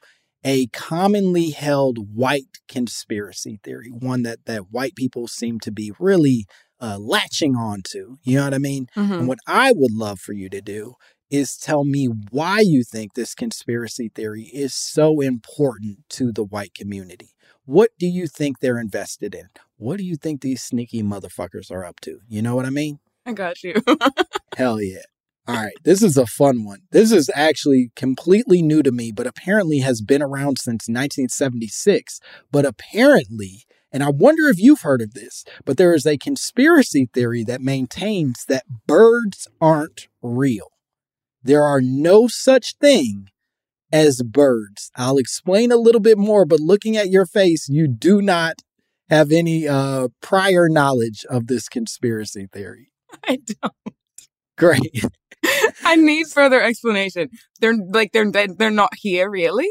a 0.44 0.68
commonly 0.68 1.52
held 1.52 2.16
white 2.16 2.60
conspiracy 2.68 3.60
theory, 3.64 3.90
one 3.90 4.24
that 4.24 4.46
that 4.46 4.72
white 4.72 4.96
people 4.96 5.28
seem 5.28 5.60
to 5.62 5.72
be 5.72 5.92
really 6.00 6.46
uh, 6.80 6.98
latching 7.00 7.56
onto. 7.56 8.18
You 8.24 8.38
know 8.38 8.46
what 8.46 8.54
I 8.56 8.58
mean? 8.60 8.88
Mhm. 8.96 9.20
And 9.20 9.28
what 9.28 9.40
I 9.48 9.72
would 9.72 9.92
love 9.94 10.20
for 10.20 10.34
you 10.34 10.50
to 10.50 10.62
do 10.62 10.96
is 11.30 11.56
tell 11.58 11.86
me 11.86 12.08
why 12.32 12.60
you 12.60 12.84
think 12.84 13.14
this 13.14 13.34
conspiracy 13.36 14.10
theory 14.14 14.50
is 14.54 14.74
so 14.74 15.22
important 15.22 16.00
to 16.10 16.32
the 16.32 16.44
white 16.44 16.74
community. 16.74 17.30
What 17.66 17.92
do 18.00 18.08
you 18.08 18.28
think 18.28 18.60
they're 18.60 18.80
invested 18.80 19.34
in? 19.36 19.50
What 19.78 19.98
do 19.98 20.04
you 20.04 20.16
think 20.16 20.42
these 20.42 20.62
sneaky 20.64 21.04
motherfuckers 21.04 21.72
are 21.72 21.86
up 21.86 22.00
to? 22.02 22.20
You 22.28 22.42
know 22.42 22.56
what 22.56 22.66
I 22.66 22.70
mean? 22.72 23.00
I 23.26 23.34
got 23.34 23.64
you. 23.64 23.76
Hell 24.58 24.82
yeah. 24.82 25.04
All 25.48 25.56
right. 25.56 25.74
This 25.84 26.04
is 26.04 26.18
a 26.18 26.28
fun 26.28 26.64
one. 26.64 26.82
This 26.92 27.12
is 27.12 27.30
actually 27.34 27.92
completely 27.96 28.62
new 28.62 28.84
to 28.84 28.92
me, 28.92 29.12
but 29.12 29.28
apparently 29.28 29.80
has 29.80 30.02
been 30.02 30.22
around 30.22 30.60
since 30.60 30.88
1976. 30.88 32.20
But 32.52 32.66
apparently, 32.66 33.64
and 33.92 34.04
I 34.04 34.10
wonder 34.10 34.48
if 34.48 34.60
you've 34.60 34.82
heard 34.82 35.02
of 35.02 35.14
this, 35.14 35.44
but 35.66 35.78
there 35.78 35.94
is 35.94 36.06
a 36.06 36.18
conspiracy 36.18 37.10
theory 37.12 37.44
that 37.44 37.62
maintains 37.62 38.46
that 38.48 38.66
birds 38.88 39.48
aren't 39.60 40.08
real. 40.22 40.72
There 41.44 41.64
are 41.64 41.82
no 41.82 42.28
such 42.28 42.76
thing 42.80 43.28
as 43.92 44.22
birds. 44.22 44.92
I'll 44.96 45.18
explain 45.18 45.72
a 45.72 45.78
little 45.78 46.00
bit 46.00 46.18
more, 46.18 46.46
but 46.46 46.60
looking 46.60 46.96
at 46.96 47.10
your 47.10 47.26
face, 47.26 47.68
you 47.68 47.88
do 47.88 48.22
not 48.22 48.62
have 49.10 49.32
any 49.32 49.68
uh, 49.68 50.10
prior 50.22 50.70
knowledge 50.70 51.26
of 51.30 51.48
this 51.48 51.68
conspiracy 51.68 52.48
theory. 52.54 52.92
I 53.28 53.40
don't. 53.62 53.96
Great. 54.58 55.04
I 55.86 55.96
need 55.98 56.28
further 56.28 56.62
explanation. 56.62 57.30
They're 57.60 57.76
like 57.76 58.12
they're 58.14 58.32
they're 58.32 58.72
not 58.72 58.94
here 58.98 59.30
really. 59.30 59.70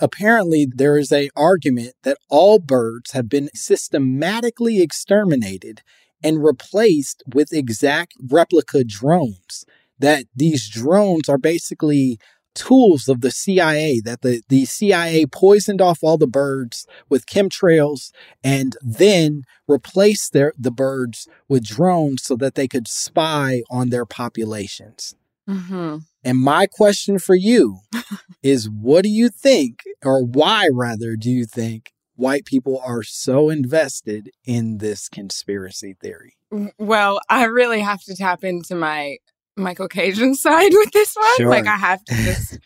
apparently 0.00 0.66
there 0.66 0.98
is 0.98 1.12
a 1.12 1.30
argument 1.36 1.94
that 2.02 2.18
all 2.30 2.58
birds 2.58 3.12
have 3.12 3.28
been 3.28 3.48
systematically 3.54 4.82
exterminated 4.82 5.82
and 6.24 6.44
replaced 6.44 7.22
with 7.34 7.52
exact 7.52 8.14
replica 8.30 8.84
drones 8.84 9.64
that 9.98 10.24
these 10.34 10.68
drones 10.68 11.28
are 11.28 11.38
basically 11.38 12.18
tools 12.54 13.08
of 13.08 13.20
the 13.20 13.30
CIA 13.30 14.00
that 14.04 14.22
the, 14.22 14.42
the 14.48 14.64
CIA 14.64 15.26
poisoned 15.26 15.80
off 15.80 16.00
all 16.02 16.18
the 16.18 16.26
birds 16.26 16.86
with 17.08 17.26
chemtrails 17.26 18.12
and 18.42 18.76
then 18.82 19.42
replaced 19.66 20.32
their 20.32 20.52
the 20.58 20.70
birds 20.70 21.28
with 21.48 21.64
drones 21.64 22.22
so 22.24 22.36
that 22.36 22.54
they 22.54 22.68
could 22.68 22.88
spy 22.88 23.62
on 23.70 23.90
their 23.90 24.06
populations. 24.06 25.14
Mm-hmm. 25.48 25.98
And 26.24 26.38
my 26.38 26.66
question 26.66 27.18
for 27.18 27.34
you 27.34 27.78
is 28.42 28.70
what 28.70 29.02
do 29.02 29.08
you 29.08 29.28
think, 29.28 29.82
or 30.04 30.24
why 30.24 30.68
rather 30.72 31.16
do 31.16 31.30
you 31.30 31.46
think 31.46 31.92
white 32.14 32.44
people 32.44 32.80
are 32.84 33.02
so 33.02 33.48
invested 33.48 34.30
in 34.44 34.78
this 34.78 35.08
conspiracy 35.08 35.96
theory? 36.00 36.36
Well, 36.78 37.20
I 37.28 37.44
really 37.44 37.80
have 37.80 38.02
to 38.02 38.14
tap 38.14 38.44
into 38.44 38.74
my 38.74 39.16
my 39.56 39.74
Caucasian 39.74 40.34
side 40.34 40.72
with 40.72 40.90
this 40.92 41.14
one. 41.14 41.36
Sure. 41.36 41.48
Like 41.48 41.66
I 41.66 41.76
have 41.76 42.04
to 42.04 42.14
just 42.14 42.58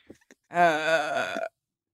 uh 0.51 1.37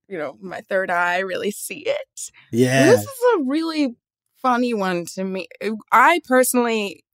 you 0.08 0.18
know, 0.18 0.36
my 0.42 0.60
third 0.60 0.90
eye 0.90 1.20
really 1.20 1.50
see 1.50 1.84
it. 1.86 2.30
Yeah. 2.50 2.86
This 2.86 3.00
is 3.00 3.20
a 3.36 3.42
really 3.44 3.96
funny 4.42 4.74
one 4.74 5.06
to 5.14 5.24
me. 5.24 5.48
I 5.90 6.20
personally 6.26 7.04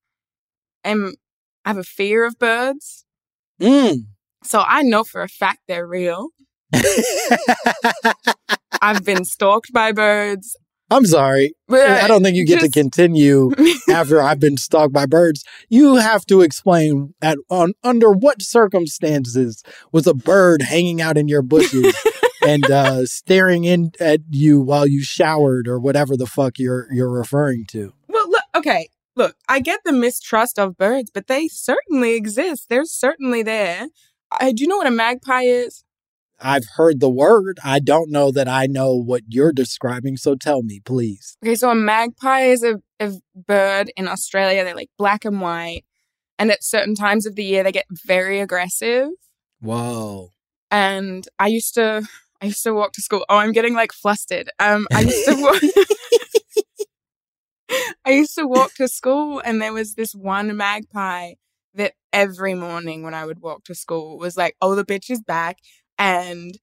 am 0.84 1.14
I 1.64 1.70
have 1.70 1.78
a 1.78 1.84
fear 1.84 2.24
of 2.24 2.38
birds. 2.38 3.04
Mm. 3.60 4.06
So 4.42 4.64
I 4.66 4.82
know 4.82 5.04
for 5.04 5.22
a 5.22 5.28
fact 5.28 5.60
they're 5.68 5.86
real. 5.86 6.30
I've 8.82 9.04
been 9.04 9.24
stalked 9.24 9.72
by 9.72 9.92
birds. 9.92 10.56
I'm 10.90 11.04
sorry. 11.04 11.54
I 11.70 12.06
don't 12.08 12.22
think 12.22 12.36
you 12.36 12.46
get 12.46 12.60
just- 12.60 12.72
to 12.72 12.80
continue 12.80 13.50
after 13.90 14.22
I've 14.22 14.40
been 14.40 14.56
stalked 14.56 14.92
by 14.92 15.06
birds. 15.06 15.44
You 15.68 15.96
have 15.96 16.24
to 16.26 16.40
explain 16.40 17.14
at 17.20 17.38
on 17.50 17.74
under 17.84 18.10
what 18.10 18.42
circumstances 18.42 19.62
was 19.92 20.06
a 20.06 20.14
bird 20.14 20.62
hanging 20.62 21.00
out 21.00 21.18
in 21.18 21.28
your 21.28 21.42
bushes 21.42 21.94
and 22.46 22.64
uh, 22.70 23.04
staring 23.06 23.64
in 23.64 23.92
at 24.00 24.20
you 24.30 24.60
while 24.60 24.86
you 24.86 25.02
showered 25.02 25.68
or 25.68 25.78
whatever 25.78 26.16
the 26.16 26.26
fuck 26.26 26.58
you're 26.58 26.88
you're 26.92 27.10
referring 27.10 27.66
to. 27.66 27.92
Well, 28.08 28.30
look, 28.30 28.44
okay. 28.56 28.88
Look, 29.16 29.36
I 29.48 29.58
get 29.60 29.80
the 29.84 29.92
mistrust 29.92 30.58
of 30.60 30.76
birds, 30.76 31.10
but 31.12 31.26
they 31.26 31.48
certainly 31.48 32.14
exist. 32.14 32.68
They're 32.68 32.84
certainly 32.84 33.42
there. 33.42 33.88
I, 34.30 34.52
do 34.52 34.62
you 34.62 34.68
know 34.68 34.76
what 34.76 34.86
a 34.86 34.92
magpie 34.92 35.42
is? 35.42 35.82
I've 36.40 36.66
heard 36.76 37.00
the 37.00 37.10
word. 37.10 37.58
I 37.64 37.80
don't 37.80 38.10
know 38.10 38.30
that 38.30 38.48
I 38.48 38.66
know 38.66 38.94
what 38.94 39.22
you're 39.28 39.52
describing, 39.52 40.16
so 40.16 40.34
tell 40.34 40.62
me, 40.62 40.80
please. 40.80 41.36
Okay, 41.44 41.54
so 41.54 41.70
a 41.70 41.74
magpie 41.74 42.42
is 42.42 42.62
a, 42.62 42.80
a 43.00 43.12
bird 43.34 43.90
in 43.96 44.08
Australia. 44.08 44.64
They're 44.64 44.74
like 44.76 44.90
black 44.98 45.24
and 45.24 45.40
white. 45.40 45.84
And 46.38 46.52
at 46.52 46.62
certain 46.62 46.94
times 46.94 47.26
of 47.26 47.34
the 47.34 47.44
year, 47.44 47.64
they 47.64 47.72
get 47.72 47.86
very 47.90 48.40
aggressive. 48.40 49.08
Whoa. 49.60 50.32
And 50.70 51.26
I 51.38 51.48
used 51.48 51.74
to, 51.74 52.06
I 52.40 52.46
used 52.46 52.62
to 52.62 52.72
walk 52.72 52.92
to 52.92 53.02
school. 53.02 53.24
Oh, 53.28 53.38
I'm 53.38 53.52
getting 53.52 53.74
like 53.74 53.92
flustered. 53.92 54.50
Um, 54.60 54.86
I 54.94 55.00
used 55.00 55.24
to 55.24 55.34
walk. 55.34 55.60
I 58.04 58.10
used 58.10 58.34
to 58.36 58.46
walk 58.46 58.74
to 58.74 58.88
school, 58.88 59.40
and 59.44 59.60
there 59.60 59.72
was 59.72 59.94
this 59.94 60.14
one 60.14 60.56
magpie 60.56 61.34
that 61.74 61.94
every 62.12 62.54
morning 62.54 63.02
when 63.02 63.14
I 63.14 63.26
would 63.26 63.40
walk 63.40 63.64
to 63.64 63.74
school 63.74 64.18
was 64.18 64.36
like, 64.36 64.56
"Oh, 64.60 64.74
the 64.74 64.84
bitch 64.84 65.10
is 65.10 65.20
back," 65.20 65.58
and 65.98 66.58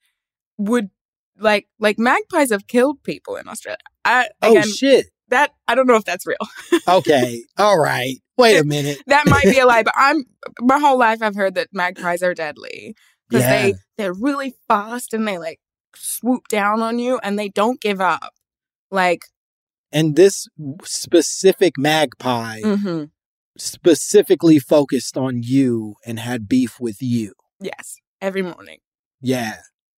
would 0.58 0.90
like 1.38 1.68
like 1.80 2.00
magpies 2.00 2.52
have 2.52 2.68
killed 2.68 3.04
people 3.04 3.36
in 3.36 3.48
Australia. 3.48 3.78
I, 4.06 4.30
Oh 4.42 4.62
shit. 4.62 5.08
that 5.30 5.52
I 5.68 5.76
don't 5.76 5.88
know 5.88 5.96
if 5.96 6.06
that's 6.06 6.26
real. 6.26 6.38
Okay. 6.88 7.44
All 7.58 7.80
right. 7.80 8.18
Wait 8.38 8.58
a 8.60 8.64
minute. 8.64 9.00
that 9.08 9.26
might 9.26 9.46
be 9.46 9.58
a 9.58 9.66
lie, 9.66 9.82
but 9.84 9.94
I'm 9.98 10.24
my 10.62 10.78
whole 10.80 10.98
life 11.00 11.22
I've 11.22 11.36
heard 11.36 11.56
that 11.56 11.70
magpies 11.74 12.22
are 12.22 12.34
deadly 12.36 12.96
because 13.28 13.44
Yeah. 13.46 13.50
they 13.50 13.74
they're 13.98 14.14
really 14.14 14.54
fast 14.68 15.14
and 15.14 15.28
they 15.28 15.38
like 15.40 15.60
swoop 15.96 16.48
down 16.48 16.82
on 16.82 17.00
you 17.00 17.18
and 17.24 17.40
they 17.40 17.50
don't 17.50 17.82
give 17.82 18.00
up. 18.02 18.34
Like, 18.92 19.22
And 19.92 20.16
this 20.16 20.48
specific 20.84 21.74
magpie 21.78 22.62
mhm, 22.62 23.10
specifically 23.58 24.60
focused 24.60 25.18
on 25.18 25.42
you 25.44 25.96
and 26.06 26.20
had 26.20 26.48
beef 26.48 26.80
with 26.80 26.98
you. 27.02 27.34
yes, 27.60 27.98
every 28.22 28.42
morning, 28.44 28.78
Yeah. 29.22 29.56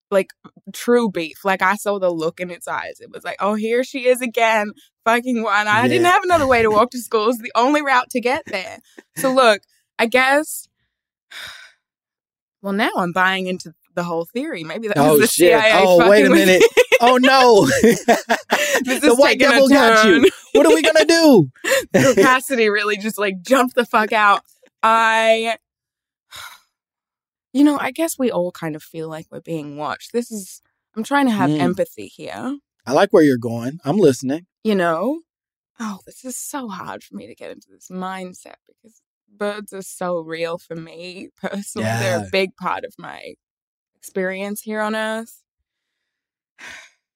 like 0.09 0.29
true 0.73 1.09
beef. 1.11 1.43
Like 1.43 1.61
I 1.61 1.75
saw 1.75 1.99
the 1.99 2.09
look 2.09 2.39
in 2.39 2.49
its 2.49 2.67
eyes. 2.67 2.99
It 3.01 3.11
was 3.11 3.23
like, 3.23 3.37
oh, 3.39 3.55
here 3.55 3.83
she 3.83 4.07
is 4.07 4.21
again, 4.21 4.71
fucking 5.05 5.43
one. 5.43 5.67
I 5.67 5.87
didn't 5.87 6.05
have 6.05 6.23
another 6.23 6.47
way 6.47 6.61
to 6.61 6.69
walk 6.69 6.91
to 6.91 6.99
school. 6.99 7.29
It's 7.29 7.41
the 7.41 7.51
only 7.55 7.81
route 7.81 8.09
to 8.11 8.21
get 8.21 8.43
there. 8.47 8.79
So 9.17 9.33
look, 9.33 9.61
I 9.99 10.05
guess. 10.05 10.67
Well, 12.63 12.73
now 12.73 12.89
I'm 12.97 13.11
buying 13.13 13.45
into 13.45 13.73
the 13.93 14.03
whole 14.03 14.25
theory. 14.25 14.63
Maybe 14.63 14.87
that 14.87 14.97
was 14.97 15.05
Oh 15.05 15.17
the 15.19 15.27
shit. 15.27 15.51
CIA. 15.61 15.71
Oh, 15.75 16.09
wait 16.09 16.25
a 16.25 16.29
minute. 16.29 16.63
Oh 16.99 17.17
no. 17.17 17.67
This 17.67 18.03
the 19.01 19.09
is 19.11 19.17
white 19.19 19.37
devil 19.37 19.69
got 19.69 20.07
you. 20.07 20.27
What 20.53 20.65
are 20.65 20.73
we 20.73 20.81
gonna 20.81 21.05
do? 21.05 21.51
Cassidy 22.15 22.69
really 22.69 22.97
just 22.97 23.19
like 23.19 23.39
jumped 23.43 23.75
the 23.75 23.85
fuck 23.85 24.11
out. 24.11 24.41
I, 24.81 25.57
you 27.57 27.63
know, 27.63 27.77
I 27.79 27.91
guess 27.91 28.17
we 28.19 28.29
all 28.31 28.51
kind 28.51 28.75
of 28.75 28.83
feel 28.83 29.09
like 29.09 29.25
we're 29.31 29.41
being 29.41 29.77
watched. 29.77 30.13
This 30.13 30.31
is, 30.31 30.61
I'm 30.95 31.03
trying 31.03 31.25
to 31.25 31.31
have 31.31 31.49
Mm. 31.49 31.59
empathy 31.59 32.07
here, 32.07 32.57
I 32.85 32.93
like 32.93 33.11
where 33.11 33.23
you're 33.23 33.37
going. 33.37 33.79
I'm 33.83 33.97
listening. 33.97 34.45
you 34.63 34.75
know? 34.75 35.21
Oh, 35.79 35.99
this 36.05 36.25
is 36.25 36.35
so 36.37 36.67
hard 36.69 37.03
for 37.03 37.15
me 37.15 37.27
to 37.27 37.35
get 37.35 37.51
into 37.51 37.67
this 37.69 37.87
mindset 37.89 38.55
because 38.67 39.01
birds 39.29 39.71
are 39.73 39.81
so 39.83 40.19
real 40.19 40.57
for 40.57 40.75
me 40.75 41.29
personally. 41.37 41.87
They're 41.99 42.19
a 42.25 42.29
big 42.31 42.55
part 42.55 42.83
of 42.83 42.93
my 42.97 43.33
experience 43.95 44.61
here 44.61 44.81
on 44.81 44.95
Earth. 44.95 45.41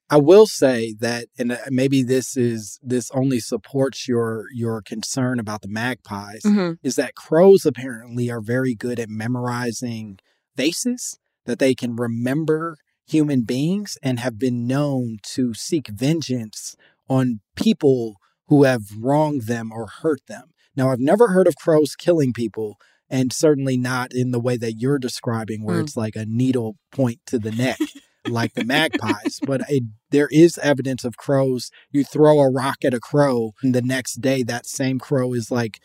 I 0.09 0.17
will 0.17 0.45
say 0.45 0.93
that, 0.99 1.27
and 1.39 1.53
uh, 1.53 1.57
maybe 1.69 2.03
this 2.03 2.35
is 2.35 2.79
this 2.83 3.09
only 3.11 3.39
supports 3.39 4.07
your 4.07 4.45
your 4.53 4.81
concern 4.81 5.39
about 5.39 5.61
the 5.61 5.69
magpies, 5.69 6.41
Mhm. 6.45 6.77
is 6.83 6.95
that 6.97 7.15
crows 7.15 7.65
apparently 7.65 8.29
are 8.29 8.41
very 8.41 8.75
good 8.75 8.99
at 8.99 9.09
memorizing 9.09 10.19
faces, 10.55 11.17
that 11.45 11.59
they 11.59 11.73
can 11.75 11.95
remember 11.95 12.77
human 13.07 13.41
beings 13.41 13.97
and 14.03 14.19
have 14.19 14.37
been 14.39 14.67
known 14.67 15.17
to 15.23 15.53
seek 15.53 15.87
vengeance 15.89 16.75
on 17.09 17.41
people 17.55 18.15
who 18.47 18.63
have 18.63 18.83
wronged 18.99 19.43
them 19.43 19.71
or 19.71 19.87
hurt 20.01 20.21
them. 20.27 20.51
Now, 20.75 20.91
I've 20.91 20.99
never 20.99 21.29
heard 21.29 21.47
of 21.47 21.55
crows 21.55 21.95
killing 21.95 22.31
people, 22.31 22.77
and 23.09 23.33
certainly 23.33 23.75
not 23.75 24.13
in 24.13 24.31
the 24.31 24.39
way 24.39 24.55
that 24.57 24.75
you're 24.75 24.99
describing, 24.99 25.63
where 25.63 25.77
Mm. 25.77 25.83
it's 25.83 25.97
like 25.97 26.15
a 26.15 26.25
needle 26.25 26.77
point 26.91 27.19
to 27.25 27.39
the 27.39 27.51
neck, 27.51 27.77
like 28.27 28.53
the 28.53 28.63
magpies. 28.63 29.39
But 29.45 29.61
it, 29.69 29.83
there 30.11 30.29
is 30.31 30.57
evidence 30.59 31.03
of 31.03 31.17
crows. 31.17 31.69
You 31.91 32.03
throw 32.05 32.39
a 32.39 32.49
rock 32.49 32.77
at 32.85 32.93
a 32.93 32.99
crow, 33.01 33.51
and 33.61 33.75
the 33.75 33.81
next 33.81 34.21
day, 34.21 34.43
that 34.43 34.65
same 34.65 34.99
crow 34.99 35.33
is 35.33 35.51
like, 35.51 35.79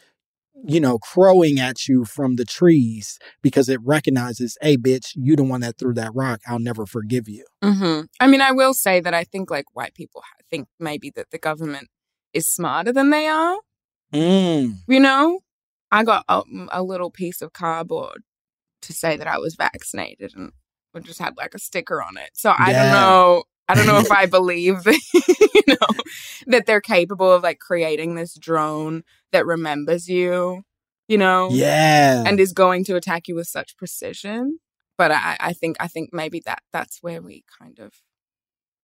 you 0.65 0.81
know, 0.81 0.99
crowing 0.99 1.61
at 1.61 1.89
you 1.89 2.05
from 2.05 2.37
the 2.37 2.45
trees 2.45 3.19
because 3.43 3.69
it 3.69 3.81
recognizes, 3.83 4.57
hey, 4.61 4.77
bitch, 4.77 5.13
you 5.15 5.37
the 5.37 5.45
one 5.45 5.61
that 5.61 5.79
threw 5.79 5.95
that 5.95 6.15
rock. 6.15 6.41
I'll 6.47 6.59
never 6.59 6.87
forgive 6.87 7.29
you. 7.29 7.45
hmm 7.63 8.03
I 8.21 8.27
mean, 8.27 8.41
I 8.41 8.53
will 8.53 8.75
say 8.75 9.01
that 9.01 9.15
I 9.15 9.25
think 9.25 9.51
like 9.51 9.67
white 9.75 9.95
people 9.95 10.23
think 10.51 10.69
maybe 10.79 11.11
that 11.11 11.31
the 11.31 11.39
government 11.39 11.89
is 12.33 12.49
smarter 12.49 12.93
than 12.93 13.11
they 13.11 13.27
are. 13.27 13.59
Mm. 14.13 14.75
You 14.89 15.01
know, 15.01 15.41
I 15.91 16.05
got 16.05 16.25
a, 16.29 16.43
a 16.71 16.83
little 16.83 17.11
piece 17.11 17.43
of 17.43 17.53
cardboard 17.53 18.23
to 18.83 18.93
say 18.93 19.17
that 19.17 19.27
I 19.27 19.39
was 19.39 19.57
vaccinated, 19.57 20.33
and 20.37 20.53
just 21.03 21.19
had 21.19 21.37
like 21.37 21.55
a 21.55 21.59
sticker 21.59 22.03
on 22.03 22.17
it. 22.17 22.31
So 22.35 22.53
I 22.57 22.71
Yeah. 22.71 22.83
don't 22.83 22.93
know. 22.93 23.45
I 23.69 23.75
don't 23.75 23.87
know 23.87 23.99
if 23.99 24.11
I 24.13 24.27
believe 24.39 24.85
that 24.85 25.01
you 25.55 25.63
know 25.69 26.03
that 26.47 26.67
they're 26.67 26.81
capable 26.81 27.33
of 27.33 27.43
like 27.43 27.59
creating 27.59 28.15
this 28.15 28.35
drone 28.35 29.03
that 29.33 29.47
remembers 29.47 30.09
you. 30.09 30.63
You 31.09 31.19
know, 31.19 31.51
Yeah. 31.53 32.25
and 32.27 32.41
is 32.41 32.53
going 32.53 32.85
to 32.87 32.97
attack 32.97 33.29
you 33.29 33.37
with 33.37 33.47
such 33.47 33.77
precision. 33.77 34.59
But 34.99 35.13
I, 35.13 35.37
I 35.39 35.53
think 35.53 35.77
I 35.79 35.87
think 35.87 36.11
maybe 36.13 36.43
that 36.47 36.63
that's 36.73 36.99
where 37.01 37.23
we 37.23 37.45
kind 37.61 37.79
of 37.79 37.93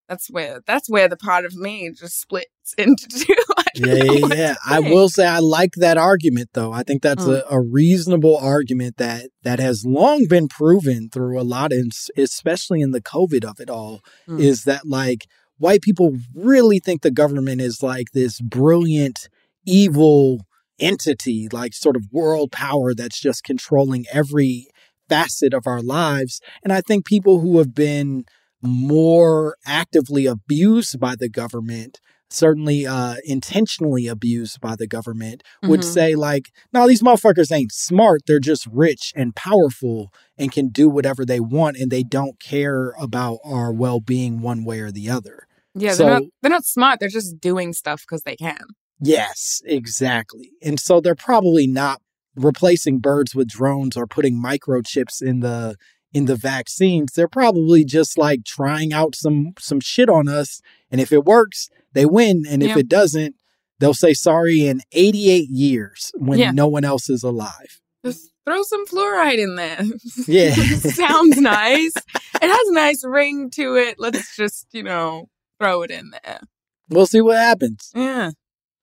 that's 0.09 0.30
where 0.30 0.61
that's 0.66 0.89
where 0.91 1.09
the 1.09 1.16
part 1.16 1.45
of 1.45 1.55
me 1.57 1.91
just 1.91 2.20
splits 2.20 2.74
into 2.78 3.09
two. 3.09 3.35
Yeah, 3.87 3.95
yeah, 4.05 4.35
yeah. 4.35 4.55
I 4.66 4.81
will 4.81 5.09
say 5.09 5.27
I 5.27 5.39
like 5.39 5.73
that 5.77 5.97
argument 5.97 6.51
though. 6.53 6.73
I 6.73 6.83
think 6.83 7.03
that's 7.03 7.25
Mm. 7.25 7.41
a, 7.51 7.55
a 7.57 7.61
reasonable 7.61 8.37
argument 8.37 8.97
that 8.99 9.31
that 9.43 9.59
has 9.61 9.85
long 9.87 10.27
been 10.27 10.49
proven 10.49 11.09
through 11.11 11.41
a 11.41 11.43
lot 11.43 11.73
of 11.73 11.91
especially 12.16 12.81
in 12.81 12.91
the 12.91 13.01
COVID 13.01 13.45
of 13.45 13.61
it 13.61 13.70
all, 13.70 14.01
Mm. 14.29 14.41
is 14.41 14.64
that 14.64 14.87
like 14.87 15.27
white 15.59 15.81
people 15.83 16.16
really 16.35 16.81
think 16.81 17.03
the 17.03 17.11
government 17.11 17.61
is 17.61 17.83
like 17.83 18.09
this 18.12 18.41
brilliant, 18.41 19.29
evil 19.64 20.41
entity, 20.79 21.49
like 21.53 21.73
sort 21.75 21.97
of 21.97 22.05
world 22.12 22.51
power 22.53 22.95
that's 22.95 23.20
just 23.20 23.45
controlling 23.45 24.05
every 24.12 24.66
facet 25.09 25.55
of 25.55 25.66
our 25.66 25.81
lives. 25.83 26.41
And 26.64 26.73
I 26.73 26.81
think 26.81 27.05
people 27.07 27.41
who 27.41 27.59
have 27.59 27.75
been 27.75 28.25
more 28.62 29.57
actively 29.66 30.27
abused 30.27 30.99
by 30.99 31.14
the 31.16 31.29
government 31.29 32.01
certainly 32.33 32.87
uh 32.87 33.16
intentionally 33.24 34.07
abused 34.07 34.61
by 34.61 34.74
the 34.76 34.87
government 34.87 35.43
would 35.62 35.80
Mhm. 35.80 35.85
say 35.85 36.14
like 36.14 36.51
no 36.72 36.89
these 36.89 37.03
motherfuckers 37.03 37.53
ain't 37.53 37.72
smart 37.72 38.22
they're 38.26 38.41
just 38.41 38.66
rich 38.66 39.12
and 39.14 39.35
powerful 39.37 40.12
and 40.39 40.51
can 40.53 40.68
do 40.68 40.89
whatever 40.89 41.24
they 41.24 41.41
want 41.41 41.76
and 41.76 41.91
they 41.91 42.03
don't 42.03 42.41
care 42.41 42.93
about 42.99 43.39
our 43.45 43.72
well-being 43.72 44.41
one 44.41 44.64
way 44.64 44.80
or 44.80 44.91
the 44.91 45.09
other 45.11 45.47
Yeah, 45.74 45.93
So- 45.95 46.05
they're 46.05 46.12
not 46.20 46.22
they're 46.43 46.51
not 46.51 46.64
smart. 46.66 47.01
They're 47.01 47.09
just 47.09 47.41
doing 47.41 47.72
stuff 47.72 48.03
because 48.03 48.22
they 48.24 48.37
can. 48.37 48.59
yes 49.01 49.61
exactly 49.66 50.53
and 50.62 50.78
so 50.80 51.01
they're 51.01 51.14
probably 51.14 51.66
not 51.66 52.01
replacing 52.37 52.99
birds 52.99 53.35
with 53.35 53.49
drones 53.49 53.97
or 53.97 54.07
putting 54.07 54.41
microchips 54.43 55.20
in 55.20 55.41
the 55.41 55.76
in 56.14 56.26
the 56.26 56.37
vaccines. 56.37 57.12
They're 57.14 57.26
probably 57.26 57.85
just 57.87 58.18
like 58.18 58.45
trying 58.45 58.93
out 58.93 59.14
some 59.14 59.55
some 59.59 59.80
shit 59.80 60.11
on 60.11 60.28
us. 60.28 60.61
And 60.91 61.01
if 61.01 61.11
it 61.11 61.24
works, 61.24 61.70
they 61.93 62.07
win. 62.07 62.45
And 62.49 62.62
if 62.62 62.76
it 62.76 62.88
doesn't, 62.88 63.34
they'll 63.78 63.95
say 63.95 64.14
sorry 64.14 64.66
in 64.66 64.80
88 64.93 65.49
years 65.51 66.12
when 66.16 66.38
Yeah. 66.38 66.51
no 66.53 66.68
one 66.68 66.84
else 66.84 67.09
is 67.11 67.22
alive. 67.22 67.80
Just 68.05 68.30
throw 68.45 68.62
some 68.62 68.86
fluoride 68.86 69.38
in 69.38 69.55
there. 69.57 69.82
Yeah. 70.26 70.55
Sounds 70.55 71.36
nice. 71.38 71.95
It 71.97 72.49
has 72.49 72.68
a 72.68 72.72
nice 72.74 73.05
ring 73.05 73.51
to 73.51 73.76
it. 73.76 73.97
Let's 73.99 74.36
just, 74.36 74.66
you 74.72 74.82
know, 74.82 75.28
throw 75.61 75.82
it 75.82 75.90
in 75.90 76.11
there. 76.11 76.40
We'll 76.88 77.07
see 77.07 77.20
what 77.20 77.36
happens. 77.38 77.90
Yeah. 77.95 78.32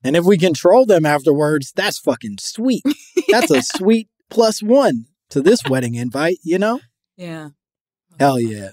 And 0.04 0.16
if 0.16 0.24
we 0.26 0.38
control 0.38 0.86
them 0.86 1.06
afterwards, 1.06 1.74
that's 1.76 2.00
fucking 2.00 2.38
sweet. 2.40 2.84
That's 3.30 3.52
a 3.52 3.62
sweet 3.62 4.08
plus 4.30 4.64
one 4.64 5.06
to 5.30 5.42
this 5.42 5.60
wedding 5.70 5.96
invite, 5.96 6.38
you 6.44 6.58
know? 6.58 6.80
Yeah. 7.18 7.50
Hell 8.18 8.40
yeah. 8.40 8.70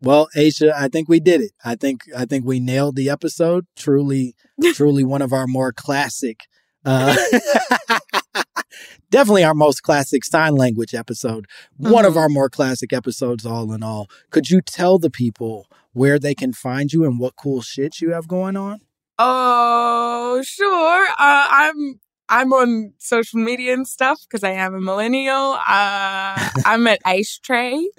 Well, 0.00 0.28
Aisha, 0.36 0.72
I 0.72 0.88
think 0.88 1.08
we 1.08 1.18
did 1.20 1.40
it. 1.40 1.52
I 1.64 1.74
think 1.74 2.02
I 2.16 2.24
think 2.24 2.44
we 2.44 2.60
nailed 2.60 2.96
the 2.96 3.10
episode. 3.10 3.66
Truly, 3.76 4.34
truly 4.74 5.04
one 5.04 5.22
of 5.22 5.32
our 5.32 5.46
more 5.46 5.72
classic 5.72 6.40
uh 6.84 7.16
definitely 9.10 9.42
our 9.44 9.54
most 9.54 9.82
classic 9.82 10.24
sign 10.24 10.54
language 10.54 10.94
episode. 10.94 11.46
One 11.76 12.04
of 12.04 12.14
Mhm. 12.14 12.16
our 12.18 12.28
more 12.28 12.48
classic 12.48 12.92
episodes 12.92 13.44
all 13.44 13.72
in 13.72 13.82
all. 13.82 14.08
Could 14.30 14.50
you 14.50 14.60
tell 14.60 14.98
the 14.98 15.10
people 15.10 15.66
where 15.92 16.18
they 16.18 16.34
can 16.34 16.52
find 16.52 16.92
you 16.92 17.04
and 17.04 17.18
what 17.18 17.34
cool 17.36 17.60
shit 17.62 18.00
you 18.00 18.12
have 18.12 18.28
going 18.28 18.56
on? 18.56 18.80
Oh, 19.18 20.40
sure. 20.44 21.06
Uh, 21.18 21.46
I'm 21.50 22.00
I'm 22.28 22.52
on 22.52 22.92
social 22.98 23.40
media 23.40 23.72
and 23.72 23.88
stuff 23.88 24.20
because 24.22 24.44
I 24.44 24.50
am 24.52 24.74
a 24.74 24.80
millennial. 24.80 25.58
Uh, 25.68 26.48
I'm 26.64 26.86
at 26.86 27.00
Ice 27.04 27.40
Tray 27.42 27.90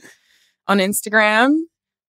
on 0.67 0.77
Instagram. 0.77 1.63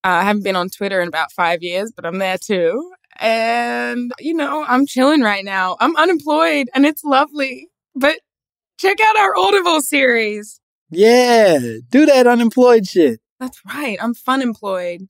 I 0.04 0.22
haven't 0.24 0.44
been 0.44 0.56
on 0.56 0.68
Twitter 0.70 1.00
in 1.00 1.08
about 1.08 1.32
five 1.32 1.62
years, 1.62 1.92
but 1.94 2.06
I'm 2.06 2.18
there 2.18 2.38
too. 2.38 2.92
And 3.18 4.12
you 4.18 4.34
know, 4.34 4.64
I'm 4.66 4.86
chilling 4.86 5.20
right 5.22 5.44
now. 5.44 5.76
I'm 5.80 5.96
unemployed, 5.96 6.68
and 6.74 6.86
it's 6.86 7.04
lovely. 7.04 7.68
But 7.94 8.18
check 8.78 8.98
out 9.04 9.18
our 9.18 9.36
Audible 9.36 9.80
series. 9.82 10.60
Yeah, 10.90 11.58
do 11.90 12.06
that 12.06 12.26
unemployed 12.26 12.86
shit. 12.86 13.20
That's 13.38 13.60
right. 13.66 13.98
I'm 14.00 14.14
fun 14.14 14.42
employed. 14.42 15.02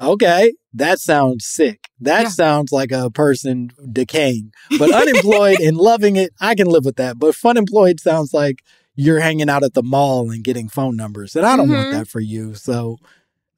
Okay, 0.00 0.54
that 0.72 0.98
sounds 0.98 1.44
sick. 1.46 1.80
That 2.00 2.22
Yeah. 2.22 2.28
sounds 2.28 2.72
like 2.72 2.90
a 2.90 3.10
person 3.10 3.70
decaying. 3.92 4.52
But 4.78 4.90
unemployed 4.94 5.60
and 5.60 5.76
loving 5.76 6.16
it, 6.16 6.32
I 6.40 6.54
can 6.54 6.68
live 6.68 6.84
with 6.86 6.96
that. 6.96 7.18
But 7.18 7.34
fun 7.34 7.56
employed 7.58 8.00
sounds 8.00 8.32
like 8.32 8.62
you're 8.94 9.20
hanging 9.20 9.50
out 9.50 9.62
at 9.62 9.74
the 9.74 9.82
mall 9.82 10.30
and 10.30 10.42
getting 10.42 10.68
phone 10.68 10.96
numbers, 10.96 11.36
and 11.36 11.44
I 11.44 11.56
don't 11.56 11.68
want 11.70 11.88
Mhm. 11.88 11.92
that 11.92 12.08
for 12.08 12.20
you. 12.20 12.54
So, 12.54 12.96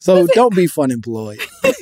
so 0.03 0.27
don't 0.35 0.55
be 0.55 0.67
fun 0.67 0.91
employed. 0.91 1.39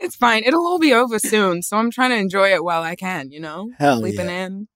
It's 0.00 0.16
fine. 0.16 0.44
It'll 0.44 0.66
all 0.66 0.78
be 0.78 0.92
over 0.92 1.18
soon. 1.18 1.62
So 1.62 1.78
I'm 1.78 1.90
trying 1.90 2.10
to 2.10 2.16
enjoy 2.16 2.52
it 2.52 2.62
while 2.62 2.82
I 2.82 2.94
can, 2.94 3.30
you 3.30 3.40
know? 3.40 3.70
Hell 3.78 4.00
Sleeping 4.00 4.26
yeah. 4.26 4.44
in, 4.46 4.68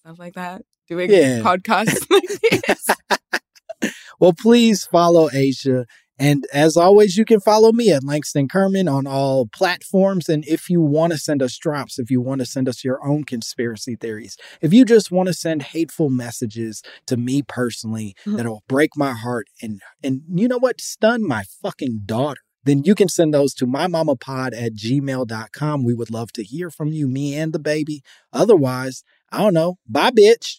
stuff 0.00 0.18
like 0.18 0.34
that. 0.34 0.60
Doing 0.88 1.10
Yeah. 1.10 1.40
podcasts 1.40 2.04
like 2.10 2.66
this. 2.66 2.88
Well, 4.20 4.32
please 4.34 4.84
follow 4.84 5.28
Aisha. 5.30 5.84
And 6.18 6.46
as 6.52 6.76
always, 6.76 7.16
you 7.16 7.24
can 7.24 7.40
follow 7.40 7.72
me 7.72 7.90
at 7.92 8.02
Langston 8.04 8.48
Kerman 8.48 8.88
on 8.88 9.06
all 9.06 9.46
platforms. 9.46 10.28
And 10.28 10.44
if 10.46 10.68
you 10.68 10.80
want 10.80 11.12
to 11.12 11.18
send 11.18 11.42
us 11.42 11.56
drops, 11.56 11.98
if 11.98 12.10
you 12.10 12.20
want 12.20 12.40
to 12.40 12.46
send 12.46 12.68
us 12.68 12.84
your 12.84 13.04
own 13.06 13.24
conspiracy 13.24 13.94
theories, 13.96 14.36
if 14.60 14.72
you 14.72 14.84
just 14.84 15.10
want 15.10 15.28
to 15.28 15.32
send 15.34 15.62
hateful 15.62 16.10
messages 16.10 16.82
to 17.06 17.16
me 17.16 17.42
personally 17.42 18.14
Mhm. 18.26 18.36
that'll 18.36 18.62
break 18.68 18.90
my 18.96 19.12
heart 19.12 19.46
and 19.62 19.80
and 20.02 20.22
you 20.34 20.48
know 20.48 20.58
what, 20.58 20.80
stun 20.80 21.26
my 21.26 21.44
fucking 21.62 22.02
daughter. 22.04 22.40
Then 22.64 22.82
you 22.84 22.94
can 22.94 23.08
send 23.08 23.32
those 23.32 23.54
to 23.54 23.66
mymamapod 23.66 24.52
at 24.60 24.74
gmail.com. 24.74 25.84
We 25.84 25.94
would 25.94 26.10
love 26.10 26.32
to 26.32 26.42
hear 26.42 26.70
from 26.70 26.88
you, 26.92 27.08
me 27.08 27.34
and 27.34 27.52
the 27.52 27.58
baby. 27.58 28.02
Otherwise, 28.32 29.02
I 29.30 29.38
don't 29.42 29.54
know. 29.54 29.78
Bye, 29.88 30.10
bitch. 30.10 30.58